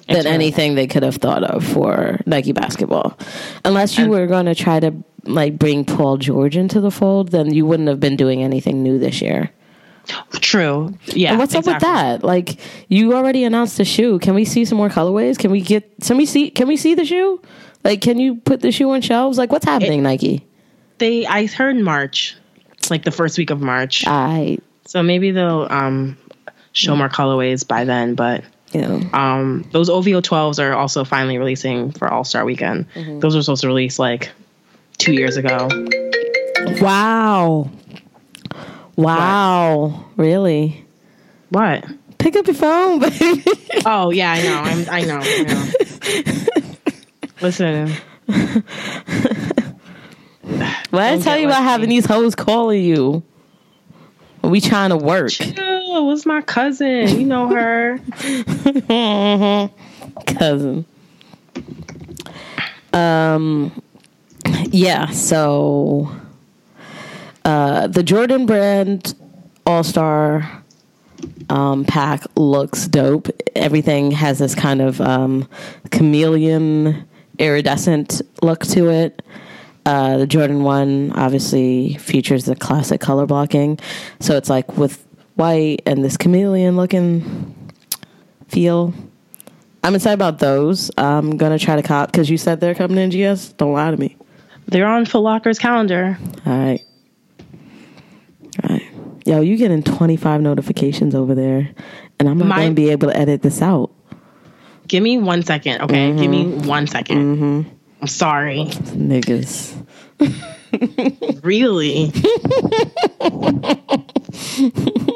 than 0.08 0.26
anything 0.28 0.76
they 0.76 0.88
could 0.88 1.04
have 1.04 1.16
thought 1.16 1.44
of 1.44 1.66
for 1.66 2.20
Nike 2.26 2.52
basketball. 2.54 3.18
Unless 3.66 3.98
you 3.98 4.04
And- 4.06 4.12
were 4.12 4.28
going 4.28 4.46
to 4.46 4.56
try 4.56 4.80
to 4.80 4.94
like 5.26 5.60
bring 5.60 5.84
Paul 5.84 6.18
George 6.18 6.56
into 6.56 6.80
the 6.80 6.92
fold, 6.92 7.30
then 7.32 7.54
you 7.54 7.66
wouldn't 7.66 7.90
have 7.90 8.00
been 8.00 8.16
doing 8.16 8.44
anything 8.44 8.82
new 8.84 8.98
this 8.98 9.22
year. 9.22 9.52
True. 10.40 10.94
Yeah. 11.08 11.32
And 11.32 11.40
what's 11.40 11.54
up 11.54 11.66
with 11.66 11.80
that? 11.82 12.24
Like 12.24 12.60
you 12.88 13.14
already 13.14 13.44
announced 13.44 13.78
the 13.78 13.84
shoe. 13.84 14.20
Can 14.20 14.36
we 14.36 14.46
see 14.46 14.64
some 14.64 14.78
more 14.78 14.88
colorways? 14.90 15.38
Can 15.38 15.52
we 15.52 15.60
get? 15.60 15.92
Can 16.02 16.16
we 16.16 16.26
see? 16.26 16.50
Can 16.50 16.68
we 16.68 16.78
see 16.78 16.96
the 16.96 17.04
shoe? 17.04 17.42
Like, 17.84 18.00
can 18.02 18.18
you 18.18 18.36
put 18.36 18.62
the 18.62 18.72
shoe 18.72 18.90
on 18.92 19.02
shelves? 19.02 19.38
Like, 19.38 19.52
what's 19.52 19.66
happening, 19.66 20.04
Nike? 20.04 20.46
They 21.00 21.26
I 21.26 21.46
heard 21.48 21.76
March, 21.76 22.36
like 22.90 23.04
the 23.04 23.12
first 23.12 23.38
week 23.38 23.50
of 23.50 23.60
March. 23.62 24.06
I, 24.08 24.60
so 24.86 25.04
maybe 25.04 25.32
they'll 25.32 25.68
um 25.70 26.18
show 26.72 26.96
more 26.96 27.10
colorways 27.10 27.68
by 27.68 27.84
then. 27.84 28.16
But 28.16 28.46
you 28.74 28.82
know, 28.82 29.02
um 29.14 29.66
those 29.72 29.90
OVO 29.90 30.22
12s 30.22 30.60
are 30.64 30.74
also 30.74 31.04
finally 31.06 31.38
releasing 31.38 31.92
for 31.92 32.08
All 32.08 32.24
Star 32.24 32.44
Weekend. 32.46 32.86
Those 32.96 33.36
were 33.36 33.42
supposed 33.42 33.62
to 33.62 33.68
release 33.68 33.98
like 34.00 34.32
two 34.98 35.14
years 35.14 35.38
ago. 35.38 35.70
wow, 36.82 37.70
wow, 38.96 40.06
really? 40.18 40.86
What? 41.50 41.86
Pick 42.18 42.36
up 42.36 42.48
your 42.48 42.56
phone, 42.56 43.00
baby. 43.02 43.44
Oh 43.86 44.10
yeah, 44.12 44.32
I 44.34 44.42
know. 44.42 44.62
I'm, 44.64 44.90
I 44.90 45.02
know. 45.02 45.20
I 45.22 45.44
know. 45.44 46.74
Listen, 47.42 47.94
Why 50.90 51.14
I 51.14 51.18
tell 51.20 51.38
you 51.38 51.46
about 51.48 51.62
having 51.64 51.90
these 51.90 52.06
hoes 52.06 52.34
calling 52.36 52.84
you? 52.84 53.22
Are 54.44 54.50
We 54.50 54.60
trying 54.62 54.90
to 54.90 54.98
work. 54.98 55.30
chill. 55.32 55.77
What's 56.04 56.26
my 56.26 56.42
cousin? 56.42 57.20
You 57.20 57.26
know 57.26 57.48
her. 57.48 58.00
cousin. 60.26 60.86
Um, 62.94 63.82
yeah. 64.66 65.08
So, 65.08 66.12
uh, 67.46 67.88
the 67.88 68.04
Jordan 68.04 68.46
brand 68.46 69.16
All 69.66 69.84
Star 69.84 70.64
um, 71.50 71.86
pack 71.86 72.24
looks 72.36 72.88
dope. 72.88 73.30
Everything 73.56 74.12
has 74.12 74.40
this 74.40 74.56
kind 74.56 74.82
of 74.82 75.00
um, 75.02 75.48
chameleon, 75.92 77.08
iridescent 77.40 78.22
look 78.42 78.66
to 78.68 78.90
it. 78.90 79.22
Uh, 79.86 80.18
the 80.18 80.28
Jordan 80.28 80.64
one 80.64 81.14
obviously 81.14 81.94
features 81.96 82.44
the 82.44 82.56
classic 82.58 83.00
color 83.00 83.26
blocking, 83.26 83.80
so 84.20 84.36
it's 84.36 84.50
like 84.50 84.78
with 84.78 85.07
white 85.38 85.82
and 85.86 86.04
this 86.04 86.18
chameleon 86.18 86.76
looking 86.76 87.72
feel. 88.48 88.94
I'm 89.84 89.96
excited 89.96 90.16
about 90.16 90.40
those. 90.40 90.92
I'm 90.98 91.38
gonna 91.38 91.60
try 91.60 91.76
to 91.76 91.84
cop 91.84 92.12
because 92.12 92.30
you 92.30 92.38
said 92.38 92.60
they're 92.60 92.76
coming 92.76 92.98
in 92.98 93.10
GS. 93.10 93.54
Don't 93.54 93.74
lie 93.74 93.92
to 93.92 93.98
me. 93.98 94.18
They're 94.68 94.88
on 94.88 95.06
Foot 95.06 95.20
Locker's 95.20 95.60
calendar. 95.60 96.18
All 96.46 96.58
right. 96.58 96.82
All 98.64 98.70
right. 98.70 98.84
Yo, 99.26 99.42
you 99.42 99.58
getting 99.58 99.84
25 99.84 100.42
notifications 100.42 101.16
over 101.16 101.36
there, 101.36 101.70
and 102.20 102.28
I'm 102.28 102.38
not 102.38 102.48
My- 102.48 102.64
gonna 102.64 102.74
be 102.74 102.90
able 102.90 103.10
to 103.10 103.18
edit 103.18 103.42
this 103.42 103.62
out. 103.62 103.92
Give 104.88 105.04
me 105.04 105.18
one 105.18 105.44
second, 105.44 105.82
okay? 105.82 106.16
Give 106.16 106.32
me 106.32 106.46
mm-hmm. 106.46 106.66
one 106.66 106.88
second. 106.88 107.38
Mm-hmm. 107.38 107.70
I'm 108.02 108.08
sorry. 108.08 108.66
Niggas. 108.66 109.76
Really? 111.44 112.12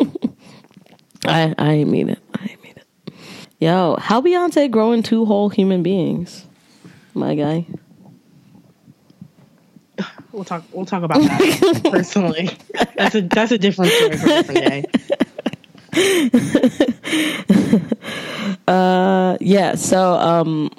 I 1.26 1.54
I 1.58 1.84
mean 1.84 2.10
it. 2.10 2.20
I 2.34 2.56
mean 2.64 2.74
it. 2.76 3.14
Yo, 3.60 3.98
how 4.00 4.22
Beyonce 4.22 4.70
growing 4.70 5.04
two 5.04 5.26
whole 5.26 5.50
human 5.50 5.84
beings? 5.84 6.46
My 7.14 7.36
guy. 7.36 7.68
We'll 10.32 10.46
talk. 10.46 10.64
We'll 10.72 10.86
talk 10.86 11.04
about 11.04 11.20
that 11.20 11.82
personally. 11.92 12.50
That's 12.96 13.16
a 13.16 13.22
that's 13.22 13.52
a 13.52 13.58
different 13.58 13.92
story 13.92 14.18
for 14.18 14.28
a 14.28 14.44
different 14.44 14.66
day. 14.66 14.86
uh, 18.68 19.38
yeah 19.42 19.76
so 19.76 20.14
um 20.14 20.72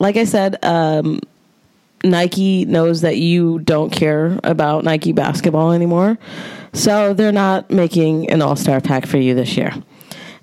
like 0.00 0.16
i 0.16 0.24
said 0.24 0.56
um 0.64 1.20
nike 2.04 2.64
knows 2.66 3.00
that 3.00 3.16
you 3.16 3.58
don't 3.60 3.90
care 3.90 4.38
about 4.44 4.84
nike 4.84 5.12
basketball 5.12 5.72
anymore 5.72 6.18
so 6.72 7.14
they're 7.14 7.32
not 7.32 7.70
making 7.70 8.28
an 8.30 8.42
all-star 8.42 8.80
pack 8.80 9.06
for 9.06 9.18
you 9.18 9.34
this 9.34 9.56
year 9.56 9.72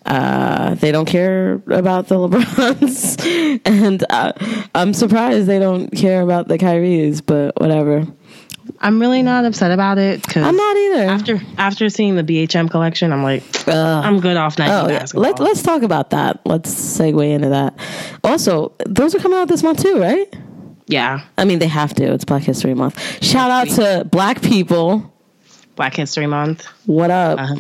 uh, 0.06 0.74
they 0.76 0.92
don't 0.92 1.06
care 1.06 1.62
about 1.68 2.08
the 2.08 2.16
LeBrons, 2.28 3.62
and 3.66 4.04
uh, 4.10 4.34
I'm 4.74 4.96
surprised 4.96 5.46
they 5.48 5.60
don't 5.60 5.90
care 5.90 6.24
about 6.24 6.48
the 6.48 6.58
Kyries. 6.58 7.22
But 7.24 7.60
whatever, 7.62 8.08
I'm 8.80 9.00
really 9.00 9.22
not 9.22 9.46
upset 9.46 9.72
about 9.72 10.00
it 10.00 10.26
because 10.26 10.44
I'm 10.44 10.56
not 10.56 10.76
either. 10.76 11.04
after 11.04 11.42
after 11.60 11.88
seeing 11.90 12.16
the 12.16 12.24
BHM 12.24 12.72
collection, 12.72 13.14
I'm 13.14 13.22
like, 13.22 13.44
I'm 13.68 14.20
good 14.22 14.38
off 14.38 14.58
Nike 14.58 14.72
Oh, 14.72 14.88
basketball. 14.88 15.22
Let, 15.24 15.40
let's 15.40 15.62
talk 15.62 15.84
about 15.84 16.10
that. 16.10 16.42
Let's 16.46 16.74
segue 16.74 17.30
into 17.30 17.50
that. 17.50 17.78
Also, 18.24 18.74
those 18.88 19.14
are 19.14 19.20
coming 19.20 19.38
out 19.38 19.50
this 19.50 19.62
month 19.62 19.84
too, 19.84 20.00
right? 20.00 20.34
Yeah, 20.92 21.22
I 21.38 21.46
mean, 21.46 21.60
they 21.60 21.68
have 21.68 21.94
to. 21.96 22.04
It's 22.14 22.26
Black 22.26 22.44
History 22.44 22.74
Month. 22.74 23.24
Shout 23.24 23.50
out 23.50 23.68
to 23.76 24.06
Black 24.06 24.42
people. 24.42 25.12
Black 25.76 25.96
History 25.96 26.28
Month. 26.28 26.66
What 26.86 27.10
up? 27.10 27.40
Uh, 27.40 27.56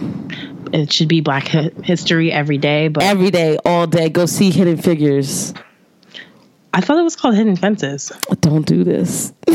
it 0.73 0.91
should 0.91 1.07
be 1.07 1.21
Black 1.21 1.47
hi- 1.47 1.71
History 1.83 2.31
every 2.31 2.57
day, 2.57 2.89
but 2.89 3.03
Every 3.03 3.31
day, 3.31 3.57
all 3.65 3.87
day, 3.87 4.09
go 4.09 4.25
see 4.25 4.51
Hidden 4.51 4.77
Figures. 4.77 5.53
I 6.73 6.81
thought 6.81 6.97
it 6.99 7.03
was 7.03 7.15
called 7.15 7.35
Hidden 7.35 7.55
Fences. 7.55 8.11
Don't 8.41 8.65
do 8.65 8.83
this. 8.83 9.33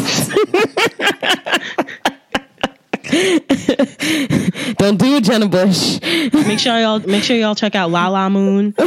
Don't 4.79 4.99
do 4.99 5.17
it, 5.17 5.25
Jenna 5.25 5.49
Bush. 5.49 6.01
Make 6.03 6.59
sure 6.59 6.79
y'all 6.81 6.99
make 7.01 7.23
sure 7.23 7.37
y'all 7.37 7.55
check 7.55 7.75
out 7.75 7.91
La 7.91 8.09
La 8.09 8.29
Moon. 8.29 8.75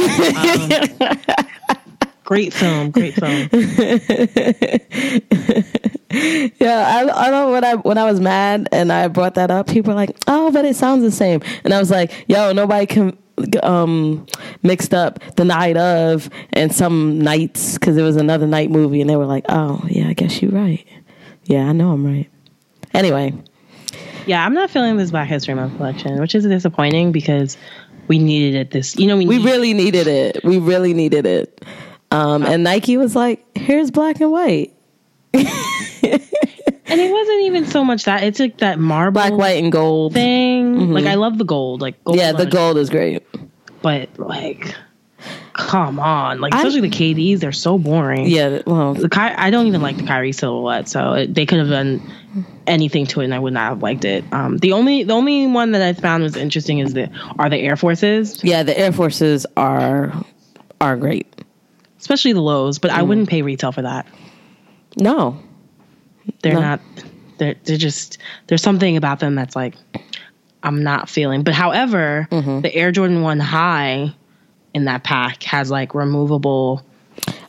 Um, 1.70 1.89
great 2.30 2.52
film, 2.54 2.90
great 2.92 3.14
film. 3.14 3.48
Yeah, 6.12 7.08
I, 7.12 7.28
I 7.28 7.30
know 7.30 7.52
when 7.52 7.62
I 7.64 7.74
when 7.76 7.96
I 7.96 8.04
was 8.04 8.18
mad 8.20 8.68
and 8.72 8.92
I 8.92 9.06
brought 9.06 9.36
that 9.36 9.50
up, 9.52 9.68
people 9.68 9.92
were 9.92 9.96
like, 9.96 10.10
"Oh, 10.26 10.50
but 10.50 10.64
it 10.64 10.74
sounds 10.74 11.04
the 11.04 11.12
same," 11.12 11.40
and 11.62 11.72
I 11.72 11.78
was 11.78 11.88
like, 11.90 12.24
"Yo, 12.28 12.52
nobody 12.52 12.86
can." 12.86 13.16
um 13.62 14.26
mixed 14.62 14.92
up 14.92 15.18
the 15.36 15.44
night 15.46 15.74
of 15.78 16.28
and 16.52 16.74
some 16.74 17.20
nights 17.22 17.74
because 17.78 17.96
it 17.96 18.02
was 18.02 18.16
another 18.16 18.46
night 18.46 18.70
movie 18.70 19.00
and 19.00 19.08
they 19.08 19.16
were 19.16 19.24
like 19.24 19.46
oh 19.48 19.82
yeah 19.88 20.08
i 20.08 20.12
guess 20.12 20.42
you're 20.42 20.50
right 20.50 20.86
yeah 21.44 21.66
i 21.66 21.72
know 21.72 21.90
i'm 21.92 22.04
right 22.04 22.28
anyway 22.92 23.32
Yeah, 24.26 24.44
I'm 24.44 24.52
not 24.52 24.68
feeling 24.68 24.98
this 24.98 25.10
Black 25.10 25.26
History 25.28 25.54
Month 25.54 25.78
collection, 25.78 26.20
which 26.20 26.34
is 26.34 26.44
disappointing 26.44 27.12
because 27.12 27.56
we 28.08 28.18
needed 28.18 28.60
it 28.60 28.70
this. 28.72 28.94
You 28.98 29.06
know, 29.06 29.16
we, 29.16 29.24
we 29.26 29.38
need- 29.38 29.46
really 29.46 29.72
needed 29.72 30.06
it 30.06 30.44
we 30.44 30.58
really 30.58 30.92
needed 30.92 31.24
it 31.24 31.59
um 32.10 32.42
and 32.44 32.62
nike 32.64 32.96
was 32.96 33.14
like 33.16 33.44
here's 33.56 33.90
black 33.90 34.20
and 34.20 34.30
white. 34.32 34.72
And 36.92 37.00
it 37.00 37.12
wasn't 37.12 37.42
even 37.42 37.66
so 37.66 37.84
much 37.84 38.04
that 38.04 38.24
it's 38.24 38.40
like 38.40 38.58
that 38.58 38.80
marble 38.80 39.12
black 39.20 39.32
white 39.32 39.62
and 39.62 39.70
gold. 39.70 40.12
thing. 40.12 40.90
Like 40.90 41.04
I 41.06 41.14
love 41.14 41.38
the 41.38 41.44
gold, 41.44 41.80
like 41.80 42.02
gold 42.02 42.18
yeah 42.18 42.32
the 42.32 42.46
gold 42.46 42.78
is 42.78 42.90
great. 42.90 43.22
But 43.80 44.18
like, 44.18 44.74
come 45.52 46.00
on, 46.00 46.40
like 46.40 46.52
I- 46.52 46.58
especially 46.58 46.80
the 46.80 46.90
KDs, 46.90 47.38
they're 47.38 47.52
so 47.52 47.78
boring. 47.78 48.26
yeah 48.26 48.62
well 48.66 48.94
the 48.94 49.08
Ky- 49.08 49.20
I 49.20 49.50
don't 49.50 49.68
even 49.68 49.80
like 49.82 49.98
the 49.98 50.02
Kyrie 50.02 50.32
silhouette, 50.32 50.88
so 50.88 51.12
it, 51.12 51.32
they 51.32 51.46
could 51.46 51.60
have 51.60 51.68
done 51.68 52.02
anything 52.66 53.06
to 53.06 53.20
it, 53.20 53.24
and 53.26 53.34
I 53.34 53.38
would 53.38 53.52
not 53.52 53.68
have 53.68 53.82
liked 53.84 54.04
it. 54.04 54.24
Um, 54.32 54.58
the 54.58 54.72
only 54.72 55.04
the 55.04 55.14
only 55.14 55.46
one 55.46 55.70
that 55.72 55.82
I 55.82 55.92
found 55.92 56.24
was 56.24 56.34
interesting 56.36 56.80
is 56.80 56.92
the 56.92 57.08
are 57.38 57.48
the 57.48 57.58
Air 57.58 57.76
Forces, 57.76 58.42
yeah 58.42 58.64
the 58.64 58.76
air 58.76 58.90
forces 58.90 59.46
are 59.56 60.12
are 60.80 60.96
great 60.96 61.39
especially 62.00 62.32
the 62.32 62.42
lows, 62.42 62.78
but 62.78 62.90
Mm. 62.90 62.94
I 62.94 63.02
wouldn't 63.02 63.28
pay 63.28 63.42
retail 63.42 63.72
for 63.72 63.82
that. 63.82 64.06
no 64.96 65.38
They're 66.42 66.54
No. 66.54 66.60
not. 66.60 66.80
They're 67.38 67.54
they're 67.64 67.76
just 67.78 68.18
there's 68.48 68.62
something 68.62 68.96
about 68.96 69.18
them 69.20 69.34
that's 69.34 69.56
like 69.56 69.74
I'm 70.62 70.82
not 70.82 71.08
feeling. 71.08 71.42
But 71.42 71.54
however, 71.54 72.28
Mm-hmm. 72.30 72.60
the 72.60 72.74
Air 72.74 72.92
Jordan 72.92 73.22
One 73.22 73.40
High 73.40 74.12
in 74.74 74.84
that 74.84 75.02
pack 75.04 75.42
has 75.44 75.70
like 75.70 75.94
removable 75.94 76.82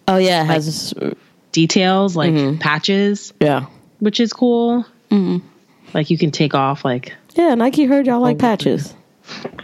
oh 0.08 0.18
yeah 0.18 0.44
it 0.44 0.48
has 0.48 0.66
this, 0.66 1.14
details, 1.52 2.16
like 2.16 2.32
Mm-hmm. 2.34 2.58
patches, 2.60 3.34
yeah 3.40 3.66
which 4.00 4.20
is 4.20 4.32
cool. 4.34 4.86
Mm-hmm. 5.12 5.46
Like 5.94 6.10
you 6.10 6.18
can 6.18 6.32
take 6.32 6.54
off 6.56 6.86
like 6.86 7.14
yeah 7.36 7.54
nike 7.56 7.86
heard 7.86 8.08
y'all 8.08 8.22
like 8.22 8.40
patches 8.40 8.94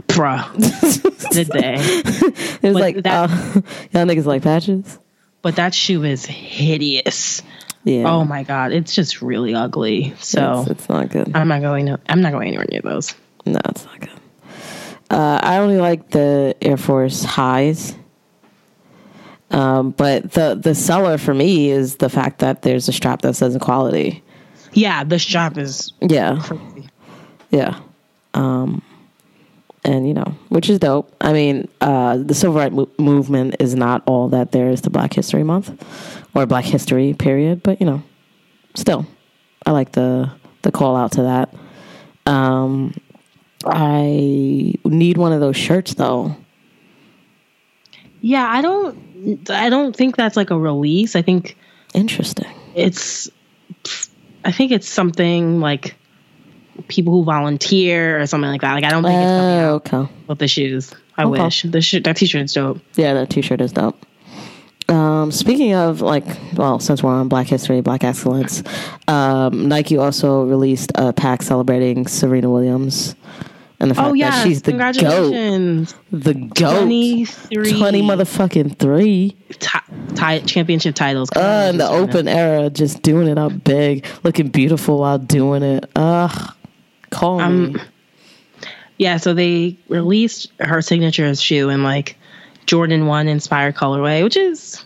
bruh. 0.08 1.30
Did 1.32 1.48
they? 1.48 1.76
it 1.78 2.64
was 2.64 2.74
But 2.74 2.82
like 2.82 3.04
that- 3.04 3.30
uh, 3.30 3.62
y'all 3.92 4.06
niggas 4.06 4.26
like 4.26 4.44
patches 4.44 5.00
But 5.42 5.56
that 5.58 5.74
shoe 5.74 6.04
is 6.04 6.26
hideous. 6.26 7.42
Yeah. 7.84 8.04
Oh 8.12 8.26
my 8.26 8.44
god, 8.44 8.74
it's 8.74 8.94
just 8.94 9.22
really 9.22 9.54
ugly. 9.56 10.14
So 10.20 10.62
it's, 10.62 10.72
it's 10.72 10.90
not 10.90 11.10
good. 11.10 11.32
I'm 11.36 11.48
not 11.48 11.62
going 11.62 11.86
to. 11.86 12.00
I'm 12.10 12.22
not 12.22 12.34
going 12.34 12.48
anywhere 12.50 12.66
near 12.70 12.82
those. 12.82 13.16
No, 13.46 13.60
it's 13.66 13.86
not 13.86 14.00
good. 14.00 14.10
Uh, 15.10 15.40
I 15.42 15.58
only 15.60 15.78
like 15.78 16.10
the 16.10 16.54
Air 16.62 16.76
Force 16.76 17.24
highs. 17.24 17.96
Um, 19.52 19.92
but 19.92 20.32
the 20.34 20.56
the 20.62 20.76
seller 20.76 21.18
for 21.18 21.34
me 21.34 21.70
is 21.72 21.96
the 21.98 22.10
fact 22.10 22.40
that 22.40 22.62
there's 22.64 22.90
a 22.90 22.92
strap 22.94 23.22
that 23.22 23.36
says 23.38 23.56
equality. 23.56 24.22
Yeah, 24.74 25.06
the 25.06 25.18
strap 25.18 25.58
is 25.58 25.94
Yeah, 26.02 26.40
crazy. 26.44 26.90
yeah. 27.52 27.80
Um, 28.34 28.82
and 29.88 30.08
you 30.08 30.14
know, 30.14 30.36
which 30.50 30.70
is 30.70 30.80
dope. 30.80 31.16
I 31.22 31.34
mean, 31.34 31.68
uh, 31.82 32.18
the 32.18 32.36
civil 32.36 32.58
rights 32.58 32.76
mo- 32.76 32.90
movement 33.00 33.56
is 33.60 33.74
not 33.74 34.04
all 34.06 34.30
that 34.30 34.52
there 34.52 34.70
is 34.70 34.82
to 34.82 34.90
Black 34.90 35.14
History 35.14 35.44
Month 35.44 35.70
or 36.36 36.46
Black 36.46 36.66
History 36.66 37.14
period, 37.14 37.64
but 37.64 37.80
you 37.80 37.88
know, 37.88 38.04
still, 38.76 39.08
I 39.66 39.72
like 39.72 39.94
the 39.94 40.30
the 40.62 40.72
call 40.72 40.96
out 40.96 41.14
to 41.14 41.24
that. 41.24 41.56
Um, 42.26 42.94
I 43.66 44.74
need 44.86 45.18
one 45.18 45.32
of 45.32 45.40
those 45.40 45.58
shirts 45.58 45.94
though. 45.94 46.36
Yeah, 48.22 48.48
I 48.48 48.62
don't. 48.62 49.50
I 49.50 49.70
don't 49.70 49.96
think 49.96 50.16
that's 50.16 50.36
like 50.36 50.52
a 50.52 50.60
release. 50.60 51.16
I 51.16 51.22
think 51.22 51.58
Interesting. 51.94 52.48
it's. 52.76 53.30
I 54.44 54.52
think 54.52 54.72
it's 54.72 54.88
something 54.88 55.60
like 55.60 55.96
people 56.88 57.14
who 57.14 57.24
volunteer 57.24 58.20
or 58.22 58.26
something 58.28 58.50
like 58.50 58.62
that. 58.62 58.74
Like 58.74 58.84
I 58.84 58.90
don't 58.90 59.04
think 59.04 59.16
it's 59.16 59.26
coming 59.26 59.60
Oh, 59.60 59.76
out 59.76 59.94
okay. 59.94 60.12
with 60.28 60.40
the 60.40 60.48
shoes. 60.48 60.94
I 61.18 61.24
Okay. 61.24 61.42
wish 61.44 61.64
the 61.64 61.82
sh- 61.82 62.02
that 62.04 62.16
t-shirt 62.18 62.44
is 62.46 62.54
dope. 62.54 62.80
Yeah, 62.96 63.14
that 63.16 63.30
T-shirt 63.30 63.60
is 63.62 63.72
dope. 63.72 63.98
Um, 64.90 65.32
speaking 65.32 65.74
of 65.74 66.02
like, 66.02 66.24
well, 66.56 66.80
since 66.80 67.04
we're 67.04 67.12
on 67.12 67.28
Black 67.28 67.48
History, 67.48 67.82
Black 67.82 68.04
Excellence, 68.06 68.64
um, 69.08 69.68
Nike 69.68 69.98
also 69.98 70.44
released 70.44 70.92
a 70.96 71.12
pack 71.12 71.42
celebrating 71.42 72.08
Serena 72.08 72.50
Williams 72.50 73.14
and 73.82 73.92
the 73.92 73.96
fact 73.96 74.08
Oh 74.10 74.14
yeah, 74.14 74.30
that 74.32 74.48
she's 74.48 74.62
the 74.62 74.72
goat, 74.72 74.94
the 76.12 76.34
goat, 76.34 76.80
Twenty 76.80 77.26
three, 77.26 77.78
twenty 77.78 78.02
motherfucking 78.02 78.80
three. 78.80 79.36
ti- 79.60 80.40
championship 80.46 80.96
titles. 80.96 81.30
Uh, 81.36 81.68
in 81.72 81.78
the 81.78 81.88
open 81.90 82.28
era, 82.30 82.70
just 82.70 83.02
doing 83.02 83.28
it 83.28 83.38
up 83.38 83.64
big, 83.66 84.06
looking 84.24 84.48
beautiful 84.48 85.00
while 85.00 85.20
doing 85.20 85.64
it. 85.64 85.90
Ugh, 85.98 86.54
call 87.10 87.40
Um, 87.42 87.74
me. 87.74 87.80
Yeah, 88.98 89.18
so 89.18 89.34
they 89.34 89.78
released 89.90 90.52
her 90.60 90.82
signature 90.82 91.34
shoe 91.36 91.70
in 91.70 91.84
like 91.84 92.18
Jordan 92.66 93.06
One 93.06 93.28
inspired 93.28 93.76
colorway, 93.76 94.24
which 94.24 94.36
is 94.38 94.84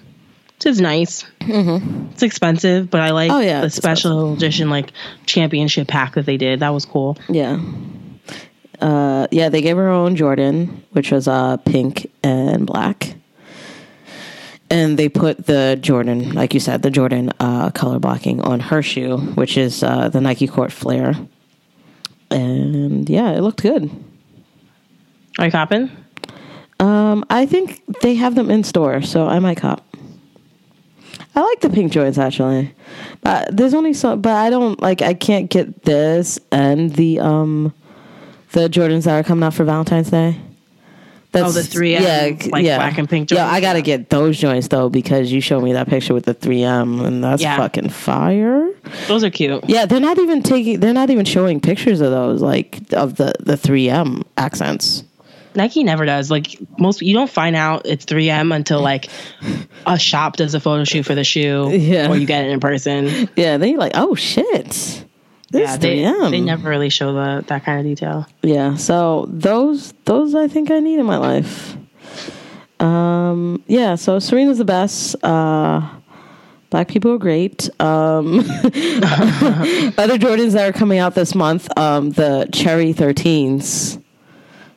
which 0.57 0.65
is 0.65 0.81
nice. 0.81 1.23
Mm-hmm. 1.39 2.07
It's 2.11 2.21
expensive, 2.21 2.89
but 2.89 3.01
I 3.01 3.11
like 3.11 3.31
Oh, 3.31 3.39
yeah, 3.39 3.61
the 3.61 3.69
special 3.69 4.33
edition 4.33 4.69
like 4.69 4.91
championship 5.25 5.87
pack 5.87 6.15
that 6.15 6.25
they 6.25 6.37
did. 6.37 6.59
That 6.59 6.69
was 6.73 6.85
cool. 6.85 7.17
Yeah. 7.29 7.59
Uh, 8.79 9.27
yeah, 9.31 9.49
they 9.49 9.61
gave 9.61 9.77
her 9.77 9.83
her 9.83 9.89
own 9.89 10.15
Jordan, 10.15 10.83
which 10.91 11.11
was 11.11 11.27
uh, 11.27 11.57
pink 11.57 12.11
and 12.23 12.65
black. 12.65 13.13
And 14.69 14.97
they 14.97 15.09
put 15.09 15.45
the 15.45 15.77
Jordan, 15.79 16.33
like 16.33 16.53
you 16.53 16.59
said, 16.59 16.81
the 16.81 16.89
Jordan 16.89 17.31
uh, 17.39 17.71
color 17.71 17.99
blocking 17.99 18.41
on 18.41 18.59
her 18.59 18.81
shoe, 18.81 19.17
which 19.17 19.57
is 19.57 19.83
uh, 19.83 20.09
the 20.09 20.21
Nike 20.21 20.47
Court 20.47 20.71
Flare. 20.71 21.13
And 22.31 23.09
yeah, 23.09 23.31
it 23.31 23.41
looked 23.41 23.61
good. 23.61 23.89
Are 25.37 25.45
you 25.45 25.51
copping? 25.51 25.91
Um, 26.79 27.25
I 27.29 27.45
think 27.45 27.81
they 28.01 28.15
have 28.15 28.35
them 28.35 28.49
in 28.49 28.63
store, 28.63 29.01
so 29.01 29.27
I 29.27 29.39
might 29.39 29.57
cop. 29.57 29.85
I 31.35 31.41
like 31.41 31.61
the 31.61 31.69
pink 31.69 31.91
joints 31.91 32.17
actually, 32.17 32.73
but 33.21 33.55
there's 33.55 33.73
only 33.73 33.93
so. 33.93 34.17
But 34.17 34.33
I 34.33 34.49
don't 34.49 34.81
like. 34.81 35.01
I 35.01 35.13
can't 35.13 35.49
get 35.49 35.83
this 35.83 36.39
and 36.51 36.93
the 36.95 37.19
um, 37.19 37.73
the 38.51 38.67
Jordans 38.67 39.05
that 39.05 39.17
are 39.17 39.23
coming 39.23 39.43
out 39.43 39.53
for 39.53 39.63
Valentine's 39.63 40.09
Day. 40.09 40.37
Oh, 41.33 41.51
the 41.51 41.61
3M, 41.61 42.51
like 42.51 42.65
black 42.65 42.97
and 42.97 43.09
pink 43.09 43.31
Yeah. 43.31 43.47
I 43.49 43.61
gotta 43.61 43.81
get 43.81 44.09
those 44.09 44.37
joints 44.37 44.67
though 44.67 44.89
because 44.89 45.31
you 45.31 45.39
showed 45.39 45.63
me 45.63 45.73
that 45.73 45.87
picture 45.87 46.13
with 46.13 46.25
the 46.25 46.33
3M 46.35 47.05
and 47.05 47.23
that's 47.23 47.41
Yeah. 47.41 47.55
fucking 47.57 47.89
fire. 47.89 48.67
Those 49.07 49.23
are 49.23 49.29
cute. 49.29 49.63
Yeah, 49.67 49.85
they're 49.85 49.99
not 50.01 50.19
even 50.19 50.43
taking. 50.43 50.79
They're 50.81 50.93
not 50.93 51.09
even 51.09 51.23
showing 51.25 51.61
pictures 51.61 52.01
of 52.01 52.11
those 52.11 52.41
like 52.41 52.81
of 52.91 53.15
the 53.15 53.33
the 53.39 53.55
3M 53.55 54.23
accents. 54.37 55.03
Nike 55.55 55.83
never 55.83 56.05
does. 56.05 56.31
Like 56.31 56.57
most, 56.79 57.01
you 57.01 57.13
don't 57.13 57.29
find 57.29 57.55
out 57.57 57.85
it's 57.85 58.05
3M 58.05 58.55
until 58.55 58.81
like 58.81 59.07
a 59.85 59.99
shop 59.99 60.37
does 60.37 60.53
a 60.53 60.59
photo 60.59 60.83
shoot 60.85 61.03
for 61.05 61.13
the 61.15 61.23
shoe, 61.25 61.69
Yeah. 61.73 62.09
or 62.09 62.15
you 62.17 62.25
get 62.25 62.45
it 62.45 62.51
in 62.51 62.59
person. 62.59 63.29
Yeah, 63.35 63.57
they 63.57 63.75
like, 63.75 63.91
oh 63.95 64.15
shit. 64.15 65.05
Yeah, 65.51 65.77
they, 65.77 65.99
3M. 65.99 66.31
they 66.31 66.41
never 66.41 66.69
really 66.69 66.89
show 66.89 67.13
the 67.13 67.43
that 67.47 67.65
kind 67.65 67.79
of 67.79 67.85
detail. 67.85 68.25
Yeah, 68.41 68.75
so 68.75 69.27
those 69.29 69.93
those 70.05 70.33
I 70.35 70.47
think 70.47 70.71
I 70.71 70.79
need 70.79 70.99
in 70.99 71.05
my 71.05 71.17
life. 71.17 71.75
Um, 72.79 73.63
yeah, 73.67 73.95
so 73.95 74.19
Serena's 74.19 74.57
the 74.57 74.65
best. 74.65 75.15
Uh, 75.23 75.87
black 76.69 76.87
people 76.87 77.11
are 77.11 77.17
great. 77.19 77.69
Um, 77.79 78.39
other 78.39 80.17
Jordans 80.17 80.53
that 80.53 80.67
are 80.67 80.73
coming 80.73 80.97
out 80.97 81.13
this 81.13 81.35
month, 81.35 81.69
um, 81.77 82.11
the 82.11 82.49
Cherry 82.51 82.93
13s. 82.93 84.01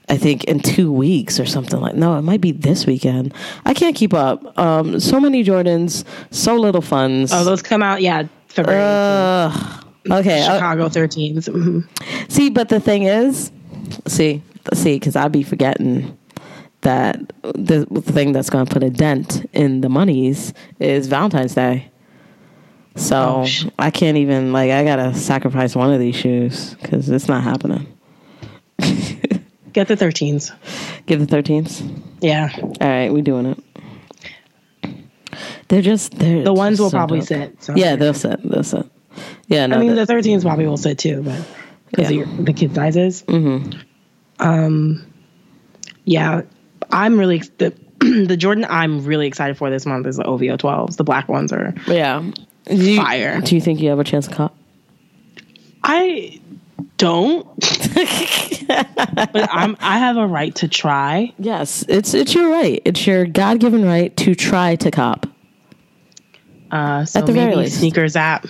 I 0.07 0.19
think 0.19 0.45
in 0.45 0.61
two 0.61 0.93
weeks 0.93 1.41
or 1.41 1.47
something 1.47 1.81
like. 1.81 1.95
No, 1.95 2.19
it 2.19 2.23
might 2.23 2.43
be 2.43 2.53
this 2.53 2.85
weekend. 2.85 3.33
I 3.65 3.73
can't 3.73 3.97
keep 3.97 4.13
up. 4.13 4.59
Um, 4.59 5.01
so 5.01 5.19
many 5.19 5.43
Jordans, 5.43 6.05
so 6.31 6.57
little 6.57 6.83
funds. 6.83 7.33
Oh, 7.33 7.43
those 7.43 7.63
come 7.63 7.83
out, 7.83 8.03
yeah, 8.03 8.25
February. 8.49 8.83
Ugh. 8.85 9.84
Okay, 10.11 10.43
uh, 10.43 10.55
Chicago 10.55 10.89
13s. 10.89 11.49
Mhm. 11.49 12.31
See, 12.31 12.51
but 12.51 12.69
the 12.69 12.81
thing 12.81 13.05
is, 13.05 13.51
see, 14.07 14.43
see, 14.75 14.95
because 14.99 15.17
I'd 15.17 15.33
be 15.33 15.43
forgetting 15.43 16.17
that 16.83 17.19
the, 17.43 17.87
the 17.91 18.03
thing 18.03 18.33
that's 18.33 18.51
going 18.51 18.67
to 18.67 18.73
put 18.73 18.83
a 18.83 18.91
dent 18.91 19.47
in 19.55 19.81
the 19.81 19.89
monies 19.89 20.53
is 20.81 21.07
Valentine's 21.07 21.55
Day. 21.55 21.91
So 22.97 23.41
Oh, 23.43 23.47
sh- 23.47 23.65
I 23.79 23.91
can't 23.91 24.19
even 24.19 24.53
like 24.53 24.71
I 24.71 24.85
gotta 24.85 25.15
sacrifice 25.15 25.75
one 25.75 25.93
of 25.93 25.99
these 25.99 26.15
shoes 26.15 26.75
because 26.75 27.11
it's 27.11 27.27
not 27.27 27.43
happening. 27.43 27.87
Get 29.73 29.89
the 29.89 29.97
13s. 29.97 30.53
Give 31.07 31.27
the 31.27 31.27
thirteens. 31.37 31.83
Yeah, 32.21 32.51
All 32.63 32.77
right, 32.81 33.13
we 33.13 33.21
doing 33.23 33.47
it. 33.47 33.59
They're 35.69 35.83
just 35.83 36.17
they're 36.19 36.45
the 36.45 36.53
ones 36.53 36.79
will 36.79 36.91
so 36.91 36.97
probably 36.99 37.19
dope. 37.21 37.27
sit. 37.29 37.63
So. 37.63 37.75
Yeah, 37.75 37.97
they'll 37.97 38.15
sit. 38.15 38.41
They'll 38.49 38.63
sit. 38.63 38.87
Yeah, 39.49 39.67
no. 39.67 39.77
I 39.77 39.79
mean 39.81 39.95
the- 39.95 40.05
the 40.07 40.13
13s 40.13 40.43
probably 40.43 40.67
will 40.67 40.77
sit 40.77 40.99
too, 40.99 41.23
but 41.23 41.41
because 41.91 42.11
Yeah. 42.11 42.25
the 42.41 42.53
kid 42.53 42.75
sizes. 42.75 43.23
Mm-hmm. 43.23 43.79
Um, 44.41 45.07
yeah, 46.05 46.43
I'm 46.91 47.19
really 47.19 47.39
the 47.59 47.73
the 48.01 48.37
Jordan 48.37 48.67
I'm 48.69 49.05
really 49.05 49.27
excited 49.27 49.57
for 49.57 49.71
this 49.71 49.87
month 49.87 50.07
is 50.07 50.17
the 50.17 50.25
OVO 50.25 50.57
12s. 50.57 50.97
The 50.97 51.05
black 51.05 51.29
ones 51.29 51.53
are 51.53 51.73
yeah. 51.87 52.23
Do 52.67 52.75
you, 52.77 52.97
fire. 52.97 53.41
Do 53.43 53.55
you 53.55 53.61
think 53.61 53.81
you 53.81 53.91
have 53.91 53.99
a 53.99 54.05
chance 54.05 54.27
to 54.29 54.35
cop? 54.35 54.57
I 55.83 56.41
don't, 56.97 57.45
but 58.67 59.49
I'm 59.53 59.77
I 59.81 59.99
have 59.99 60.17
a 60.17 60.27
right 60.27 60.55
to 60.57 60.69
try. 60.69 61.33
Yes, 61.39 61.85
it's 61.89 62.15
it's 62.15 62.35
your 62.35 62.49
right. 62.51 62.81
It's 62.85 63.07
your 63.07 63.27
God 63.27 63.61
given 63.61 63.85
right 63.85 64.17
to 64.19 64.35
try 64.35 64.77
to 64.77 64.91
cop. 64.91 65.27
Uh, 66.71 67.05
so 67.05 67.21
At 67.21 67.27
the 67.27 67.33
very 67.33 67.55
least. 67.55 67.79
sneakers 67.79 68.17
app 68.17 68.47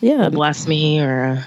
Yeah, 0.00 0.28
bless 0.28 0.66
me 0.66 1.00
or 1.00 1.46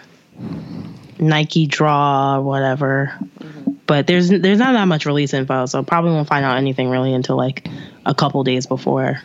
Nike 1.20 1.68
draw 1.68 2.38
or 2.38 2.42
whatever. 2.42 3.14
Mm-hmm. 3.40 3.72
But 3.86 4.08
there's 4.08 4.30
there's 4.30 4.60
not 4.60 4.74
that 4.74 4.86
much 4.86 5.06
release 5.06 5.34
info, 5.34 5.66
so 5.66 5.82
probably 5.84 6.12
won't 6.12 6.28
find 6.28 6.44
out 6.46 6.58
anything 6.58 6.90
really 6.90 7.14
until 7.14 7.38
like 7.38 7.68
a 8.06 8.14
couple 8.14 8.44
days 8.44 8.66
before. 8.66 9.22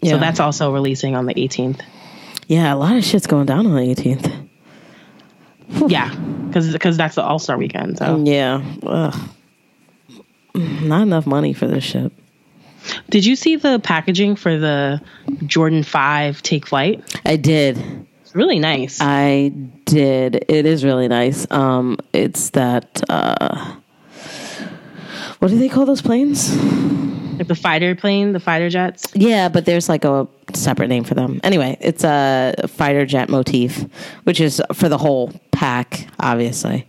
yeah. 0.00 0.12
So 0.12 0.18
that's 0.18 0.40
also 0.40 0.72
releasing 0.72 1.16
on 1.16 1.26
the 1.26 1.34
18th. 1.34 1.80
yeah. 2.48 2.72
A 2.72 2.76
lot 2.76 2.96
of 2.96 3.04
shit's 3.04 3.26
going 3.26 3.46
down 3.46 3.66
on 3.66 3.74
the 3.74 3.80
18th. 3.94 4.46
Yeah, 5.86 6.14
because 6.46 6.96
that's 6.96 7.14
the 7.14 7.22
All 7.22 7.38
Star 7.38 7.56
weekend. 7.58 7.98
So 7.98 8.04
mm, 8.16 8.26
Yeah, 8.26 8.62
Ugh. 8.86 9.14
not 10.54 11.02
enough 11.02 11.26
money 11.26 11.52
for 11.52 11.66
this 11.66 11.84
shit. 11.84 12.10
did 13.10 13.24
you 13.26 13.36
see 13.36 13.56
the 13.56 13.78
packaging 13.78 14.36
for 14.36 14.56
the 14.58 15.00
Jordan 15.46 15.82
Five 15.82 16.42
Take 16.42 16.66
Flight? 16.66 17.20
I 17.24 17.36
did. 17.36 18.06
It's 18.28 18.34
really 18.34 18.58
nice. 18.58 18.98
I 19.00 19.48
did. 19.86 20.44
It 20.48 20.66
is 20.66 20.84
really 20.84 21.08
nice. 21.08 21.50
Um, 21.50 21.96
it's 22.12 22.50
that. 22.50 23.02
Uh, 23.08 23.76
what 25.38 25.48
do 25.48 25.58
they 25.58 25.70
call 25.70 25.86
those 25.86 26.02
planes? 26.02 26.54
like 27.38 27.48
the 27.48 27.54
fighter 27.54 27.94
plane, 27.94 28.34
the 28.34 28.40
fighter 28.40 28.68
jets. 28.68 29.06
Yeah, 29.14 29.48
but 29.48 29.64
there's 29.64 29.88
like 29.88 30.04
a 30.04 30.28
separate 30.52 30.88
name 30.88 31.04
for 31.04 31.14
them. 31.14 31.40
Anyway, 31.42 31.78
it's 31.80 32.04
a 32.04 32.54
fighter 32.68 33.06
jet 33.06 33.30
motif, 33.30 33.86
which 34.24 34.42
is 34.42 34.60
for 34.74 34.90
the 34.90 34.98
whole 34.98 35.32
pack, 35.50 36.06
obviously. 36.20 36.86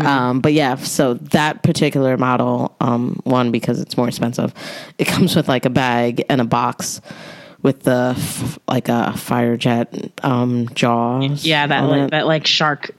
Um, 0.00 0.40
but 0.40 0.54
yeah, 0.54 0.76
so 0.76 1.14
that 1.14 1.62
particular 1.64 2.16
model, 2.16 2.74
um, 2.80 3.20
one 3.24 3.50
because 3.50 3.78
it's 3.78 3.96
more 3.98 4.08
expensive, 4.08 4.54
it 4.96 5.06
comes 5.06 5.36
with 5.36 5.48
like 5.48 5.66
a 5.66 5.70
bag 5.70 6.24
and 6.30 6.40
a 6.40 6.44
box 6.44 7.02
with 7.62 7.82
the 7.82 8.14
f- 8.16 8.58
like 8.68 8.88
a 8.88 9.16
fire 9.16 9.56
jet 9.56 10.12
um, 10.22 10.68
jaws. 10.74 11.44
Yeah, 11.44 11.66
that 11.66 11.80
like, 11.82 12.00
it. 12.02 12.10
that 12.12 12.26
like 12.26 12.46
shark. 12.46 12.90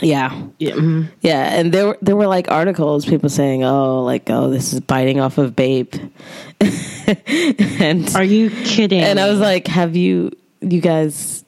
yeah. 0.00 0.46
Yeah, 0.58 0.72
mhm. 0.74 1.08
Yeah, 1.22 1.58
and 1.58 1.72
there 1.72 1.86
were 1.88 1.98
there 2.02 2.14
were 2.16 2.26
like 2.26 2.50
articles, 2.50 3.04
people 3.06 3.28
saying, 3.30 3.64
"Oh, 3.64 4.02
like 4.04 4.28
oh, 4.30 4.50
this 4.50 4.72
is 4.74 4.80
biting 4.80 5.18
off 5.20 5.38
of 5.38 5.56
Bape." 5.56 5.94
and 6.60 8.14
Are 8.14 8.22
you 8.24 8.50
kidding? 8.50 9.00
and 9.00 9.18
I 9.18 9.28
was 9.30 9.40
like, 9.40 9.66
"Have 9.66 9.96
you 9.96 10.30
you 10.60 10.80
guys 10.80 11.44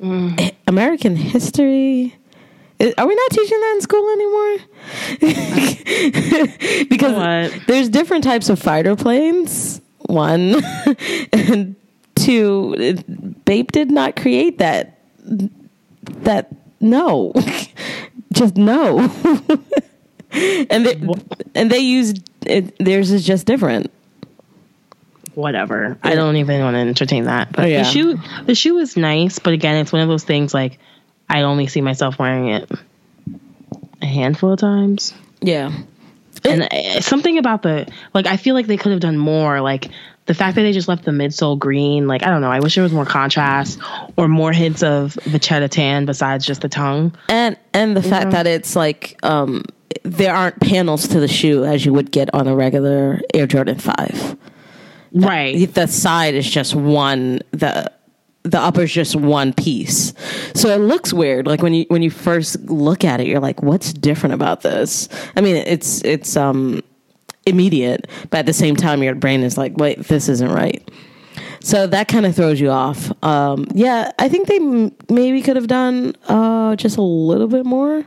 Mm. 0.00 0.52
American 0.66 1.16
history?" 1.16 2.14
Are 2.78 3.06
we 3.06 3.14
not 3.14 3.30
teaching 3.30 3.58
that 3.60 3.72
in 3.76 3.80
school 3.80 4.10
anymore? 4.10 4.56
because 6.90 7.14
What? 7.14 7.66
there's 7.66 7.88
different 7.88 8.22
types 8.24 8.50
of 8.50 8.58
fighter 8.58 8.94
planes. 8.96 9.80
One 10.00 10.62
and 11.32 11.74
two, 12.26 12.74
it, 12.78 13.44
Bape 13.44 13.72
did 13.72 13.90
not 13.90 14.16
create 14.16 14.58
that. 14.58 14.98
That 16.22 16.48
no, 16.80 17.32
just 18.32 18.56
no. 18.56 18.98
and 20.32 20.86
they, 20.86 21.00
and 21.54 21.70
they 21.70 21.78
used 21.78 22.28
it, 22.46 22.76
theirs 22.78 23.10
is 23.10 23.24
just 23.26 23.46
different. 23.46 23.90
whatever. 25.34 25.98
I 26.02 26.14
don't 26.14 26.36
even 26.36 26.60
want 26.62 26.74
to 26.74 26.78
entertain 26.80 27.24
that. 27.24 27.52
But 27.52 27.64
Oh, 27.64 27.68
yeah. 27.68 27.82
the 27.82 27.84
shoe, 27.88 28.18
the 28.44 28.54
shoe 28.54 28.78
is 28.78 28.96
nice, 28.96 29.38
but 29.38 29.52
again, 29.52 29.76
it's 29.76 29.92
one 29.92 30.02
of 30.02 30.08
those 30.08 30.24
things 30.24 30.54
like 30.54 30.78
I 31.28 31.42
only 31.42 31.66
see 31.66 31.80
myself 31.80 32.18
wearing 32.18 32.48
it 32.48 32.70
a 34.02 34.06
handful 34.06 34.52
of 34.52 34.58
times. 34.60 35.12
Yeah, 35.40 35.72
and 36.44 36.62
uh, 36.62 37.00
something 37.00 37.36
about 37.38 37.62
the 37.62 37.90
like 38.14 38.26
I 38.26 38.36
feel 38.36 38.54
like 38.54 38.66
they 38.66 38.76
could 38.76 38.92
have 38.92 39.00
done 39.00 39.18
more 39.18 39.60
like 39.60 39.88
the 40.26 40.34
fact 40.34 40.56
that 40.56 40.62
they 40.62 40.72
just 40.72 40.88
left 40.88 41.04
the 41.04 41.10
midsole 41.10 41.58
green 41.58 42.06
like 42.06 42.22
I 42.22 42.30
don't 42.30 42.40
know 42.40 42.50
I 42.50 42.60
wish 42.60 42.74
there 42.74 42.82
was 42.84 42.92
more 42.92 43.06
contrast 43.06 43.78
or 44.16 44.28
more 44.28 44.52
hints 44.52 44.82
of 44.82 45.14
vachetta 45.22 45.68
tan 45.68 46.04
besides 46.04 46.44
just 46.44 46.60
the 46.60 46.68
tongue 46.68 47.16
and 47.28 47.56
and 47.72 47.96
the 47.96 48.02
fact 48.02 48.32
that 48.32 48.46
it's 48.46 48.76
like 48.76 49.18
um 49.22 49.64
there 50.02 50.34
aren't 50.34 50.60
panels 50.60 51.08
to 51.08 51.20
the 51.20 51.28
shoe 51.28 51.64
as 51.64 51.86
you 51.86 51.92
would 51.92 52.10
get 52.10 52.32
on 52.34 52.46
a 52.46 52.54
regular 52.54 53.20
Air 53.32 53.46
Jordan 53.46 53.78
Five. 53.78 54.36
right 55.12 55.72
The 55.72 55.86
side 55.86 56.34
is 56.34 56.48
just 56.48 56.74
one 56.74 57.40
the 57.52 57.90
the 58.46 58.60
upper 58.60 58.82
is 58.82 58.92
just 58.92 59.16
one 59.16 59.52
piece. 59.52 60.12
So 60.54 60.68
it 60.68 60.78
looks 60.78 61.12
weird. 61.12 61.46
Like 61.46 61.62
when 61.62 61.74
you 61.74 61.84
when 61.88 62.02
you 62.02 62.10
first 62.10 62.60
look 62.60 63.04
at 63.04 63.20
it, 63.20 63.26
you're 63.26 63.40
like, 63.40 63.60
what's 63.62 63.92
different 63.92 64.34
about 64.34 64.60
this? 64.60 65.08
I 65.36 65.40
mean, 65.40 65.56
it's 65.56 66.02
it's 66.04 66.36
um 66.36 66.82
immediate, 67.46 68.06
but 68.30 68.38
at 68.40 68.46
the 68.46 68.52
same 68.52 68.76
time 68.76 69.02
your 69.02 69.14
brain 69.14 69.42
is 69.42 69.56
like, 69.56 69.76
wait, 69.76 69.98
this 70.04 70.28
isn't 70.28 70.50
right. 70.50 70.88
So 71.60 71.86
that 71.86 72.08
kind 72.08 72.26
of 72.26 72.36
throws 72.36 72.60
you 72.60 72.70
off. 72.70 73.12
Um, 73.24 73.66
yeah, 73.74 74.12
I 74.18 74.28
think 74.28 74.46
they 74.48 74.56
m- 74.56 74.92
maybe 75.08 75.42
could 75.42 75.56
have 75.56 75.66
done 75.66 76.14
uh, 76.28 76.76
just 76.76 76.96
a 76.96 77.02
little 77.02 77.48
bit 77.48 77.64
more, 77.66 78.04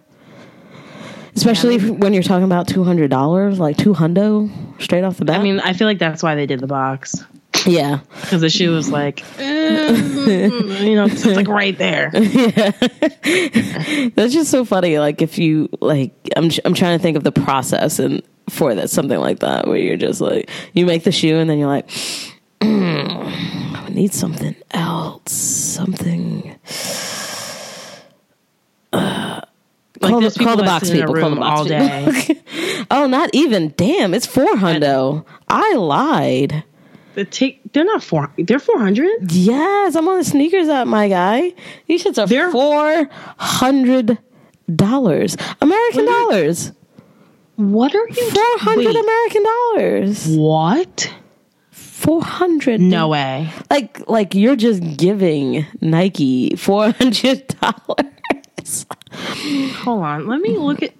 especially 1.35 1.75
if- 1.75 1.89
when 1.89 2.13
you're 2.13 2.23
talking 2.23 2.45
about 2.45 2.67
two 2.67 2.83
hundred 2.83 3.09
dollars, 3.09 3.59
like 3.59 3.77
two 3.77 3.93
hundo 3.93 4.49
straight 4.81 5.03
off 5.03 5.17
the 5.17 5.25
bat. 5.25 5.39
I 5.39 5.43
mean 5.43 5.59
I 5.59 5.73
feel 5.73 5.87
like 5.87 5.99
that's 5.99 6.23
why 6.23 6.35
they 6.35 6.45
did 6.45 6.59
the 6.59 6.67
box 6.67 7.23
yeah, 7.65 7.99
because 8.21 8.39
the 8.39 8.49
shoe 8.49 8.71
was 8.71 8.89
like 8.89 9.21
eh, 9.39 9.91
you 9.91 10.95
know 10.95 11.05
it's 11.05 11.25
like 11.25 11.47
right 11.49 11.77
there 11.77 12.09
Yeah, 12.15 12.71
that's 14.15 14.33
just 14.33 14.49
so 14.51 14.63
funny. 14.63 14.97
Like 14.99 15.21
if 15.21 15.37
you 15.37 15.67
like, 15.81 16.13
I'm 16.37 16.49
I'm 16.63 16.73
trying 16.73 16.97
to 16.97 17.01
think 17.01 17.17
of 17.17 17.23
the 17.25 17.31
process 17.33 17.99
and 17.99 18.21
for 18.49 18.75
that 18.75 18.89
something 18.89 19.19
like 19.19 19.39
that 19.39 19.67
where 19.67 19.77
you're 19.77 19.97
just 19.97 20.21
like 20.21 20.49
you 20.73 20.85
make 20.85 21.03
the 21.03 21.11
shoe 21.11 21.37
and 21.37 21.49
then 21.49 21.57
you're 21.59 21.67
like, 21.67 21.87
"Mm, 22.61 23.75
I 23.75 23.89
need 23.89 24.13
something 24.13 24.55
else, 24.71 25.31
something. 25.31 26.55
like 30.01 30.11
call 30.11 30.21
the, 30.21 30.31
call 30.43 30.55
the 30.57 30.63
box 30.63 30.87
sit 30.87 30.97
in 30.97 31.03
a 31.03 31.07
people. 31.07 31.21
Call 31.21 31.29
the 31.31 31.35
box 31.37 31.59
all 31.59 31.65
people. 31.65 32.37
day 32.37 32.85
oh, 32.91 33.07
not 33.07 33.29
even. 33.33 33.73
Damn, 33.77 34.13
it's 34.13 34.25
four 34.25 34.45
hundo. 34.55 35.25
I 35.47 35.75
lied. 35.75 36.63
the 37.15 37.25
take 37.25 37.59
they're 37.73 37.83
not 37.85 38.01
four 38.03 38.31
they're 38.37 38.59
400 38.59 39.31
Yes, 39.31 39.95
I'm 39.95 40.07
on 40.07 40.19
the 40.19 40.23
sneakers 40.23 40.69
app, 40.69 40.87
my 40.87 41.09
guy. 41.09 41.53
These 41.87 42.03
shits 42.05 42.21
are 42.21 42.27
They're- 42.27 42.51
four 42.51 43.09
hundred 43.37 44.17
dollars, 44.73 45.35
American 45.61 46.05
What 46.05 46.13
are 46.13 46.21
you- 46.21 46.29
dollars. 46.41 46.71
What 47.59 47.93
are 47.93 48.07
you 48.07 48.29
Four 48.31 48.57
hundred 48.59 48.95
American 48.95 49.43
dollars. 49.43 50.27
what 50.29 51.13
Four 51.71 52.23
hundred. 52.23 52.79
no 52.79 53.09
way 53.09 53.49
like 53.69 54.07
like 54.09 54.33
you're 54.33 54.55
just 54.55 54.81
giving 54.97 55.65
Nike 55.81 56.55
four 56.55 56.91
hundred 56.91 57.47
dollars. 57.61 58.85
hold 59.83 60.03
on 60.03 60.25
let 60.27 60.39
me 60.39 60.57
look 60.57 60.81
at 60.81 60.93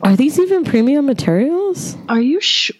Are 0.00 0.16
these 0.16 0.38
even 0.40 0.64
premium 0.64 1.06
materials? 1.06 1.96
are 2.08 2.20
you 2.20 2.40
sure 2.40 2.76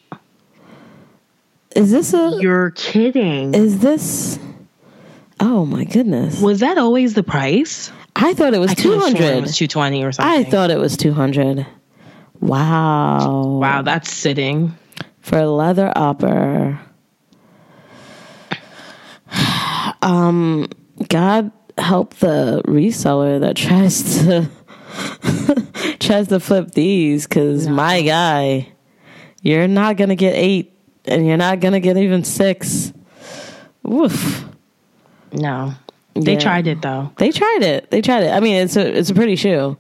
Is 1.77 1.93
this 1.93 2.13
a? 2.13 2.37
You're 2.41 2.73
kidding. 2.73 3.55
Is 3.55 3.79
this? 3.79 4.41
Oh 5.39 5.65
my 5.65 5.85
goodness! 5.85 6.41
was 6.43 6.59
that 6.61 6.77
always 6.79 7.15
the 7.15 7.23
price? 7.23 7.93
I 8.17 8.35
thought 8.35 8.53
it 8.55 8.59
was 8.59 8.75
two 8.75 8.99
sworn 8.99 9.17
It 9.17 9.41
was 9.43 9.57
220 9.57 10.05
or 10.05 10.11
something. 10.13 10.31
I 10.31 10.43
thought 10.51 10.71
it 10.73 10.79
was 10.79 10.97
two 10.97 11.13
hundred. 11.13 11.65
Wow! 12.41 13.59
Wow, 13.61 13.83
that's 13.83 14.13
sitting. 14.13 14.77
for 15.21 15.39
a 15.39 15.47
leather 15.51 15.93
upper. 15.95 16.81
Um, 20.03 20.69
God 21.09 21.53
help 21.79 22.15
the 22.15 22.63
reseller 22.67 23.41
that 23.41 23.57
tries 23.57 24.03
to 24.25 24.49
tries 26.01 26.29
to 26.29 26.41
flip 26.41 26.73
these, 26.73 27.27
because 27.27 27.69
my 27.69 28.01
guy, 28.03 28.73
you're 29.43 29.69
not 29.69 29.97
gonna 29.97 30.17
get 30.17 30.35
eight, 30.35 30.73
and 31.05 31.27
you're 31.27 31.37
not 31.37 31.61
gonna 31.61 31.81
get 31.81 31.97
even 31.97 32.25
six. 32.25 32.93
Woof. 33.83 34.47
No. 35.33 35.75
They 36.15 36.33
Yeah. 36.35 36.39
tried 36.41 36.67
it 36.67 36.83
though. 36.83 37.13
They 37.19 37.31
tried 37.31 37.63
it. 37.63 37.91
They 37.91 38.01
tried 38.01 38.25
it. 38.25 38.31
I 38.33 38.41
mean, 38.41 38.57
it's 38.57 38.77
a 38.77 38.97
it's 38.99 39.11
a 39.11 39.15
pretty 39.15 39.37
shoe. 39.37 39.77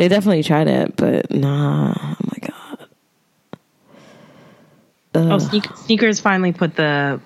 They 0.00 0.08
definitely 0.08 0.42
tried 0.42 0.66
it, 0.66 0.96
but 0.96 1.30
nah. 1.30 1.92
Oh 1.94 2.16
my 2.22 2.48
god. 2.48 2.86
Oh, 5.14 5.36
sneak, 5.38 5.66
sneakers 5.76 6.20
finally 6.20 6.52
put 6.52 6.74
the 6.74 7.20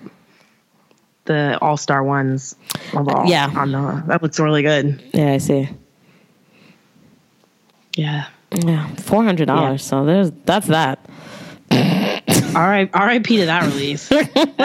the 1.23 1.57
All 1.61 1.77
Star 1.77 2.03
ones. 2.03 2.57
overall 2.93 3.29
Yeah. 3.29 3.49
on 3.55 3.71
the 3.71 4.03
that 4.07 4.21
looks 4.21 4.41
really 4.41 4.61
good. 4.61 5.01
Yeah, 5.13 5.31
I 5.31 5.37
see. 5.37 5.69
Yeah. 7.95 8.25
Yeah, 8.51 8.87
four 8.95 9.23
hundred 9.23 9.45
dollars. 9.45 9.81
So 9.81 10.03
there's 10.03 10.31
that's 10.43 10.67
that. 10.67 10.99
All 11.71 12.67
right, 12.67 12.89
R.I.P. 12.93 13.37
to 13.37 13.45
that 13.45 13.63
release. 13.71 14.11
I 14.11 14.23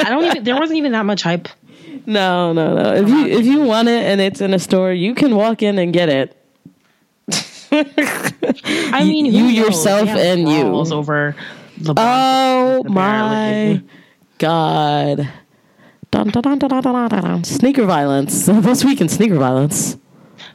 don't 0.09 0.25
even. 0.25 0.43
There 0.43 0.57
wasn't 0.57 0.79
even 0.79 0.91
that 0.93 1.07
much 1.07 1.23
hype. 1.23 1.47
No, 2.07 2.53
no, 2.53 2.75
no. 2.75 2.93
If 2.93 3.09
you 3.09 3.27
if 3.39 3.47
you 3.47 3.61
want 3.61 3.87
it 3.87 4.03
and 4.03 4.21
it's 4.21 4.41
in 4.41 4.53
a 4.53 4.59
store, 4.59 4.93
you 4.93 5.15
can 5.15 5.37
walk 5.37 5.63
in 5.63 5.79
and 5.79 5.93
get 5.93 6.09
it. 6.09 6.37
I 8.93 9.05
mean, 9.05 9.27
you 9.27 9.45
knows? 9.45 9.53
yourself 9.55 10.09
and 10.09 10.49
you. 10.49 10.65
over 10.95 11.37
LeBron. 11.81 11.95
Oh 11.97 12.83
the 12.83 12.91
my 12.91 13.83
god. 14.39 15.29
Dun, 16.11 16.29
dun, 16.29 16.43
dun, 16.43 16.59
dun, 16.59 16.69
dun, 16.69 16.83
dun, 16.83 17.09
dun. 17.09 17.45
Sneaker 17.45 17.85
violence. 17.87 18.47
This 18.47 18.85
week 18.85 19.01
in 19.01 19.09
sneaker 19.09 19.37
violence. 19.37 19.97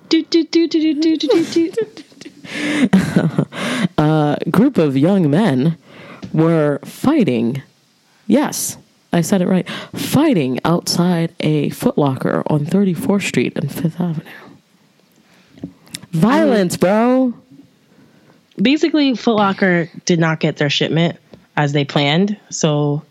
Do, 0.09 0.21
do, 0.23 0.43
do, 0.43 0.67
do, 0.67 0.93
do, 0.93 1.17
do, 1.17 1.27
do, 1.27 1.71
do. 1.71 1.71
A 2.77 3.47
uh, 3.97 4.35
group 4.51 4.77
of 4.77 4.97
young 4.97 5.29
men 5.29 5.77
were 6.33 6.79
fighting. 6.83 7.61
Yes, 8.27 8.77
I 9.13 9.21
said 9.21 9.41
it 9.41 9.47
right. 9.47 9.67
Fighting 9.93 10.59
outside 10.65 11.33
a 11.39 11.69
Footlocker 11.69 12.43
on 12.47 12.65
34th 12.65 13.23
Street 13.23 13.53
and 13.55 13.71
Fifth 13.71 13.99
Avenue. 13.99 14.25
Violence, 16.15 16.77
bro. 16.77 17.33
basically 18.61 19.15
Foot 19.15 19.35
Locker 19.35 19.89
did 20.05 20.19
not 20.19 20.39
get 20.39 20.57
their 20.57 20.69
shipment 20.69 21.17
as 21.57 21.73
they 21.73 21.85
planned. 21.85 22.37
So 22.49 23.03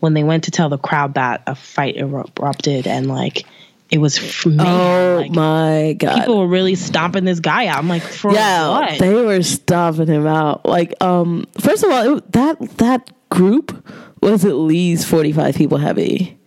when 0.00 0.14
they 0.14 0.24
went 0.24 0.44
to 0.44 0.50
tell 0.50 0.68
the 0.68 0.78
crowd 0.78 1.14
that 1.14 1.42
a 1.46 1.54
fight 1.54 1.96
erupted 1.96 2.86
and 2.86 3.06
like 3.06 3.44
it 3.90 3.98
was 3.98 4.20
Oh 4.46 5.18
like, 5.20 5.32
my 5.32 5.94
god. 5.98 6.20
people 6.20 6.38
were 6.38 6.46
really 6.46 6.76
stomping 6.76 7.24
this 7.24 7.40
guy 7.40 7.66
out. 7.66 7.78
I'm 7.78 7.88
like, 7.88 8.02
for 8.02 8.32
yeah, 8.32 8.68
what? 8.68 8.98
they 9.00 9.12
were 9.12 9.42
stomping 9.42 10.06
him 10.06 10.26
out. 10.28 10.64
Like, 10.64 10.94
um, 11.02 11.46
first 11.58 11.82
of 11.82 11.90
all, 11.90 12.18
it, 12.18 12.32
that 12.32 12.60
that 12.78 13.10
group 13.30 13.84
was 14.22 14.44
at 14.44 14.54
least 14.54 15.06
forty 15.08 15.32
five 15.32 15.56
people 15.56 15.76
heavy, 15.78 16.38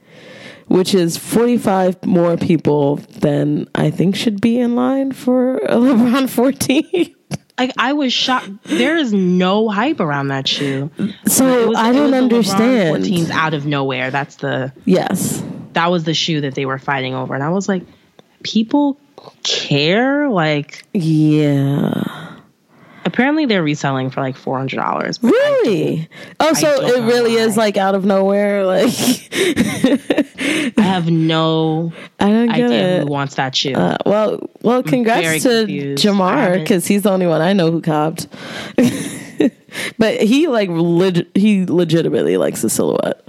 which 0.74 0.96
is 0.96 1.18
forty 1.18 1.56
five 1.58 2.04
more 2.04 2.36
people 2.36 2.96
than 3.20 3.68
I 3.76 3.92
think 3.92 4.16
should 4.16 4.42
be 4.42 4.60
in 4.60 4.76
line 4.76 5.12
for 5.12 5.58
a 5.58 5.76
LeBron 5.78 6.28
fourteen. 6.28 7.16
like 7.60 7.72
I 7.78 7.94
was 7.94 8.12
shocked. 8.12 8.50
There 8.64 8.98
is 8.98 9.14
no 9.14 9.70
hype 9.70 10.00
around 10.00 10.30
that 10.30 10.48
shoe. 10.48 10.90
So 11.28 11.68
was- 11.70 11.78
I 11.78 11.92
don't 11.94 12.16
understand. 12.16 13.04
14s 13.06 13.30
out 13.30 13.54
of 13.54 13.68
nowhere. 13.68 14.10
That's 14.10 14.38
the 14.38 14.74
Yes, 14.86 15.44
that 15.74 15.92
was 15.92 16.06
the 16.06 16.16
shoe 16.16 16.42
that 16.42 16.56
they 16.56 16.66
were 16.66 16.80
fighting 16.80 17.14
over, 17.14 17.36
and 17.36 17.44
I 17.44 17.50
was 17.50 17.70
like, 17.70 17.84
people 18.42 19.00
care. 19.44 20.28
Like, 20.28 20.86
Yeah. 20.94 22.32
Apparently 23.06 23.46
they're 23.46 23.64
reselling 23.64 24.10
for 24.10 24.22
like 24.22 24.36
four 24.36 24.58
hundred 24.58 24.78
dollars. 24.78 25.20
Really? 25.22 26.08
Oh, 26.40 26.54
so 26.54 26.82
it 26.86 27.02
really 27.04 27.36
is 27.36 27.58
like 27.58 27.78
out 27.78 27.96
of 27.96 28.06
nowhere. 28.06 28.66
Like 28.66 28.94
I 30.78 30.82
have 30.82 31.10
no 31.10 31.94
I 32.20 32.28
don't 32.30 32.48
get 32.48 32.56
idea 32.66 32.98
it. 32.98 33.04
who 33.04 33.06
wants 33.08 33.36
that 33.36 33.56
shoe. 33.56 33.74
Uh, 33.74 33.98
well, 34.06 34.50
well, 34.62 34.84
congrats 34.84 35.44
to 35.44 35.50
confused. 35.66 36.04
Jamar 36.04 36.60
because 36.60 36.86
he's 36.88 37.04
the 37.04 37.12
only 37.12 37.28
one 37.28 37.42
I 37.42 37.54
know 37.54 37.72
who 37.72 37.82
copped. 37.82 38.28
but 39.98 40.22
he 40.22 40.48
like 40.48 40.70
leg- 40.70 41.28
he 41.36 41.66
legitimately 41.66 42.38
likes 42.38 42.62
the 42.62 42.70
silhouette. 42.70 43.28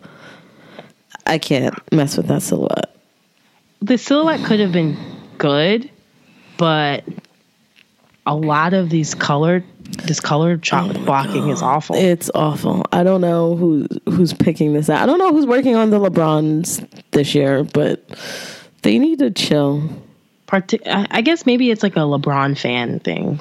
I 1.27 1.39
can't 1.39 1.75
mess 1.93 2.17
with 2.17 2.27
that 2.29 2.43
silhouette. 2.43 2.95
the 3.81 3.97
silhouette 3.97 4.45
could 4.45 4.61
have 4.61 4.73
been 4.73 4.97
good, 5.39 5.91
but 6.59 7.03
a 8.27 8.35
lot 8.35 8.75
of 8.75 8.91
these 8.91 9.15
colored 9.15 9.65
this 10.07 10.19
colored 10.19 10.63
chocolate 10.63 10.97
oh 10.99 11.05
blocking 11.05 11.49
is 11.51 11.61
awful. 11.63 11.95
It's 11.95 12.31
awful. 12.35 12.85
I 12.91 13.03
don't 13.05 13.21
know 13.21 13.55
who 13.55 13.87
who's 14.09 14.33
picking 14.33 14.73
this 14.73 14.89
out. 14.89 15.03
I 15.03 15.07
don't 15.07 15.19
know 15.19 15.31
who's 15.33 15.47
working 15.47 15.77
on 15.77 15.91
the 15.91 15.99
LeBrons 15.99 16.87
this 17.13 17.35
year, 17.35 17.65
but 17.65 18.03
they 18.83 18.99
need 18.99 19.19
to 19.21 19.31
chill. 19.31 19.89
Parti- 20.47 20.85
I 20.87 21.21
guess 21.21 21.47
maybe 21.47 21.71
it's 21.71 21.83
like 21.83 21.97
a 21.97 22.01
LeBron 22.01 22.59
fan 22.59 23.01
thing. 23.01 23.41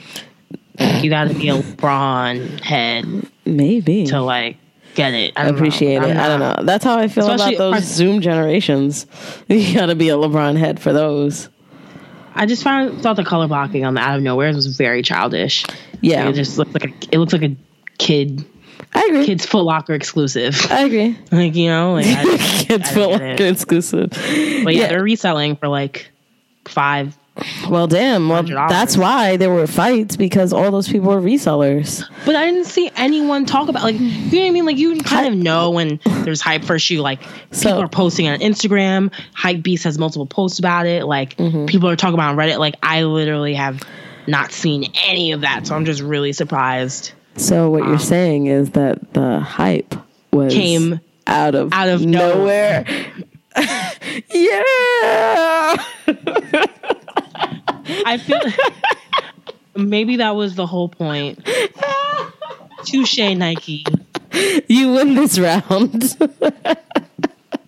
Like 0.79 1.03
you 1.03 1.09
got 1.09 1.27
to 1.29 1.33
be 1.33 1.49
a 1.49 1.55
LeBron 1.61 2.59
head 2.61 3.05
Maybe. 3.45 4.05
to 4.07 4.21
like 4.21 4.57
get 4.95 5.13
it. 5.13 5.33
I 5.35 5.43
know. 5.49 5.55
appreciate 5.55 5.97
I'm 5.97 6.09
it. 6.11 6.17
I 6.17 6.27
don't 6.27 6.39
know. 6.39 6.63
That's 6.65 6.83
how 6.83 6.97
I 6.97 7.07
feel 7.07 7.29
Especially 7.29 7.55
about 7.55 7.63
those 7.65 7.73
part- 7.73 7.83
Zoom 7.83 8.21
generations. 8.21 9.05
You 9.47 9.75
got 9.75 9.87
to 9.87 9.95
be 9.95 10.09
a 10.09 10.15
LeBron 10.15 10.57
head 10.57 10.79
for 10.79 10.91
those. 10.93 11.49
I 12.35 12.45
just 12.45 12.63
found 12.63 13.01
thought 13.01 13.15
the 13.15 13.23
color 13.23 13.47
blocking 13.47 13.85
on 13.85 13.93
the 13.93 14.01
out 14.01 14.17
of 14.17 14.23
nowhere 14.23 14.53
was 14.53 14.67
very 14.67 15.01
childish. 15.01 15.65
Yeah, 16.01 16.27
It 16.27 16.33
just 16.33 16.57
looked 16.57 16.73
like 16.73 16.85
a 16.85 16.93
it 17.11 17.19
looks 17.19 17.33
like 17.33 17.43
a 17.43 17.55
kid 17.97 18.45
I 18.95 19.05
agree. 19.05 19.25
kid's 19.25 19.45
Foot 19.45 19.63
Locker 19.63 19.93
exclusive. 19.93 20.59
I 20.69 20.83
agree. 20.83 21.17
like 21.31 21.55
you 21.55 21.67
know, 21.67 21.93
like 21.93 22.05
I, 22.05 22.23
Kids 22.63 22.91
I 22.91 22.95
get 22.95 23.21
like 23.21 23.39
exclusive. 23.41 24.09
but 24.11 24.75
yeah, 24.75 24.87
they're 24.87 25.03
reselling 25.03 25.55
for 25.55 25.67
like 25.67 26.11
five. 26.65 27.17
Well, 27.67 27.87
damn. 27.87 28.29
Well, 28.29 28.43
that's 28.43 28.95
why 28.95 29.37
there 29.37 29.49
were 29.49 29.65
fights 29.65 30.15
because 30.15 30.53
all 30.53 30.69
those 30.69 30.87
people 30.87 31.09
were 31.09 31.19
resellers. 31.21 32.03
But 32.25 32.35
I 32.35 32.45
didn't 32.45 32.65
see 32.65 32.91
anyone 32.95 33.45
talk 33.47 33.69
about 33.69 33.81
like 33.83 33.99
you 33.99 34.07
know 34.07 34.39
what 34.41 34.47
I 34.47 34.51
mean. 34.51 34.65
Like 34.65 34.77
you 34.77 34.99
kind 34.99 35.27
of 35.27 35.33
know 35.33 35.71
when 35.71 35.99
there's 36.05 36.41
hype 36.41 36.63
for 36.63 36.75
a 36.75 36.79
shoe. 36.79 37.01
Like 37.01 37.21
So- 37.51 37.69
people 37.69 37.81
are 37.81 37.87
posting 37.87 38.27
on 38.27 38.39
Instagram. 38.39 39.11
Hype 39.33 39.63
Beast 39.63 39.83
has 39.85 39.97
multiple 39.97 40.27
posts 40.27 40.59
about 40.59 40.85
it. 40.85 41.05
Like 41.05 41.35
Mm-hmm. 41.37 41.65
people 41.65 41.89
are 41.89 41.95
talking 41.95 42.13
about 42.13 42.29
on 42.31 42.37
Reddit. 42.37 42.59
Like 42.59 42.75
I 42.83 43.01
literally 43.03 43.55
have 43.55 43.81
not 44.27 44.51
seen 44.51 44.91
any 45.05 45.31
of 45.31 45.41
that. 45.41 45.65
So 45.65 45.75
I'm 45.75 45.85
just 45.85 46.01
really 46.01 46.33
surprised. 46.33 47.13
So 47.35 47.69
what 47.71 47.83
you're 47.87 47.97
saying 47.97 48.45
is 48.45 48.69
that 48.71 49.13
the 49.13 49.39
hype 49.39 49.95
was 50.31 50.53
Came 50.53 50.99
out 51.25 51.55
of 51.55 51.73
out 51.73 51.89
of 51.89 52.05
nowhere. 52.05 52.85
yeah. 54.29 55.75
I 58.05 58.17
feel 58.17 58.39
maybe 59.75 60.17
that 60.17 60.35
was 60.35 60.55
the 60.55 60.65
whole 60.65 60.89
point. 60.89 61.47
Touche 62.85 63.17
Nike. 63.17 63.85
You 64.67 64.93
win 64.93 65.15
this 65.15 65.37
round. 65.39 66.17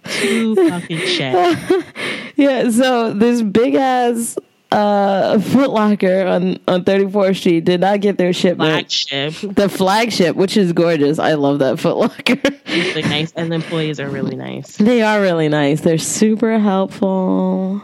Too 0.06 0.56
fucking 0.56 1.00
shit. 1.00 1.58
Yeah, 2.38 2.70
so 2.70 3.14
this 3.14 3.42
big 3.42 3.76
ass 3.76 4.38
uh 4.70 5.40
Foot 5.40 5.70
Locker 5.70 6.26
on 6.26 6.60
on 6.68 6.84
34th 6.84 7.38
Street 7.38 7.64
did 7.64 7.80
not 7.80 8.02
get 8.02 8.18
their 8.18 8.34
shipment. 8.34 8.72
Flagship. 8.72 9.56
The 9.56 9.70
flagship, 9.70 10.36
which 10.36 10.58
is 10.58 10.74
gorgeous. 10.74 11.18
I 11.18 11.36
love 11.36 11.60
that 11.60 11.80
Foot 11.80 11.96
Locker. 11.96 12.36
Really 12.68 13.04
nice. 13.04 13.32
And 13.38 13.52
the 13.52 13.56
employees 13.56 14.02
are 14.02 14.10
really 14.10 14.36
nice. 14.36 14.76
they 14.76 15.02
are 15.02 15.22
really 15.22 15.48
nice. 15.48 15.80
They're 15.80 15.98
super 15.98 16.60
helpful. 16.60 17.82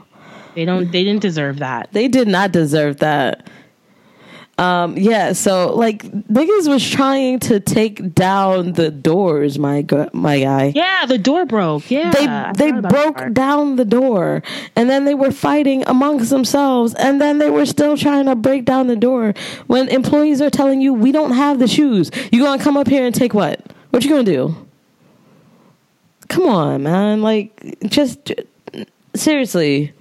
They 0.56 0.66
don't 0.66 0.92
they 0.92 1.04
didn't 1.04 1.22
deserve 1.22 1.60
that. 1.60 1.90
They 1.92 2.08
did 2.08 2.28
not 2.28 2.52
deserve 2.52 2.98
that. 2.98 3.48
Um, 4.58 4.96
yeah, 4.96 5.34
so 5.34 5.74
like 5.76 6.04
niggas 6.04 6.68
was 6.68 6.88
trying 6.88 7.40
to 7.40 7.60
take 7.60 8.14
down 8.14 8.74
the 8.74 8.92
doors, 8.92 9.58
my 9.58 9.82
gu- 9.82 10.10
my 10.14 10.40
guy. 10.40 10.72
Yeah, 10.76 11.08
the 11.08 11.18
door 11.18 11.46
broke. 11.48 11.90
Yeah. 11.90 12.12
they 12.12 12.20
they 12.20 12.72
forgot 12.72 12.80
about 12.80 12.82
that 12.84 12.92
broke 12.92 13.34
down 13.34 13.76
the 13.78 13.86
door 13.86 14.44
and 14.76 14.88
then 14.88 15.06
they 15.06 15.16
were 15.16 15.32
fighting 15.32 15.84
amongst 15.88 16.30
themselves 16.30 16.94
and 16.96 17.20
then 17.20 17.40
they 17.40 17.50
were 17.50 17.66
still 17.66 17.98
trying 17.98 18.26
to 18.26 18.36
break 18.36 18.66
down 18.66 18.86
the 18.86 18.96
door 18.96 19.34
when 19.66 19.88
employees 19.88 20.42
are 20.42 20.52
telling 20.52 20.80
you 20.80 20.94
we 20.94 21.12
don't 21.12 21.32
have 21.32 21.58
the 21.58 21.68
shoes 21.68 22.12
you 22.32 22.44
gonna 22.44 22.62
come 22.62 22.78
up 22.78 22.88
here 22.88 23.06
and 23.06 23.16
take 23.16 23.34
what 23.34 23.62
what 23.90 24.04
you 24.04 24.10
gonna 24.12 24.24
do 24.24 24.56
come 26.28 26.48
on 26.48 26.84
man 26.84 27.22
like 27.24 27.78
just 27.88 28.32
seriously 29.16 29.92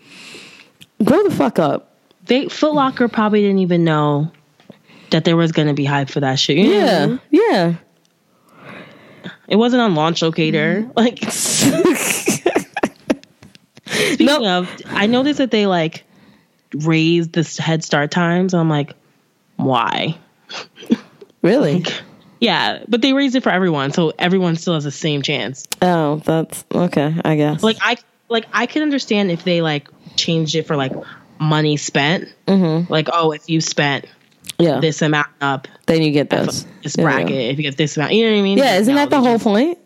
grow 1.04 1.22
the 1.22 1.30
fuck 1.34 1.58
up 1.58 1.94
They 2.26 2.48
Foot 2.48 2.74
Locker 2.74 3.08
probably 3.08 3.42
didn't 3.42 3.58
even 3.60 3.84
know 3.84 4.30
that 5.10 5.24
there 5.24 5.36
was 5.36 5.52
gonna 5.52 5.74
be 5.74 5.84
hype 5.84 6.08
for 6.10 6.20
that 6.20 6.38
shit. 6.38 6.56
You 6.58 6.64
know 6.64 6.70
what 6.70 6.84
I 6.84 6.86
yeah 6.86 7.06
mean? 7.06 7.20
yeah 7.30 7.74
It 9.48 9.56
wasn't 9.56 9.82
on 9.82 9.94
launch 9.94 10.22
locator. 10.22 10.82
Mm-hmm. 10.82 10.92
Like 10.96 11.22
speaking 13.86 14.26
No. 14.26 14.58
of, 14.58 14.70
I 14.86 15.06
noticed 15.06 15.38
that 15.38 15.50
they 15.50 15.66
like 15.66 16.04
raised 16.74 17.32
the 17.32 17.42
head 17.62 17.82
start 17.84 18.10
times. 18.10 18.54
I'm 18.54 18.68
like, 18.70 18.94
why? 19.56 20.16
really 21.42 21.84
Yeah, 22.40 22.84
but 22.88 23.02
they 23.02 23.12
raised 23.12 23.34
it 23.36 23.42
for 23.42 23.50
everyone, 23.50 23.92
so 23.92 24.12
everyone 24.18 24.56
still 24.56 24.74
has 24.74 24.84
the 24.84 24.90
same 24.92 25.22
chance. 25.22 25.66
oh 25.82 26.16
that's 26.24 26.64
okay 26.72 27.14
i 27.24 27.34
guess 27.36 27.62
Like 27.62 27.78
I 27.80 27.96
like 28.28 28.46
I 28.52 28.66
can 28.66 28.82
understand 28.82 29.30
if 29.30 29.42
they 29.44 29.60
like 29.62 29.88
changed 30.20 30.54
it 30.54 30.66
for 30.66 30.76
like 30.76 30.92
money 31.38 31.76
spent. 31.76 32.28
Mm-hmm. 32.46 32.92
Like, 32.92 33.08
oh, 33.12 33.32
if 33.32 33.48
you 33.48 33.60
spent 33.60 34.06
yeah 34.58 34.80
this 34.80 35.00
amount 35.00 35.28
up 35.40 35.68
then 35.86 36.02
you 36.02 36.10
get 36.12 36.28
this 36.28 36.66
this 36.82 36.96
Yeah, 36.96 37.02
yeah. 37.02 37.10
bracket, 37.16 37.50
if 37.52 37.56
you 37.56 37.62
get 37.62 37.76
this 37.76 37.96
amount, 37.96 38.12
you 38.12 38.24
know 38.26 38.32
what 38.32 38.38
I 38.38 38.42
mean? 38.42 38.58
yeah 38.58 38.76
isn't 38.78 38.94
No, 38.94 39.00
that 39.00 39.10
the 39.10 39.20
whole 39.20 39.34
just- 39.34 39.44
point 39.44 39.78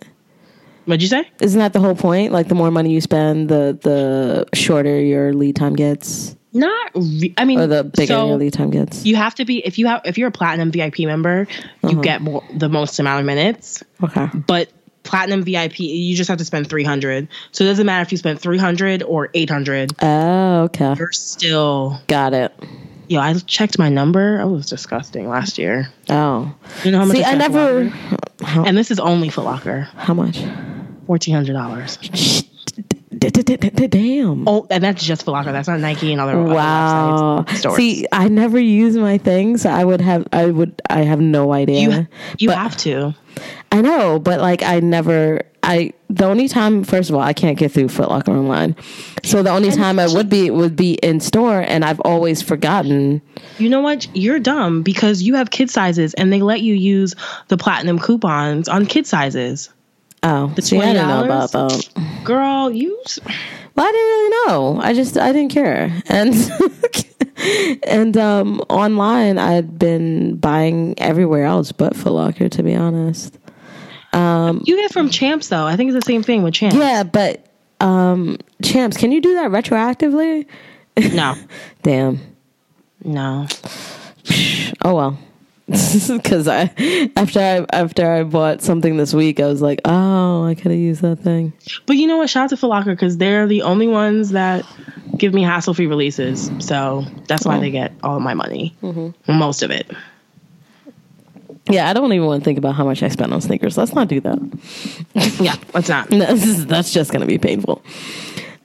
What'd 0.86 1.00
you 1.00 1.08
say? 1.08 1.24
Isn't 1.40 1.60
that 1.60 1.72
the 1.72 1.80
whole 1.80 1.94
point? 1.94 2.30
Like 2.32 2.48
the 2.48 2.54
more 2.54 2.70
money 2.70 2.90
you 2.92 3.00
spend, 3.00 3.48
the 3.48 3.78
the 3.80 4.46
shorter 4.54 5.00
your 5.00 5.32
lead 5.32 5.56
time 5.56 5.74
gets, 5.76 6.36
Not. 6.52 6.90
Re- 6.94 7.32
I 7.38 7.46
mean, 7.46 7.58
or 7.58 7.66
the 7.66 7.84
bigger 7.84 8.06
so 8.12 8.26
your 8.28 8.36
lead 8.36 8.52
time 8.52 8.68
gets. 8.70 9.06
you 9.06 9.16
have 9.16 9.34
to 9.36 9.46
be 9.46 9.64
if 9.64 9.78
you 9.78 9.86
have 9.86 10.02
if 10.04 10.18
you're 10.18 10.28
a 10.28 10.32
platinum 10.32 10.70
VIP 10.70 11.00
member, 11.06 11.46
Uh-huh. 11.50 11.88
you 11.88 12.02
get 12.02 12.20
more, 12.20 12.42
the 12.54 12.68
most 12.68 12.98
amount 13.00 13.20
of 13.20 13.24
minutes. 13.26 13.82
Okay. 14.02 14.28
But 14.46 14.70
platinum 15.04 15.42
VIP, 15.44 15.78
you 15.80 16.16
just 16.16 16.28
have 16.28 16.38
to 16.38 16.44
spend 16.44 16.68
three 16.68 16.82
hundred. 16.84 17.28
So 17.52 17.62
it 17.64 17.68
doesn't 17.68 17.86
matter 17.86 18.02
if 18.02 18.10
you 18.10 18.18
spent 18.18 18.40
three 18.40 18.58
hundred 18.58 19.02
or 19.04 19.30
eight 19.34 19.48
hundred. 19.50 19.92
Oh, 20.02 20.62
okay. 20.64 20.94
You're 20.98 21.12
still. 21.12 22.00
Got 22.08 22.34
it. 22.34 22.52
Yo, 23.08 23.20
I 23.20 23.34
checked 23.34 23.78
my 23.78 23.88
number. 23.90 24.40
I 24.40 24.44
was 24.44 24.66
disgusting 24.66 25.28
last 25.28 25.58
year. 25.58 25.90
Oh, 26.08 26.54
You 26.84 26.90
know 26.90 26.98
how 27.00 27.04
much? 27.04 27.16
see, 27.18 27.22
I 27.24 27.34
never. 27.34 27.92
How, 28.42 28.64
And 28.64 28.76
this 28.76 28.90
is 28.90 28.98
only 28.98 29.28
Foot 29.28 29.44
Locker, 29.44 29.82
how 29.96 30.14
much? 30.14 30.42
fourteen 31.06 31.34
hundred 31.34 31.52
dollars. 31.52 32.43
Damn. 33.30 34.48
Oh, 34.48 34.66
and 34.70 34.82
that's 34.82 35.04
just 35.04 35.24
Foot 35.24 35.32
Locker. 35.32 35.52
That's 35.52 35.68
not 35.68 35.80
Nike 35.80 36.12
and 36.12 36.20
other 36.20 36.38
other 36.38 36.54
Wow. 36.54 37.44
stores. 37.54 37.76
See, 37.76 38.06
I 38.12 38.28
never 38.28 38.58
use 38.58 38.96
my 38.96 39.18
things. 39.18 39.64
I 39.66 39.84
would 39.84 40.00
have. 40.00 40.26
I 40.32 40.46
would. 40.46 40.80
I 40.90 41.02
have 41.02 41.20
no 41.20 41.52
idea. 41.52 41.80
you 41.80 42.06
you 42.38 42.48
but- 42.48 42.58
have 42.58 42.76
to. 42.78 43.14
I 43.72 43.80
know, 43.80 44.20
but 44.20 44.40
like 44.40 44.62
I 44.62 44.78
never 44.78 45.42
I 45.64 45.92
the 46.08 46.24
only 46.26 46.46
time 46.46 46.84
first 46.84 47.10
of 47.10 47.16
all 47.16 47.20
I 47.22 47.32
can't 47.32 47.58
get 47.58 47.72
through 47.72 47.88
Foot 47.88 48.08
Locker 48.08 48.30
online. 48.30 48.76
So 49.24 49.42
the 49.42 49.50
only 49.50 49.72
time 49.72 49.98
I 49.98 50.06
would 50.06 50.28
be 50.28 50.50
would 50.50 50.76
be 50.76 50.94
in 50.94 51.18
store 51.18 51.58
and 51.60 51.84
I've 51.84 51.98
always 52.00 52.42
forgotten. 52.42 53.20
You 53.58 53.68
know 53.68 53.80
what? 53.80 54.06
You're 54.14 54.38
dumb 54.38 54.82
because 54.84 55.22
you 55.22 55.34
have 55.34 55.50
kid 55.50 55.68
sizes 55.70 56.14
and 56.14 56.32
they 56.32 56.42
let 56.42 56.60
you 56.60 56.74
use 56.74 57.16
the 57.48 57.56
platinum 57.56 57.98
coupons 57.98 58.68
on 58.68 58.86
kid 58.86 59.04
sizes. 59.06 59.70
Oh, 60.26 60.54
see, 60.58 60.80
I 60.80 60.94
didn't 60.94 61.08
know 61.08 61.24
about 61.24 61.50
$20? 61.50 61.94
that. 61.94 62.24
Girl, 62.24 62.70
you 62.70 62.98
Well, 63.74 63.86
I 63.86 63.92
didn't 63.92 64.08
really 64.08 64.30
know. 64.48 64.80
I 64.80 64.94
just 64.94 65.18
I 65.18 65.32
didn't 65.32 65.52
care. 65.52 66.02
And 66.06 66.34
and 67.86 68.16
um 68.16 68.60
online 68.70 69.36
I'd 69.38 69.78
been 69.78 70.36
buying 70.36 70.98
everywhere 70.98 71.44
else 71.44 71.72
but 71.72 71.94
Foot 71.94 72.12
Locker 72.12 72.48
to 72.48 72.62
be 72.62 72.74
honest. 72.74 73.38
Um, 74.14 74.62
you 74.64 74.76
get 74.76 74.92
from 74.92 75.10
Champs 75.10 75.48
though. 75.48 75.66
I 75.66 75.76
think 75.76 75.92
it's 75.92 76.04
the 76.04 76.10
same 76.10 76.22
thing 76.22 76.42
with 76.42 76.54
Champs. 76.54 76.76
Yeah, 76.76 77.02
but 77.02 77.44
um 77.80 78.38
champs, 78.62 78.96
can 78.96 79.12
you 79.12 79.20
do 79.20 79.34
that 79.34 79.50
retroactively? 79.50 80.46
No. 81.12 81.34
Damn. 81.82 82.18
No. 83.04 83.46
Oh 84.82 84.94
well. 84.94 85.18
because 86.08 86.46
I 86.46 86.64
after 87.16 87.40
I 87.40 87.64
after 87.74 88.10
I 88.10 88.22
bought 88.24 88.60
something 88.60 88.96
this 88.98 89.14
week, 89.14 89.40
I 89.40 89.46
was 89.46 89.62
like, 89.62 89.80
oh, 89.86 90.44
I 90.44 90.54
could 90.54 90.70
have 90.70 90.80
used 90.80 91.00
that 91.02 91.16
thing. 91.20 91.52
But 91.86 91.96
you 91.96 92.06
know 92.06 92.18
what? 92.18 92.28
Shout 92.28 92.44
out 92.44 92.50
to 92.50 92.56
Foot 92.58 92.68
Locker 92.68 92.90
because 92.90 93.16
they're 93.16 93.46
the 93.46 93.62
only 93.62 93.88
ones 93.88 94.30
that 94.30 94.64
give 95.16 95.32
me 95.32 95.42
hassle 95.42 95.72
free 95.72 95.86
releases. 95.86 96.50
So 96.58 97.04
that's 97.28 97.46
why 97.46 97.56
Oh. 97.56 97.60
they 97.60 97.70
get 97.70 97.92
all 98.02 98.20
my 98.20 98.34
money, 98.34 98.74
mm-hmm. 98.82 99.32
most 99.38 99.62
of 99.62 99.70
it. 99.70 99.90
Yeah, 101.70 101.88
I 101.88 101.94
don't 101.94 102.12
even 102.12 102.26
want 102.26 102.42
to 102.42 102.44
think 102.44 102.58
about 102.58 102.74
how 102.74 102.84
much 102.84 103.02
I 103.02 103.08
spent 103.08 103.32
on 103.32 103.40
sneakers. 103.40 103.78
Let's 103.78 103.94
not 103.94 104.08
do 104.08 104.20
that. 104.20 105.38
Yeah, 105.40 105.56
let's 105.72 105.88
not. 105.88 106.08
That's, 106.10 106.42
just- 106.44 106.68
that's 106.68 106.92
just 106.92 107.10
gonna 107.10 107.24
be 107.26 107.38
painful. 107.38 107.82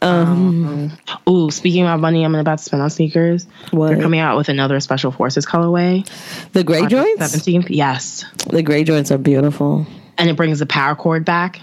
Ooh, 0.01 1.51
speaking 1.51 1.83
about 1.83 1.99
money, 1.99 2.23
I'm 2.23 2.33
about 2.35 2.59
to 2.59 2.63
spend 2.63 2.81
on 2.81 2.89
sneakers. 2.89 3.45
What? 3.71 3.89
They're 3.89 4.01
coming 4.01 4.19
out 4.19 4.37
with 4.37 4.49
another 4.49 4.79
Special 4.79 5.11
Forces 5.11 5.45
colorway. 5.45 6.07
The 6.53 6.63
gray 6.63 6.85
joints. 6.87 7.31
Seventeenth, 7.31 7.69
yes, 7.69 8.25
The 8.49 8.63
gray 8.63 8.83
joints 8.83 9.11
are 9.11 9.17
beautiful. 9.17 9.85
and 10.17 10.29
it 10.29 10.35
brings 10.35 10.59
the 10.59 10.65
paracord 10.65 11.25
back. 11.25 11.59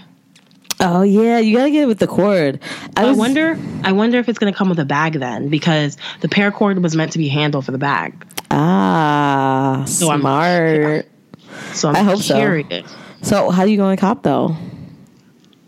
Oh 0.79 1.01
yeah, 1.01 1.39
you 1.39 1.57
gotta 1.57 1.71
get 1.71 1.83
it 1.83 1.87
with 1.87 1.97
the 1.97 2.05
cord. 2.07 2.59
I, 2.95 3.07
I 3.07 3.11
wonder. 3.13 3.57
I 3.83 3.91
wonder 3.93 4.19
if 4.19 4.29
it's 4.29 4.37
to 4.37 4.51
come 4.51 4.69
with 4.69 4.77
a 4.79 4.85
bag 4.85 5.13
then, 5.13 5.49
because 5.49 5.97
the 6.21 6.27
paracord 6.27 6.79
was 6.83 6.95
meant 6.95 7.13
to 7.13 7.17
be 7.17 7.27
a 7.27 7.31
handle 7.31 7.63
for 7.63 7.71
the 7.71 7.79
bag. 7.79 8.13
Ah, 8.51 9.83
so 9.87 10.09
I'm- 10.11 10.19
smart. 10.21 11.07
So 11.73 11.89
I'm 11.89 11.95
I 11.95 11.99
hope 12.03 12.19
so. 12.19 12.35
curious. 12.35 12.93
So 13.23 13.49
how 13.49 13.65
do 13.65 13.71
you 13.71 13.77
going 13.77 13.97
to 13.97 13.99
cop 13.99 14.21
though? 14.21 14.55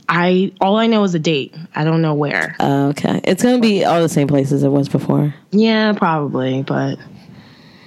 I 0.09 0.51
all 0.59 0.75
I 0.75 0.87
know 0.87 1.03
is 1.03 1.13
a 1.13 1.19
date. 1.19 1.55
I 1.75 1.83
don't 1.83 2.01
know 2.01 2.15
where. 2.15 2.55
Uh, 2.59 2.87
okay, 2.89 3.21
it's 3.23 3.43
gonna 3.43 3.59
be 3.59 3.85
all 3.85 4.01
the 4.01 4.09
same 4.09 4.27
places 4.27 4.63
it 4.63 4.69
was 4.69 4.89
before. 4.89 5.33
Yeah, 5.51 5.93
probably, 5.93 6.63
but 6.63 6.97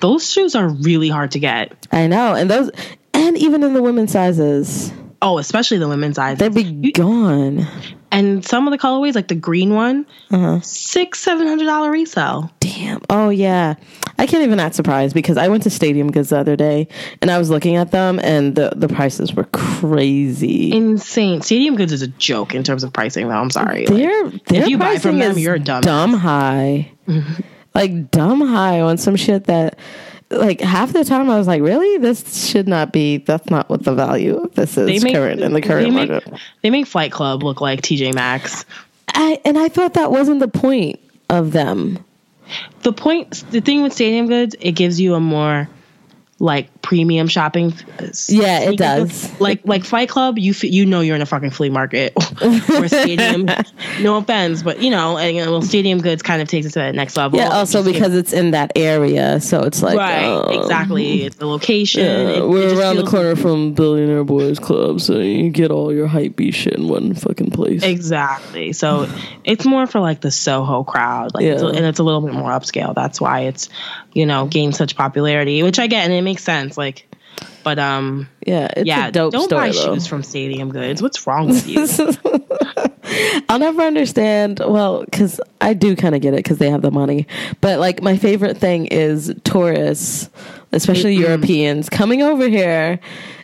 those 0.00 0.30
shoes 0.30 0.54
are 0.54 0.68
really 0.68 1.08
hard 1.08 1.32
to 1.32 1.40
get. 1.40 1.86
I 1.90 2.06
know, 2.06 2.34
and 2.34 2.48
those, 2.48 2.70
and 3.12 3.36
even 3.36 3.62
in 3.64 3.74
the 3.74 3.82
women's 3.82 4.12
sizes, 4.12 4.92
Oh, 5.20 5.38
especially 5.38 5.78
the 5.78 5.88
women's 5.88 6.16
sizes. 6.16 6.38
They'd 6.38 6.54
be 6.54 6.92
gone. 6.92 7.66
And 8.12 8.44
some 8.44 8.68
of 8.68 8.70
the 8.70 8.78
colorways, 8.78 9.16
like 9.16 9.26
the 9.26 9.34
green 9.34 9.74
one, 9.74 10.06
Uh-huh. 10.30 10.60
six, 10.60 11.18
seven 11.18 11.48
hundred 11.48 11.64
dollar 11.66 11.90
resale. 11.90 12.52
Damn. 12.60 13.00
Oh 13.10 13.30
yeah. 13.30 13.74
I 14.18 14.26
can't 14.26 14.44
even 14.44 14.60
act 14.60 14.76
surprised 14.76 15.14
because 15.14 15.36
I 15.36 15.48
went 15.48 15.64
to 15.64 15.70
Stadium 15.70 16.12
Goods 16.12 16.28
the 16.28 16.38
other 16.38 16.54
day 16.54 16.86
and 17.20 17.30
I 17.30 17.38
was 17.38 17.50
looking 17.50 17.74
at 17.76 17.90
them 17.90 18.20
and 18.22 18.54
the, 18.54 18.72
the 18.76 18.86
prices 18.86 19.34
were 19.34 19.44
crazy. 19.52 20.72
Insane. 20.72 21.42
Stadium 21.42 21.74
Goods 21.76 21.92
is 21.92 22.02
a 22.02 22.06
joke 22.08 22.54
in 22.54 22.62
terms 22.62 22.84
of 22.84 22.92
pricing, 22.92 23.28
though. 23.28 23.34
I'm 23.34 23.50
sorry. 23.50 23.86
Like, 23.86 23.96
Their 23.96 24.26
if 24.62 24.68
you 24.68 24.78
buy 24.78 24.98
from 24.98 25.18
them, 25.18 25.32
is 25.32 25.40
you're 25.40 25.58
dumb. 25.58 25.80
dumb 25.82 26.12
high. 26.14 26.92
like 27.74 28.10
dumb 28.10 28.40
high 28.40 28.80
on 28.80 28.96
some 28.98 29.16
shit 29.16 29.44
that 29.44 29.78
like 30.32 30.60
half 30.60 30.92
the 30.92 31.04
time 31.04 31.30
I 31.30 31.38
was 31.38 31.46
like, 31.46 31.62
really? 31.62 31.98
This 31.98 32.46
should 32.48 32.68
not 32.68 32.92
be 32.92 33.18
that's 33.18 33.50
not 33.50 33.68
what 33.68 33.84
the 33.84 33.94
value 33.94 34.38
of 34.38 34.54
this 34.54 34.76
is 34.76 35.04
current 35.04 35.40
in 35.40 35.52
the 35.52 35.60
current 35.60 35.86
they 35.86 35.90
make, 35.90 36.10
market. 36.10 36.40
They 36.62 36.70
make 36.70 36.86
Flight 36.86 37.12
Club 37.12 37.42
look 37.42 37.60
like 37.60 37.82
TJ 37.82 38.14
Maxx. 38.14 38.64
I, 39.08 39.40
and 39.44 39.58
I 39.58 39.68
thought 39.68 39.94
that 39.94 40.10
wasn't 40.10 40.40
the 40.40 40.48
point 40.48 40.98
of 41.28 41.52
them. 41.52 42.02
The 42.82 42.92
point, 42.92 43.44
the 43.50 43.60
thing 43.60 43.82
with 43.82 43.92
Stadium 43.92 44.26
Goods, 44.26 44.56
it 44.60 44.72
gives 44.72 45.00
you 45.00 45.14
a 45.14 45.20
more 45.20 45.68
like 46.38 46.68
premium 46.82 47.28
shopping. 47.28 47.72
uh, 47.98 48.08
Yeah, 48.28 48.60
it 48.70 48.76
does. 48.76 49.40
Like 49.40 49.60
like 49.64 49.84
Flight 49.84 50.08
Club, 50.08 50.38
you 50.38 50.50
f- 50.50 50.64
you 50.64 50.84
know 50.84 51.00
you're 51.00 51.16
in 51.16 51.22
a 51.22 51.26
fucking 51.26 51.50
flea 51.50 51.70
market 51.70 52.12
or 52.42 52.88
Stadium. 52.88 53.46
no 54.02 54.16
offense, 54.16 54.62
but 54.62 54.82
you 54.82 54.90
know, 54.90 55.16
and, 55.16 55.36
well, 55.50 55.62
Stadium 55.62 56.00
Goods 56.00 56.22
kind 56.22 56.42
of 56.42 56.48
takes 56.48 56.66
it 56.66 56.70
to 56.72 56.78
that 56.80 56.94
next 56.94 57.16
level. 57.16 57.38
Yeah, 57.38 57.48
also 57.48 57.82
because 57.84 58.14
it's 58.14 58.32
in 58.32 58.50
that 58.50 58.72
area, 58.76 59.40
so 59.40 59.60
it's 59.62 59.82
like 59.82 59.96
right, 59.96 60.24
um, 60.24 60.50
exactly. 60.60 61.22
It's 61.22 61.36
the 61.36 61.46
location. 61.46 62.04
Yeah, 62.04 62.18
It- 62.28 62.38
it 62.38 62.48
we're 62.48 62.68
just 62.70 62.76
around 62.80 62.96
the 62.96 63.04
corner 63.06 63.36
from 63.36 63.72
Billionaire 63.74 64.24
Boys 64.24 64.58
Club, 64.58 65.00
so 65.00 65.18
you 65.18 65.50
get 65.50 65.70
all 65.70 65.92
your 65.92 66.06
hype 66.08 66.38
shit 66.50 66.74
in 66.74 66.88
one 66.88 67.14
fucking 67.14 67.50
place. 67.50 67.82
Exactly. 67.82 68.72
So 68.72 69.08
it's 69.44 69.64
more 69.64 69.86
for 69.86 70.00
like 70.00 70.20
the 70.20 70.30
Soho 70.30 70.82
crowd, 70.84 71.34
like, 71.34 71.44
it's 71.44 71.62
a- 71.62 71.66
and 71.68 71.86
it's 71.86 71.98
a 71.98 72.02
little 72.02 72.20
bit 72.22 72.34
more 72.34 72.50
upscale. 72.50 72.94
That's 72.94 73.20
why 73.20 73.40
it's, 73.42 73.68
you 74.12 74.26
know, 74.26 74.46
gained 74.46 74.74
such 74.76 74.96
popularity, 74.96 75.62
which 75.62 75.78
I 75.78 75.86
get, 75.86 76.04
and 76.04 76.12
it 76.12 76.22
makes 76.22 76.42
sense. 76.42 76.71
Like, 76.76 77.08
but 77.64 77.78
um, 77.78 78.28
yeah, 78.46 78.68
it's 78.76 78.86
yeah, 78.86 79.10
don't 79.10 79.32
story 79.32 79.48
buy 79.48 79.66
though. 79.68 79.94
shoes 79.94 80.06
from 80.06 80.22
Stadium 80.22 80.70
Goods. 80.70 81.02
What's 81.02 81.26
wrong 81.26 81.48
with 81.48 81.66
you? 81.66 81.86
I'll 83.48 83.58
never 83.58 83.82
understand. 83.82 84.60
Well, 84.64 85.04
because 85.04 85.40
I 85.60 85.74
do 85.74 85.96
kind 85.96 86.14
of 86.14 86.20
get 86.20 86.34
it 86.34 86.38
because 86.38 86.58
they 86.58 86.70
have 86.70 86.82
the 86.82 86.90
money. 86.90 87.26
But 87.60 87.78
like 87.78 88.02
my 88.02 88.16
favorite 88.16 88.56
thing 88.58 88.86
is 88.86 89.34
tourists, 89.44 90.30
especially 90.72 91.14
Europeans, 91.16 91.88
coming 91.88 92.22
over 92.22 92.48
here 92.48 93.00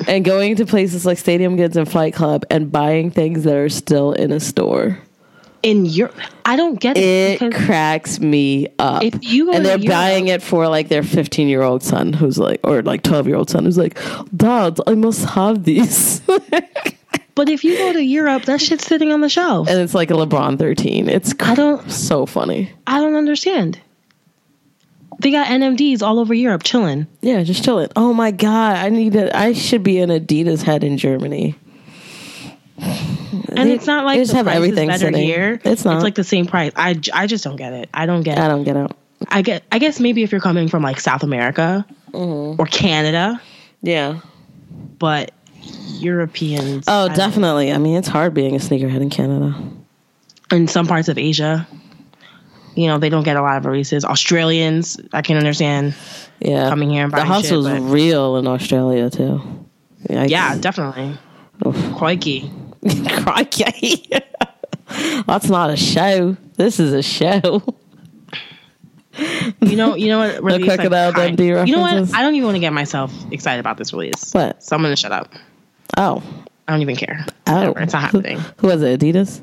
and 0.07 0.24
going 0.24 0.57
to 0.57 0.66
places 0.66 1.05
like 1.05 1.18
Stadium 1.18 1.57
Goods 1.57 1.76
and 1.76 1.91
Flight 1.91 2.14
Club 2.14 2.45
and 2.51 2.70
buying 2.72 3.11
things 3.11 3.45
that 3.45 3.57
are 3.57 3.68
still 3.68 4.12
in 4.12 4.33
a 4.33 4.41
store. 4.41 4.99
In 5.63 5.87
Europe, 5.87 6.15
I 6.45 6.55
don't 6.57 6.79
get 6.79 6.97
it. 6.97 7.43
It 7.43 7.53
cracks 7.55 8.21
me 8.21 8.69
up. 8.79 9.03
If 9.03 9.15
you 9.23 9.47
go 9.47 9.53
and 9.53 9.65
they're 9.67 9.79
Europe- 9.79 9.89
buying 9.93 10.29
it 10.29 10.41
for 10.43 10.69
like 10.69 10.89
their 10.89 11.03
15 11.03 11.49
year 11.49 11.63
old 11.63 11.83
son 11.83 12.13
who's 12.13 12.39
like, 12.39 12.61
or 12.63 12.83
like 12.83 13.03
12 13.03 13.27
year 13.27 13.37
old 13.37 13.51
son 13.51 13.65
who's 13.65 13.77
like, 13.79 13.99
Dad, 14.37 14.79
I 14.87 14.95
must 14.95 15.25
have 15.31 15.65
these. 15.65 16.21
but 17.35 17.49
if 17.49 17.65
you 17.65 17.77
go 17.77 17.93
to 17.93 18.03
Europe, 18.03 18.45
that 18.45 18.61
shit's 18.61 18.87
sitting 18.87 19.13
on 19.13 19.21
the 19.21 19.29
shelf. 19.29 19.69
and 19.69 19.81
it's 19.81 19.95
like 19.95 20.11
a 20.11 20.15
LeBron 20.15 20.59
13. 20.59 21.09
It's 21.09 21.35
I 21.41 21.55
don't, 21.55 21.91
so 21.91 22.25
funny. 22.25 22.71
I 22.87 23.01
don't 23.01 23.17
understand. 23.17 23.81
They 25.21 25.33
got 25.33 25.49
NMDs 25.49 26.03
all 26.03 26.21
over 26.21 26.33
Europe 26.33 26.63
chilling. 26.63 27.09
Yeah, 27.23 27.43
just 27.43 27.65
chilling. 27.65 27.89
Oh 27.97 28.13
my 28.15 28.31
god, 28.31 28.77
I 28.77 28.89
need 28.91 29.17
it. 29.17 29.35
I 29.35 29.53
should 29.53 29.83
be 29.83 29.99
an 29.99 30.11
Adidas 30.11 30.63
head 30.63 30.85
in 30.85 30.97
Germany. 30.97 31.57
And 33.49 33.68
it's 33.70 33.86
not 33.86 34.05
like 34.05 34.16
they 34.16 34.20
the 34.20 34.24
just 34.26 34.36
have 34.36 34.47
price 34.47 34.57
everything 34.57 34.91
is 34.91 35.01
better 35.01 35.12
sitting. 35.12 35.26
here. 35.26 35.61
It's 35.64 35.84
not. 35.84 35.97
It's 35.97 36.05
like 36.05 36.14
the 36.14 36.24
same 36.24 36.47
price. 36.47 36.72
I, 36.76 36.99
I 37.12 37.26
just 37.26 37.45
don't 37.45 37.57
get 37.57 37.72
it. 37.72 37.89
I 37.95 38.07
don't 38.07 38.22
get. 38.22 38.39
I 38.39 38.49
don't 38.49 38.64
get 38.64 38.76
it. 38.76 38.91
I 39.28 39.43
get. 39.43 39.64
I 39.72 39.78
guess 39.78 40.01
maybe 40.01 40.22
if 40.22 40.32
you're 40.32 40.41
coming 40.41 40.68
from 40.68 40.82
like 40.82 41.01
South 41.01 41.22
America 41.22 41.86
Mm-hmm. 42.12 42.59
or 42.61 42.64
Canada, 42.66 43.41
Yeah. 43.82 44.20
but 44.99 45.32
Europeans. 45.99 46.84
Oh, 46.89 47.09
I 47.11 47.14
definitely. 47.14 47.70
I 47.72 47.78
mean, 47.78 47.97
it's 47.97 48.09
hard 48.09 48.32
being 48.34 48.55
a 48.55 48.59
sneakerhead 48.59 49.01
in 49.03 49.11
Canada. 49.11 49.55
In 50.51 50.68
some 50.68 50.86
parts 50.86 51.09
of 51.09 51.18
Asia, 51.18 51.68
you 52.74 52.86
know, 52.86 52.97
they 52.99 53.11
don't 53.11 53.24
get 53.24 53.36
a 53.36 53.43
lot 53.43 53.59
of 53.59 53.66
releases. 53.66 54.05
Australians, 54.05 54.99
I 55.12 55.20
can 55.22 55.36
understand. 55.36 55.95
Yeah, 56.41 56.68
Coming 56.70 56.89
here 56.91 57.03
and 57.05 57.12
the 57.12 57.16
buying 57.16 57.26
shit, 57.26 57.34
hustle's 57.34 57.66
but- 57.68 57.80
real 57.82 58.36
in 58.36 58.47
Australia 58.47 59.11
too. 59.11 59.43
Yikes. 60.09 60.30
Yeah, 60.30 60.57
definitely. 60.59 61.18
Crikey. 61.97 62.51
crikey. 63.22 64.09
That's 65.26 65.49
not 65.49 65.70
a 65.70 65.76
show. 65.76 66.36
This 66.57 66.80
is 66.80 66.93
a 66.93 67.03
show. 67.03 67.62
You 69.61 69.76
know, 69.76 69.97
you 69.97 70.09
know 70.09 70.18
what? 70.18 70.43
release, 70.43 70.66
Crocodile 70.66 71.12
kind- 71.12 71.36
Dundee 71.36 71.70
You 71.70 71.76
know 71.76 71.80
what? 71.80 72.14
I 72.14 72.22
don't 72.22 72.34
even 72.34 72.47
want 72.47 72.57
to 72.57 72.61
get 72.61 72.72
myself 72.72 73.12
excited 73.32 73.61
about 73.61 73.76
this 73.76 73.93
release. 73.93 74.32
What? 74.32 74.62
So 74.62 74.76
I'm 74.76 74.82
gonna 74.82 74.97
shut 74.97 75.12
up. 75.12 75.32
Oh, 75.97 76.22
I 76.68 76.72
don't 76.72 76.82
even 76.82 76.97
care. 76.97 77.24
oh, 77.47 77.55
Whatever, 77.55 77.80
it's 77.80 77.93
not 77.93 78.03
happening. 78.03 78.39
Who 78.59 78.68
was 78.68 78.82
it? 78.82 79.01
Adidas. 79.01 79.41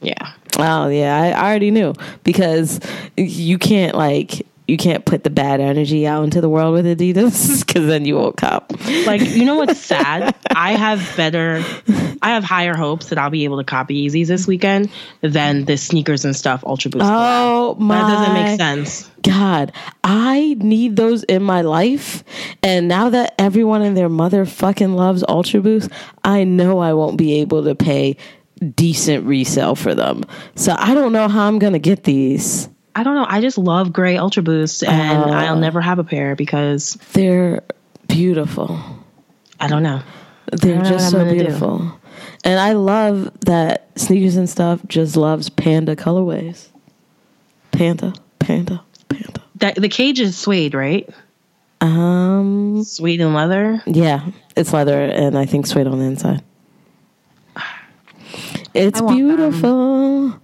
Yeah. 0.00 0.32
Oh 0.58 0.88
yeah, 0.88 1.20
I, 1.20 1.28
I 1.30 1.48
already 1.50 1.70
knew 1.70 1.94
because 2.24 2.80
you 3.16 3.58
can't 3.58 3.94
like 3.96 4.46
you 4.68 4.76
can't 4.76 5.06
put 5.06 5.24
the 5.24 5.30
bad 5.30 5.60
energy 5.60 6.06
out 6.06 6.22
into 6.24 6.42
the 6.42 6.48
world 6.48 6.74
with 6.74 6.84
Adidas 6.84 7.66
because 7.66 7.86
then 7.86 8.04
you 8.04 8.14
won't 8.16 8.36
cop. 8.36 8.70
Like, 9.06 9.22
you 9.22 9.46
know 9.46 9.56
what's 9.56 9.80
sad? 9.84 10.34
I 10.50 10.72
have 10.72 11.16
better, 11.16 11.64
I 12.20 12.30
have 12.30 12.44
higher 12.44 12.76
hopes 12.76 13.08
that 13.08 13.18
I'll 13.18 13.30
be 13.30 13.44
able 13.44 13.56
to 13.56 13.64
copy 13.64 14.06
Yeezys 14.06 14.26
this 14.26 14.46
weekend 14.46 14.90
than 15.22 15.64
the 15.64 15.72
Sneakersnstuff 15.72 16.64
Ultra 16.64 16.90
Boost. 16.90 17.06
collab. 17.06 17.08
Oh 17.08 17.76
my! 17.78 17.96
that 17.96 18.08
doesn't 18.08 18.34
make 18.34 18.60
sense. 18.60 19.10
God, 19.22 19.72
I 20.04 20.54
need 20.58 20.96
those 20.96 21.24
in 21.24 21.42
my 21.42 21.62
life, 21.62 22.22
and 22.62 22.88
now 22.88 23.08
that 23.08 23.34
everyone 23.38 23.80
and 23.82 23.96
their 23.96 24.10
mother 24.10 24.44
fucking 24.44 24.92
loves 24.92 25.24
Ultra 25.26 25.62
Boost, 25.62 25.90
I 26.24 26.44
know 26.44 26.78
I 26.78 26.92
won't 26.92 27.16
be 27.16 27.40
able 27.40 27.64
to 27.64 27.74
pay 27.74 28.18
decent 28.74 29.24
resale 29.24 29.74
for 29.74 29.94
them. 29.94 30.24
So 30.56 30.74
I 30.76 30.92
don't 30.92 31.12
know 31.12 31.28
how 31.28 31.48
I'm 31.48 31.58
gonna 31.58 31.78
get 31.78 32.04
these. 32.04 32.68
I 32.98 33.04
don't 33.04 33.14
know. 33.14 33.26
I 33.28 33.40
just 33.40 33.58
love 33.58 33.92
gray 33.92 34.16
Ultra 34.16 34.42
Boost, 34.42 34.82
and 34.82 35.22
Oh. 35.22 35.32
I'll 35.32 35.56
never 35.56 35.80
have 35.80 35.98
a 36.00 36.04
pair 36.04 36.34
because 36.34 36.94
They're 37.12 37.62
beautiful. 38.08 38.80
I 39.60 39.68
don't 39.68 39.82
know. 39.84 40.00
They're 40.50 40.76
don't 40.76 40.84
just 40.84 41.04
what 41.14 41.20
so 41.20 41.20
I'm 41.20 41.28
do. 41.28 41.34
beautiful. 41.34 41.92
And 42.42 42.58
I 42.58 42.72
love 42.72 43.30
that 43.42 43.94
Sneakersnstuff 43.94 44.86
just 44.88 45.16
loves 45.16 45.48
panda 45.48 45.94
colorways. 45.94 46.68
Panda, 47.70 48.14
panda, 48.40 48.82
panda. 49.08 49.42
That 49.56 49.76
the 49.76 49.88
cage 49.88 50.18
is 50.18 50.36
suede, 50.36 50.74
right? 50.74 51.08
Um, 51.80 52.82
Suede 52.82 53.20
and 53.20 53.34
leather. 53.34 53.80
yeah, 53.86 54.26
it's 54.56 54.72
leather 54.72 55.00
and 55.04 55.38
I 55.38 55.46
think 55.46 55.66
suede 55.68 55.86
on 55.86 56.00
the 56.00 56.04
inside. 56.06 56.42
It's 58.74 59.00
beautiful. 59.00 60.28
them. 60.30 60.40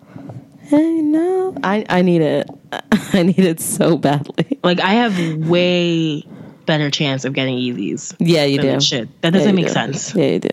Hey, 0.75 1.03
no, 1.03 1.57
I 1.62 1.85
I 1.89 2.03
need 2.03 2.20
it. 2.20 2.51
I 3.12 3.22
need 3.22 3.39
it 3.39 3.61
so 3.61 3.97
badly. 3.97 4.59
Like 4.64 4.81
I 4.81 4.95
have 4.95 5.16
way 5.49 6.27
better 6.66 6.91
chance 6.91 7.25
of 7.25 7.33
getting 7.33 7.57
Yeezys. 7.57 8.16
Yeah, 8.18 8.45
you 8.45 8.61
do. 8.61 8.68
it 8.68 8.83
should. 8.83 9.09
That 9.20 9.33
doesn't 9.33 9.51
you 9.51 9.55
make 9.55 9.66
do. 9.66 9.72
sense. 9.72 10.14
Yeah, 10.14 10.27
you 10.27 10.39
do. 10.41 10.49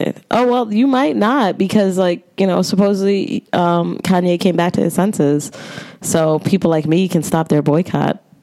Yeah. 0.00 0.12
Oh 0.32 0.50
well, 0.50 0.72
you 0.72 0.88
might 0.88 1.14
not 1.14 1.56
because, 1.56 1.98
like, 1.98 2.26
you 2.36 2.48
know, 2.48 2.62
supposedly 2.62 3.46
um, 3.52 3.98
Kanye 3.98 4.40
came 4.40 4.56
back 4.56 4.72
to 4.72 4.80
his 4.80 4.94
senses, 4.94 5.52
so 6.02 6.40
people 6.40 6.70
like 6.70 6.86
me 6.86 7.08
can 7.08 7.22
stop 7.22 7.48
their 7.48 7.62
boycott. 7.62 8.22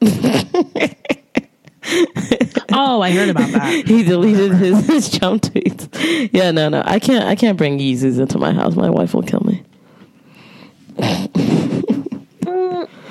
Oh, 2.76 3.02
I 3.02 3.12
heard 3.12 3.28
about 3.28 3.50
that. 3.52 3.86
he 3.86 4.02
deleted 4.02 4.52
his, 4.52 4.86
his 4.88 5.18
Trump 5.18 5.42
tweets. 5.42 5.88
Yeah, 6.32 6.50
no, 6.50 6.68
no, 6.68 6.82
I 6.84 6.98
can't. 6.98 7.24
I 7.24 7.36
can't 7.36 7.56
bring 7.56 7.78
Yeezys 7.78 8.18
into 8.18 8.38
my 8.38 8.52
house. 8.52 8.74
My 8.74 8.90
wife 8.90 9.14
will 9.14 9.22
kill 9.22 9.40
me. 9.40 9.62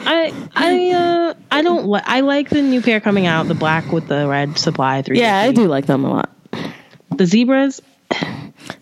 I 0.05 0.33
I 0.55 0.89
uh 0.91 1.33
I 1.51 1.61
don't 1.61 1.87
li- 1.87 2.01
I 2.03 2.21
like 2.21 2.49
the 2.49 2.61
new 2.61 2.81
pair 2.81 2.99
coming 2.99 3.25
out, 3.25 3.47
the 3.47 3.55
black 3.55 3.91
with 3.91 4.07
the 4.07 4.27
red 4.27 4.57
supply 4.57 5.01
three. 5.01 5.19
Yeah, 5.19 5.39
I 5.39 5.51
do 5.51 5.67
like 5.67 5.85
them 5.85 6.03
a 6.05 6.09
lot. 6.11 6.29
The 7.15 7.25
zebras, 7.25 7.81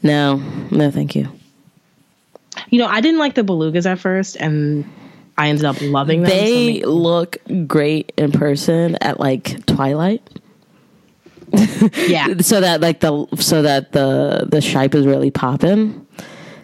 No, 0.03 0.37
no, 0.71 0.89
thank 0.91 1.15
you. 1.15 1.27
you 2.69 2.79
know, 2.79 2.87
I 2.87 3.01
didn't 3.01 3.19
like 3.19 3.35
the 3.35 3.43
belugas 3.43 3.85
at 3.85 3.99
first, 3.99 4.35
and 4.37 4.85
I 5.37 5.49
ended 5.49 5.65
up 5.65 5.81
loving 5.81 6.21
them. 6.21 6.29
so 6.31 6.35
They 6.35 6.53
maybe- 6.73 6.85
look 6.85 7.37
great 7.67 8.13
in 8.17 8.31
person 8.31 8.95
at 9.01 9.19
like 9.19 9.65
twilight. 9.65 10.21
yeah, 12.07 12.33
so 12.39 12.61
that 12.61 12.79
like 12.81 13.01
the 13.01 13.27
so 13.37 13.61
that 13.61 13.91
the 13.91 14.47
the 14.49 14.57
shipe 14.59 14.95
is 14.95 15.05
really 15.05 15.31
popping 15.31 16.07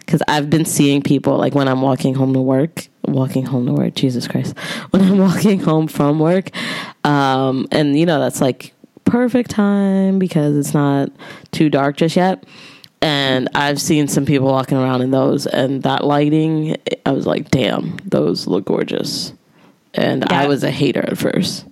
because 0.08 0.22
i've 0.26 0.48
been 0.48 0.64
seeing 0.64 1.02
people 1.02 1.36
like 1.36 1.54
when 1.54 1.68
i'm 1.68 1.82
walking 1.82 2.14
home 2.14 2.32
to 2.32 2.40
work 2.40 2.88
walking 3.06 3.44
home 3.44 3.66
to 3.66 3.72
work 3.74 3.94
jesus 3.94 4.26
christ 4.26 4.58
when 4.90 5.02
i'm 5.02 5.18
walking 5.18 5.60
home 5.60 5.86
from 5.86 6.18
work 6.18 6.50
um 7.04 7.68
and 7.70 7.98
you 7.98 8.06
know 8.06 8.18
that's 8.18 8.40
like 8.40 8.72
perfect 9.04 9.50
time 9.50 10.18
because 10.18 10.56
it's 10.56 10.72
not 10.72 11.10
too 11.52 11.68
dark 11.68 11.98
just 11.98 12.16
yet 12.16 12.44
and 13.02 13.50
i've 13.54 13.78
seen 13.78 14.08
some 14.08 14.24
people 14.24 14.48
walking 14.48 14.78
around 14.78 15.02
in 15.02 15.10
those 15.10 15.46
and 15.46 15.82
that 15.82 16.04
lighting 16.04 16.74
i 17.04 17.10
was 17.10 17.26
like 17.26 17.50
damn 17.50 17.98
those 18.06 18.46
look 18.46 18.64
gorgeous 18.64 19.34
and 19.92 20.24
i 20.24 20.46
was 20.46 20.64
a 20.64 20.70
hater 20.70 21.04
at 21.06 21.18
first 21.18 21.66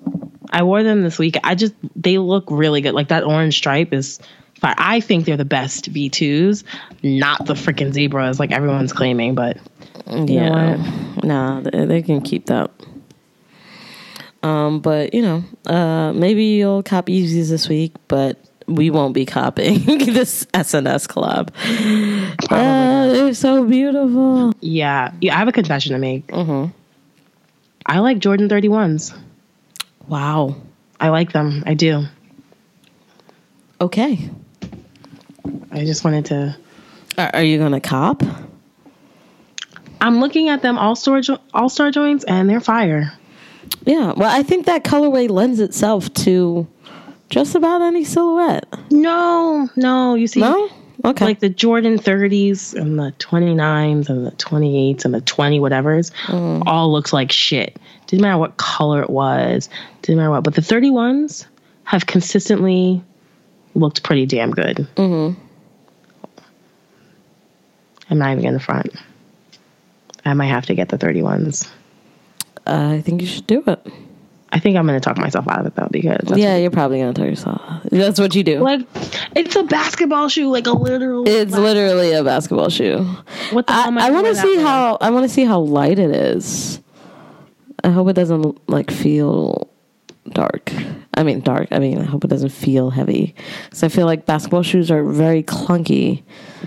I 0.50 0.62
wore 0.62 0.82
them 0.82 1.02
this 1.02 1.18
week. 1.18 1.36
I 1.44 1.54
just 1.54 1.74
they 1.94 2.18
look 2.18 2.44
really 2.48 2.80
good. 2.80 2.94
Like 2.94 3.08
that 3.08 3.24
orange 3.24 3.56
stripe 3.56 3.92
is. 3.92 4.20
I 4.62 5.00
think 5.00 5.26
they're 5.26 5.36
the 5.36 5.44
best 5.44 5.86
V 5.86 6.08
twos, 6.08 6.64
not 7.02 7.46
the 7.46 7.54
freaking 7.54 7.92
zebras 7.92 8.40
like 8.40 8.50
everyone's 8.52 8.92
claiming. 8.92 9.34
But 9.34 9.58
Yeah, 10.06 10.76
nah, 11.22 11.60
they, 11.60 11.84
they 11.84 12.02
can 12.02 12.20
keep 12.20 12.46
that. 12.46 12.70
Um, 14.42 14.80
but 14.80 15.14
you 15.14 15.22
know, 15.22 15.44
uh, 15.66 16.12
maybe 16.12 16.44
you'll 16.44 16.82
cop 16.82 17.06
Yeezys 17.06 17.48
this 17.48 17.68
week, 17.68 17.92
but 18.08 18.38
we 18.66 18.90
won't 18.90 19.14
be 19.14 19.24
copying 19.26 19.84
this 19.98 20.44
SNS 20.46 21.06
collab. 21.06 21.50
Ah, 22.50 23.06
they're 23.08 23.34
so 23.34 23.64
beautiful. 23.64 24.52
yeah, 24.60 25.12
yeah, 25.20 25.34
I 25.34 25.38
have 25.38 25.48
a 25.48 25.52
confession 25.52 25.92
to 25.92 25.98
make. 25.98 26.26
Mhm. 26.28 26.72
I 27.84 27.98
like 28.00 28.18
Jordan 28.18 28.48
thirty 28.48 28.68
ones. 28.68 29.14
Wow. 30.08 30.56
I 30.98 31.10
like 31.10 31.32
them. 31.32 31.62
I 31.66 31.74
do. 31.74 32.04
Okay. 33.80 34.30
I 35.70 35.84
just 35.84 36.04
wanted 36.04 36.26
to. 36.26 36.56
Are, 37.18 37.42
you 37.42 37.58
gonna 37.58 37.80
cop? 37.80 38.22
I'm 40.00 40.20
looking 40.20 40.48
at 40.48 40.62
them 40.62 40.78
all 40.78 40.96
star 40.96 41.20
all 41.54 41.68
star 41.68 41.90
joints, 41.90 42.24
and 42.24 42.48
they're 42.48 42.60
fire. 42.60 43.12
Yeah. 43.84 44.12
Well, 44.16 44.30
I 44.30 44.42
think 44.42 44.66
that 44.66 44.84
colorway 44.84 45.28
lends 45.28 45.60
itself 45.60 46.12
to 46.14 46.66
just 47.30 47.54
about 47.54 47.82
any 47.82 48.04
silhouette. 48.04 48.66
No, 48.90 49.68
no, 49.76 50.14
you 50.14 50.26
see, 50.26 50.40
No. 50.40 50.70
Okay. 51.04 51.24
like 51.24 51.40
the 51.40 51.48
Jordan 51.48 51.98
30s 51.98 52.74
and 52.74 52.98
the 52.98 53.12
29s 53.18 54.08
and 54.08 54.26
the 54.26 54.32
28s 54.32 55.04
and 55.04 55.14
the 55.14 55.20
20 55.20 55.60
whatevers 55.60 56.10
mm. 56.24 56.62
all 56.66 56.90
looks 56.90 57.12
like 57.12 57.30
shit. 57.30 57.78
Didn't 58.06 58.22
matter 58.22 58.38
what 58.38 58.56
color 58.56 59.02
it 59.02 59.10
was, 59.10 59.68
didn't 60.02 60.18
matter 60.18 60.30
what. 60.30 60.42
But 60.42 60.54
the 60.54 60.62
31s 60.62 61.46
have 61.84 62.06
consistently 62.06 63.04
looked 63.76 64.02
pretty 64.02 64.26
damn 64.26 64.50
good. 64.50 64.88
Mm-hmm. 64.96 65.40
I'm 68.10 68.18
not 68.18 68.32
even 68.32 68.44
in 68.44 68.54
the 68.54 68.60
front. 68.60 68.94
I 70.24 70.34
might 70.34 70.46
have 70.46 70.66
to 70.66 70.74
get 70.74 70.88
the 70.88 70.98
31s. 70.98 71.68
uh, 72.66 72.90
I 72.94 73.00
think 73.00 73.20
you 73.20 73.26
should 73.26 73.46
do 73.46 73.62
it. 73.66 73.86
I 74.52 74.58
think 74.58 74.76
I'm 74.76 74.86
going 74.86 74.98
to 74.98 75.04
talk 75.04 75.18
myself 75.18 75.46
out 75.48 75.60
of 75.60 75.66
it 75.66 75.74
though 75.74 75.88
because 75.90 76.38
yeah, 76.38 76.56
you're 76.56 76.70
probably 76.70 77.00
gonna 77.00 77.12
tell 77.12 77.26
yourself. 77.26 77.60
That's 77.90 78.18
what 78.18 78.34
you 78.34 78.42
do. 78.44 78.60
like 78.60 78.86
it's 79.34 79.54
a 79.56 79.64
basketball 79.64 80.28
shoe, 80.28 80.50
like 80.50 80.66
a 80.66 80.72
literal. 80.72 81.28
It's 81.28 81.52
literally 81.52 82.12
a 82.12 82.22
basketball 82.22 82.70
shoe. 82.70 83.04
what 83.50 83.66
the 83.66 83.72
hell 83.72 83.98
I, 83.98 84.06
I 84.06 84.10
want 84.10 84.26
to 84.28 84.34
see 84.36 84.56
how 84.56 84.98
I 85.00 85.10
want 85.10 85.24
to 85.24 85.28
see 85.28 85.44
how 85.44 85.60
light 85.60 85.98
it 85.98 86.10
is. 86.10 86.80
I 87.84 87.90
hope 87.90 88.08
it 88.08 88.12
doesn't 88.14 88.68
like 88.70 88.90
feel 88.90 89.68
dark. 90.30 90.72
I 91.16 91.22
mean 91.22 91.40
dark. 91.40 91.68
I 91.70 91.78
mean 91.78 91.98
I 91.98 92.04
hope 92.04 92.24
it 92.24 92.28
doesn't 92.28 92.50
feel 92.50 92.90
heavy 92.90 93.34
because 93.64 93.82
I 93.82 93.88
feel 93.88 94.06
like 94.06 94.26
basketball 94.26 94.62
shoes 94.62 94.90
are 94.90 95.02
very 95.04 95.42
clunky, 95.42 96.22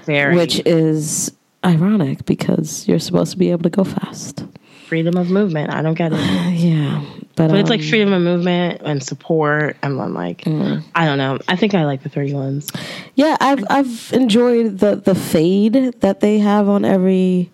Very. 0.06 0.36
which 0.36 0.60
is 0.66 1.32
ironic 1.66 2.26
because 2.26 2.88
you're 2.88 3.00
supposed 3.00 3.32
to 3.32 3.38
be 3.38 3.52
able 3.52 3.64
to 3.64 3.70
go 3.70 3.84
fast. 3.84 4.44
freedom 4.88 5.18
of 5.18 5.30
movement. 5.30 5.72
I 5.72 5.82
don't 5.82 5.94
get 5.94 6.12
it. 6.14 6.20
Yeah, 6.60 7.06
but, 7.36 7.50
But 7.50 7.60
it's 7.60 7.70
like 7.70 7.82
um, 7.82 7.88
freedom 7.88 8.12
of 8.12 8.22
movement 8.24 8.82
and 8.84 9.04
support. 9.04 9.78
And 9.84 10.02
I'm 10.02 10.14
like, 10.16 10.42
Mm. 10.46 10.84
I 10.96 11.06
don't 11.06 11.18
know. 11.20 11.38
I 11.48 11.56
think 11.56 11.74
I 11.76 11.86
like 11.86 12.02
the 12.04 12.10
31s. 12.10 12.76
yeah, 13.16 13.38
I've 13.40 13.64
I've 13.70 14.10
enjoyed 14.14 14.80
the 14.80 14.96
the 14.96 15.14
fade 15.16 15.94
that 16.02 16.20
they 16.22 16.40
have 16.40 16.68
on 16.68 16.84
every 16.86 17.52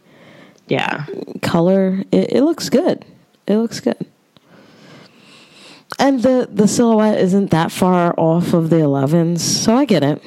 Yeah. 0.68 1.06
color. 1.41 2.04
It, 2.12 2.32
it 2.38 2.43
looks 2.43 2.70
good. 2.70 3.04
It 3.48 3.58
looks 3.58 3.80
good. 3.80 3.98
And 5.98 6.22
the 6.22 6.48
the 6.52 6.68
silhouette 6.68 7.18
isn't 7.20 7.52
that 7.52 7.72
far 7.72 8.14
off 8.18 8.54
of 8.54 8.70
the 8.70 8.78
11s, 8.78 9.39
so 9.39 9.76
I 9.76 9.86
get 9.86 10.04
it. 10.04 10.22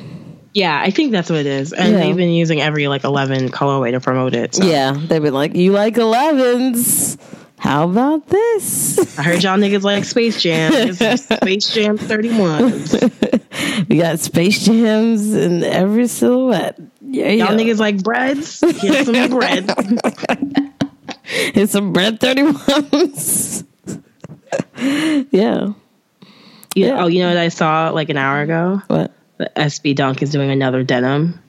Yeah, 0.54 0.80
I 0.80 0.90
think 0.90 1.12
that's 1.12 1.28
what 1.30 1.38
it 1.40 1.46
is. 1.46 1.72
And 1.72 1.92
Yeah. 1.92 2.00
they've 2.00 2.16
been 2.16 2.30
using 2.30 2.60
every 2.60 2.88
like 2.88 3.04
11 3.04 3.50
colorway 3.50 3.90
to 3.92 4.00
promote 4.00 4.34
it. 4.34 4.54
So. 4.54 4.64
Yeah, 4.64 4.92
they've 4.96 5.22
been 5.22 5.34
like, 5.34 5.54
"You 5.54 5.72
like 5.72 5.94
11s? 5.96 7.18
How 7.58 7.84
about 7.88 8.26
this?" 8.28 9.18
I 9.18 9.22
heard 9.22 9.42
y'all 9.42 9.58
niggas 9.58 9.82
like 9.82 10.04
Space 10.04 10.40
Jam. 10.42 10.72
Space 11.16 11.68
Jam 11.74 11.98
31s. 11.98 13.88
we 13.88 13.98
got 13.98 14.20
Space 14.20 14.64
Jams 14.64 15.34
in 15.34 15.62
every 15.64 16.06
silhouette. 16.06 16.78
Yeah, 17.02 17.28
Y'all 17.28 17.58
yeah. 17.58 17.64
niggas 17.64 17.78
like 17.78 18.02
breads? 18.02 18.60
Here's 18.80 19.06
some 19.12 19.30
bread. 19.30 19.70
Here's 21.24 21.70
some 21.70 21.92
bread 21.92 22.20
31s. 22.20 23.64
yeah. 25.30 25.72
You- 26.74 26.90
Oh, 26.90 27.06
you 27.06 27.20
know 27.20 27.28
what 27.28 27.36
I 27.38 27.48
saw 27.48 27.90
like 27.90 28.08
an 28.08 28.16
hour 28.16 28.40
ago? 28.42 28.82
What? 28.86 29.12
The 29.38 29.50
SB 29.56 29.94
Dunk 29.96 30.22
is 30.22 30.30
doing 30.30 30.50
another 30.50 30.82
denim. 30.84 31.40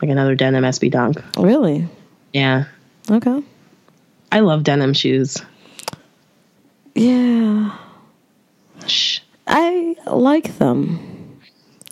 Like 0.00 0.10
another 0.10 0.34
denim 0.34 0.64
SB 0.64 0.90
Dunk. 0.90 1.22
Really? 1.38 1.88
Yeah. 2.32 2.64
Okay. 3.10 3.42
I 4.30 4.40
love 4.40 4.62
denim 4.64 4.94
shoes. 4.94 5.38
Yeah. 6.94 7.76
Shh. 8.86 9.20
I 9.46 9.96
like 10.06 10.58
them. 10.58 11.38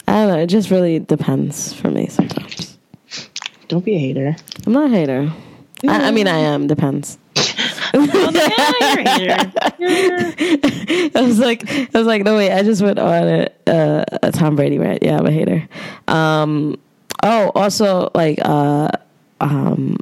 I 0.09 0.13
don't 0.13 0.29
know. 0.29 0.39
It 0.39 0.47
just 0.49 0.71
really 0.71 0.99
depends 1.01 1.73
for 1.73 1.91
me 1.91 2.07
sometimes. 2.09 2.79
Don't 3.69 3.85
be 3.85 3.97
a 3.97 3.99
hater. 3.99 4.37
I'm 4.67 4.73
not 4.73 4.87
a 4.87 4.95
hater. 4.95 5.33
I, 5.89 6.09
I 6.09 6.11
mean, 6.13 6.29
I 6.29 6.39
am. 6.39 6.67
Depends. 6.69 7.19
Yeah, 7.95 8.73
you're 8.81 9.01
a 9.01 9.09
hater. 9.09 9.53
You're- 9.79 11.11
I 11.15 11.21
was 11.23 11.39
like, 11.39 11.69
I 11.71 11.89
was 11.99 12.07
like, 12.07 12.23
no 12.25 12.37
wait. 12.37 12.53
I 12.53 12.63
just 12.63 12.83
went 12.83 12.99
on 12.99 13.13
a, 13.29 13.49
a, 13.67 14.05
a 14.25 14.33
Tom 14.33 14.57
Brady 14.57 14.79
rant. 14.79 15.03
Yeah, 15.03 15.19
I'm 15.19 15.27
a 15.27 15.31
hater. 15.31 15.69
Um. 16.09 16.79
Oh, 17.23 17.51
also 17.55 18.11
like 18.15 18.39
uh, 18.45 18.89
um, 19.41 19.97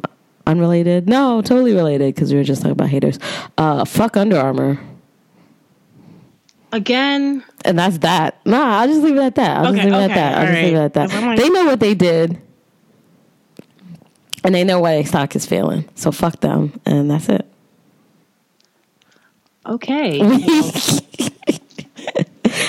unrelated. 0.47 1.09
No, 1.09 1.41
totally 1.43 1.73
related 1.73 2.15
because 2.15 2.33
we 2.33 2.39
were 2.39 2.45
just 2.45 2.61
talking 2.63 2.73
about 2.73 2.89
haters. 2.89 3.19
Uh, 3.57 3.85
fuck 3.85 4.17
Under 4.17 4.37
Armour. 4.39 4.79
Again, 6.73 7.45
And 7.65 7.79
that's 7.79 7.99
that. 7.99 8.45
Nah, 8.45 8.81
I'll 8.81 8.89
just 8.89 9.01
leave 9.03 9.15
it 9.17 9.21
at 9.23 9.37
that. 9.37 9.59
I'll 9.59 9.67
Okay, 9.69 9.77
just 9.77 9.85
leave 9.85 9.95
it 9.95 9.97
okay, 9.97 10.13
at 10.13 10.15
that. 10.15 10.39
I'll 10.39 10.47
just 10.49 10.63
leave 10.65 10.75
it 10.75 10.79
at 10.79 10.95
that. 10.95 11.11
like- 11.23 11.39
they 11.39 11.49
know 11.49 11.65
what 11.67 11.79
they 11.81 11.95
did. 11.95 12.39
And 14.43 14.55
they 14.55 14.65
know 14.65 14.81
why 14.81 14.95
their 14.97 15.07
stock 15.07 15.37
is 15.37 15.47
failing. 15.47 15.89
So 15.95 16.11
fuck 16.11 16.41
them. 16.41 16.79
And 16.85 17.09
that's 17.11 17.29
it. 17.29 17.47
Okay. 19.67 20.21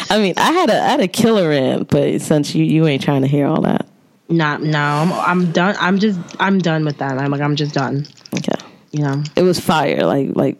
I 0.09 0.19
mean, 0.19 0.33
I 0.37 0.51
had 0.51 0.69
a 0.69 0.81
I 0.81 0.87
had 0.89 0.99
a 1.01 1.07
killer 1.07 1.49
rant, 1.49 1.89
but 1.89 2.21
since 2.21 2.55
you, 2.55 2.63
you 2.63 2.85
ain't 2.87 3.03
trying 3.03 3.21
to 3.21 3.27
hear 3.27 3.47
all 3.47 3.61
that. 3.61 3.85
Not 4.29 4.61
no, 4.61 4.79
I'm 4.79 5.11
I'm 5.13 5.51
done. 5.51 5.75
I'm 5.79 5.99
just 5.99 6.19
I'm 6.39 6.59
done 6.59 6.85
with 6.85 6.97
that. 6.99 7.17
I'm 7.17 7.29
like 7.31 7.41
I'm 7.41 7.55
just 7.55 7.73
done. 7.73 8.05
Okay. 8.35 8.53
You 8.91 9.03
know, 9.03 9.23
It 9.35 9.43
was 9.43 9.59
fire. 9.59 10.05
Like 10.05 10.29
like 10.35 10.57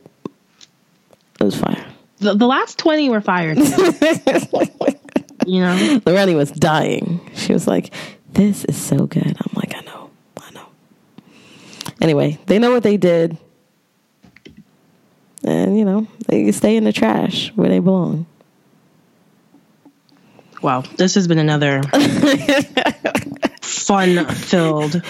it 1.39 1.43
was 1.43 1.55
fire. 1.55 1.86
the, 2.19 2.33
the 2.33 2.45
last 2.47 2.77
20 2.79 3.09
were 3.09 3.21
fired. 3.21 3.57
you 5.45 5.61
know? 5.61 6.01
Lorraine 6.05 6.36
was 6.36 6.51
dying. 6.51 7.19
She 7.36 7.53
was 7.53 7.67
like, 7.67 7.93
"This 8.33 8.65
is 8.65 8.75
so 8.77 9.05
good." 9.07 9.25
I'm 9.27 9.51
like, 9.55 9.75
"I 9.75 9.81
know, 9.81 10.09
I 10.38 10.51
know." 10.51 10.65
Anyway, 12.01 12.38
they 12.47 12.59
know 12.59 12.71
what 12.71 12.83
they 12.83 12.97
did, 12.97 13.38
and 15.45 15.77
you 15.77 15.85
know 15.85 16.07
they 16.27 16.51
stay 16.51 16.75
in 16.75 16.83
the 16.83 16.91
trash 16.91 17.51
where 17.55 17.69
they 17.69 17.79
belong. 17.79 18.25
Wow, 20.61 20.81
this 20.97 21.15
has 21.15 21.27
been 21.27 21.37
another 21.37 21.83
fun 23.61 24.25
filled 24.25 25.01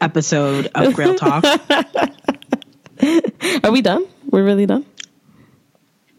episode 0.00 0.70
of 0.74 0.94
Grail 0.94 1.14
Talk. 1.14 1.44
Are 3.62 3.70
we 3.70 3.82
done? 3.82 4.06
We're 4.30 4.44
really 4.44 4.66
done. 4.66 4.84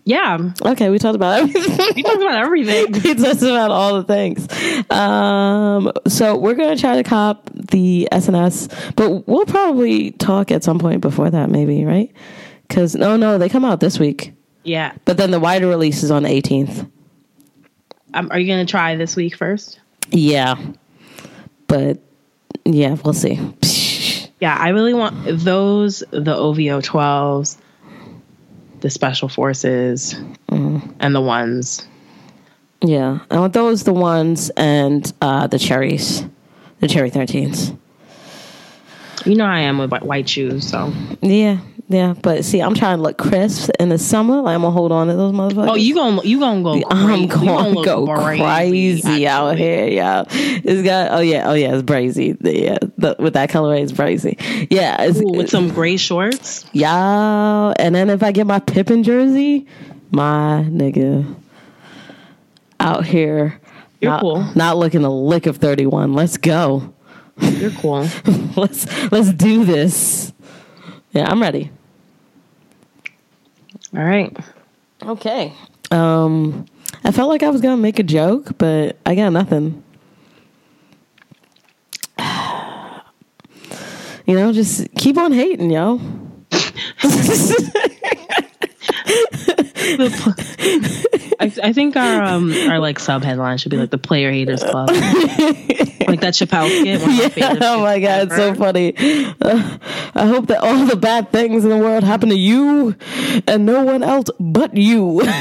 Yeah, 0.08 0.52
Okay, 0.66 0.90
we 0.90 1.00
talked 1.00 1.18
about 1.18 1.42
everything. 1.42 1.78
we 1.96 2.02
talked 2.02 2.22
about 2.22 2.36
everything. 2.46 2.94
we 2.94 3.14
talked 3.16 3.42
about 3.42 3.72
all 3.72 4.02
the 4.02 4.04
things. 4.06 4.48
Um, 4.90 5.92
so 6.08 6.38
we're 6.38 6.54
gonna 6.56 6.78
try 6.78 6.96
to 6.96 7.04
cop 7.04 7.50
the 7.54 8.08
SNS, 8.14 8.96
but 8.96 9.28
we'll 9.28 9.46
probably 9.46 10.12
talk 10.12 10.50
at 10.52 10.64
some 10.64 10.80
point 10.80 11.02
before 11.02 11.30
that, 11.30 11.50
maybe, 11.50 11.84
right? 11.84 12.10
Because 12.68 12.96
no, 12.96 13.18
no, 13.18 13.38
they 13.38 13.50
come 13.50 13.66
out 13.66 13.82
this 13.82 14.00
week, 14.00 14.34
Yeah. 14.64 14.94
but 15.04 15.18
then 15.18 15.32
the 15.32 15.42
wider 15.42 15.68
release 15.68 16.04
is 16.04 16.12
on 16.12 16.24
the 16.24 16.30
18th. 16.30 16.90
Um, 18.14 18.30
are 18.32 18.40
you 18.40 18.48
going 18.48 18.66
to 18.66 18.70
try 18.72 18.96
this 18.96 19.18
week 19.18 19.36
first? 19.36 19.80
Yeah, 20.10 20.56
but 21.68 22.00
yeah, 22.64 22.96
we'll 23.04 23.14
see. 23.14 23.40
Yeah, 24.40 24.56
I 24.58 24.70
really 24.70 24.94
want 24.94 25.26
those, 25.44 26.02
the 26.12 26.34
OVO 26.36 26.80
12s, 26.82 27.58
the 28.82 28.90
special 28.90 29.30
forces, 29.30 30.16
and 30.50 31.16
the 31.16 31.22
ones. 31.22 31.88
Yeah, 32.82 33.20
I 33.32 33.40
want 33.40 33.54
those, 33.54 33.84
the 33.84 33.94
ones, 33.94 34.52
and 34.52 35.12
uh, 35.22 35.48
the 35.48 35.58
cherries, 35.58 36.24
the 36.80 36.88
cherry 36.88 37.10
13s. 37.10 37.76
You 39.26 39.36
know 39.36 39.46
I 39.46 39.62
am 39.62 39.80
with 39.80 39.92
white 39.92 40.30
shoes, 40.30 40.70
so. 40.70 40.94
Yeah, 41.22 41.58
yeah, 41.90 42.16
but 42.22 42.44
see, 42.44 42.62
I'm 42.62 42.74
trying 42.76 42.98
to 42.98 43.04
look 43.04 43.18
crisp 43.18 43.70
in 43.80 43.88
the 43.88 43.98
summer. 43.98 44.42
Like 44.42 44.56
I'm 44.56 44.62
gonna 44.62 44.72
hold 44.72 44.92
on 44.92 45.08
to 45.08 45.16
those 45.16 45.32
motherfuckers. 45.32 45.70
Oh, 45.70 45.76
you 45.76 45.96
gonna 45.96 46.22
you 46.24 46.38
gonna 46.38 46.62
go? 46.62 46.82
I'm 46.90 47.30
crazy. 47.30 47.46
You 47.46 47.46
going 47.46 47.76
to 47.76 47.84
go 47.84 48.06
crazy 48.08 49.26
out 49.26 49.52
actually. 49.52 49.64
here, 49.64 49.88
yeah. 49.88 50.24
It's 50.28 50.82
got 50.84 51.12
oh 51.14 51.22
yeah, 51.22 51.50
oh 51.50 51.54
yeah, 51.54 51.74
it's 51.76 51.84
brazy. 51.84 52.36
Yeah, 52.42 52.78
the, 52.98 53.16
with 53.20 53.34
that 53.36 53.50
colorway, 53.50 53.84
it's 53.84 53.94
brazy. 53.94 54.36
Yeah, 54.70 55.02
it's, 55.02 55.20
Ooh, 55.22 55.32
with 55.32 55.50
some 55.50 55.70
gray 55.70 55.96
shorts. 55.96 56.66
yeah. 56.74 57.74
And 57.80 57.96
then 57.96 58.10
if 58.10 58.22
I 58.22 58.34
get 58.34 58.48
my 58.48 58.60
Pippen 58.60 59.04
jersey, 59.04 59.66
my 60.12 60.66
nigga, 60.70 61.38
out 62.82 63.06
here, 63.06 63.62
You're 64.02 64.12
not, 64.12 64.22
cool. 64.22 64.44
Not 64.56 64.76
looking 64.76 65.06
a 65.06 65.10
lick 65.10 65.46
of 65.46 65.56
thirty 65.56 65.86
one. 65.86 66.12
Let's 66.14 66.36
go. 66.36 66.94
You're 67.40 67.72
cool. 67.72 68.10
let's 68.58 69.10
let's 69.10 69.32
do 69.32 69.64
this. 69.64 70.34
Yeah, 71.12 71.32
I'm 71.32 71.42
ready. 71.42 71.72
All 73.96 74.04
right. 74.04 74.36
Okay. 75.04 75.54
Um, 75.92 76.66
I 77.04 77.12
felt 77.12 77.30
like 77.30 77.44
I 77.44 77.50
was 77.50 77.62
gonna 77.62 77.78
make 77.78 78.00
a 78.00 78.04
joke, 78.04 78.58
but 78.58 78.98
I 79.06 79.16
got 79.16 79.30
nothing. 79.32 79.84
You 84.26 84.36
know, 84.36 84.52
just 84.52 84.94
keep 84.96 85.18
on 85.18 85.32
hating, 85.32 85.72
yo. 85.72 86.02
I, 91.40 91.52
I 91.64 91.74
think 91.74 91.96
our 91.96 92.24
um 92.24 92.52
our 92.70 92.80
like 92.80 93.00
sub 93.00 93.24
headline 93.24 93.58
should 93.58 93.72
be 93.72 93.78
like 93.78 93.90
the 93.92 93.98
player 93.98 94.32
haters 94.32 94.64
club, 94.64 94.90
like 96.08 96.22
that 96.22 96.34
Chappelle 96.34 96.70
skit. 96.70 97.02
One 97.02 97.12
of 97.12 97.38
my 97.38 97.58
oh 97.68 97.82
my 97.82 98.00
god, 98.00 98.28
it's 98.28 98.36
so 98.36 98.56
funny. 98.56 98.96
Uh, 98.98 99.78
I 100.16 100.26
hope 100.26 100.48
that 100.48 100.60
all 100.64 100.86
the 100.86 100.96
bad 100.96 101.32
things 101.32 101.64
in 101.64 101.70
the 101.70 101.78
world 101.78 102.04
happen 102.04 102.30
to 102.30 102.36
you 102.38 102.96
and 103.48 103.66
no 103.66 103.84
one 103.84 104.04
else 104.04 104.28
but 104.40 104.76
you. 104.76 105.22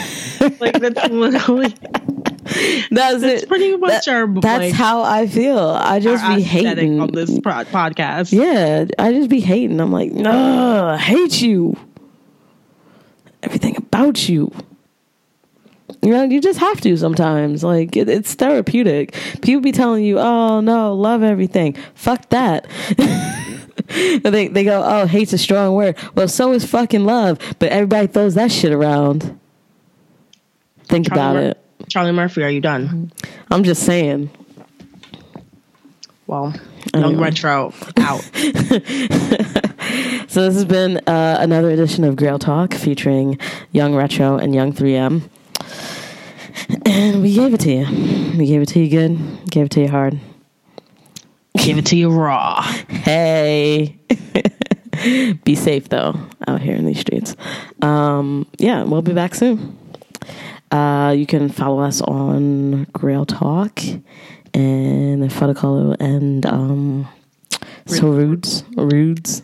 Like 0.60 0.78
that's 0.78 1.08
literally 1.08 1.68
That's, 2.90 2.90
That's 2.90 3.42
it. 3.42 3.48
pretty 3.48 3.74
much 3.76 4.04
That- 4.04 4.08
our, 4.08 4.26
That's 4.40 4.64
like, 4.64 4.74
how 4.74 5.02
I 5.02 5.26
feel. 5.26 5.58
I 5.58 5.98
just 5.98 6.22
be 6.36 6.42
hating 6.42 7.00
on 7.00 7.10
this 7.10 7.30
pro- 7.40 7.64
podcast. 7.64 8.32
Yeah, 8.32 8.84
I 8.98 9.12
just 9.12 9.30
be 9.30 9.40
hating. 9.40 9.80
I'm 9.80 9.90
like, 9.92 10.12
no, 10.12 10.86
I 10.88 10.98
hate 10.98 11.40
you. 11.40 11.74
Everything 13.42 13.76
about 13.78 14.28
you. 14.28 14.52
You 16.06 16.12
know, 16.12 16.22
you 16.22 16.40
just 16.40 16.60
have 16.60 16.80
to 16.82 16.96
sometimes. 16.96 17.64
Like, 17.64 17.96
it, 17.96 18.08
it's 18.08 18.32
therapeutic. 18.34 19.12
People 19.42 19.60
be 19.60 19.72
telling 19.72 20.04
you, 20.04 20.20
oh, 20.20 20.60
no, 20.60 20.94
love 20.94 21.24
everything. 21.24 21.76
Fuck 21.94 22.28
that. 22.28 22.66
They, 23.88 24.48
they 24.48 24.64
go, 24.64 24.82
oh, 24.84 25.06
hate's 25.06 25.32
a 25.32 25.38
strong 25.38 25.74
word. 25.74 25.96
Well, 26.16 26.26
so 26.26 26.52
is 26.52 26.64
fucking 26.64 27.04
love. 27.04 27.38
But 27.60 27.70
everybody 27.70 28.08
throws 28.08 28.34
that 28.34 28.50
shit 28.50 28.72
around. 28.72 29.38
Think 30.86 31.06
Charlie, 31.06 31.20
about 31.20 31.34
Mur- 31.34 31.48
it. 31.50 31.88
Charlie 31.88 32.12
Murphy, 32.12 32.42
are 32.42 32.50
you 32.50 32.60
done? 32.60 33.12
I'm 33.48 33.62
just 33.62 33.84
saying. 33.84 34.28
Well, 36.26 36.52
young 36.94 37.04
Anyway. 37.04 37.22
retro 37.22 37.72
out. 37.98 38.28
So 40.28 40.42
this 40.42 40.54
has 40.54 40.64
been 40.64 40.96
uh, 41.06 41.36
another 41.40 41.70
edition 41.70 42.02
of 42.02 42.16
Grail 42.16 42.38
Talk 42.40 42.74
featuring 42.74 43.38
Young 43.70 43.94
Retro 43.94 44.36
and 44.36 44.52
Young 44.54 44.72
3M. 44.72 45.22
And 46.84 47.22
we 47.22 47.34
gave 47.34 47.54
it 47.54 47.60
to 47.60 47.72
you. 47.72 48.38
We 48.38 48.46
gave 48.46 48.62
it 48.62 48.68
to 48.70 48.80
you 48.80 48.90
good. 48.90 49.50
Gave 49.50 49.66
it 49.66 49.70
to 49.72 49.80
you 49.80 49.88
hard. 49.88 50.18
Give 51.56 51.78
it 51.78 51.86
to 51.86 51.96
you 51.96 52.10
raw. 52.10 52.62
Hey. 52.62 53.98
be 55.44 55.54
safe 55.54 55.88
though 55.88 56.14
out 56.46 56.60
here 56.60 56.74
in 56.74 56.86
these 56.86 57.00
streets. 57.00 57.36
Um, 57.82 58.46
yeah, 58.58 58.82
we'll 58.82 59.02
be 59.02 59.12
back 59.12 59.34
soon. 59.34 59.78
Uh, 60.70 61.14
you 61.16 61.26
can 61.26 61.48
follow 61.48 61.80
us 61.80 62.00
on 62.00 62.84
Grail 62.92 63.24
Talk 63.24 63.80
and 64.54 65.22
Fotocolo 65.30 65.96
and 66.00 66.44
um, 66.46 67.08
so 67.86 68.08
Rudes 68.08 68.64
Rudes 68.76 69.42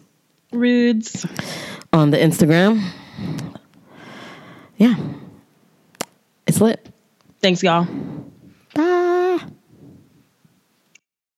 Rudes. 0.53 1.27
on 1.93 2.11
the 2.11 2.19
Instagram. 2.19 2.83
Yeah. 4.77 4.97
It's 6.47 6.61
lit. 6.61 6.82
Thanks, 7.43 7.63
y'all. 7.63 7.87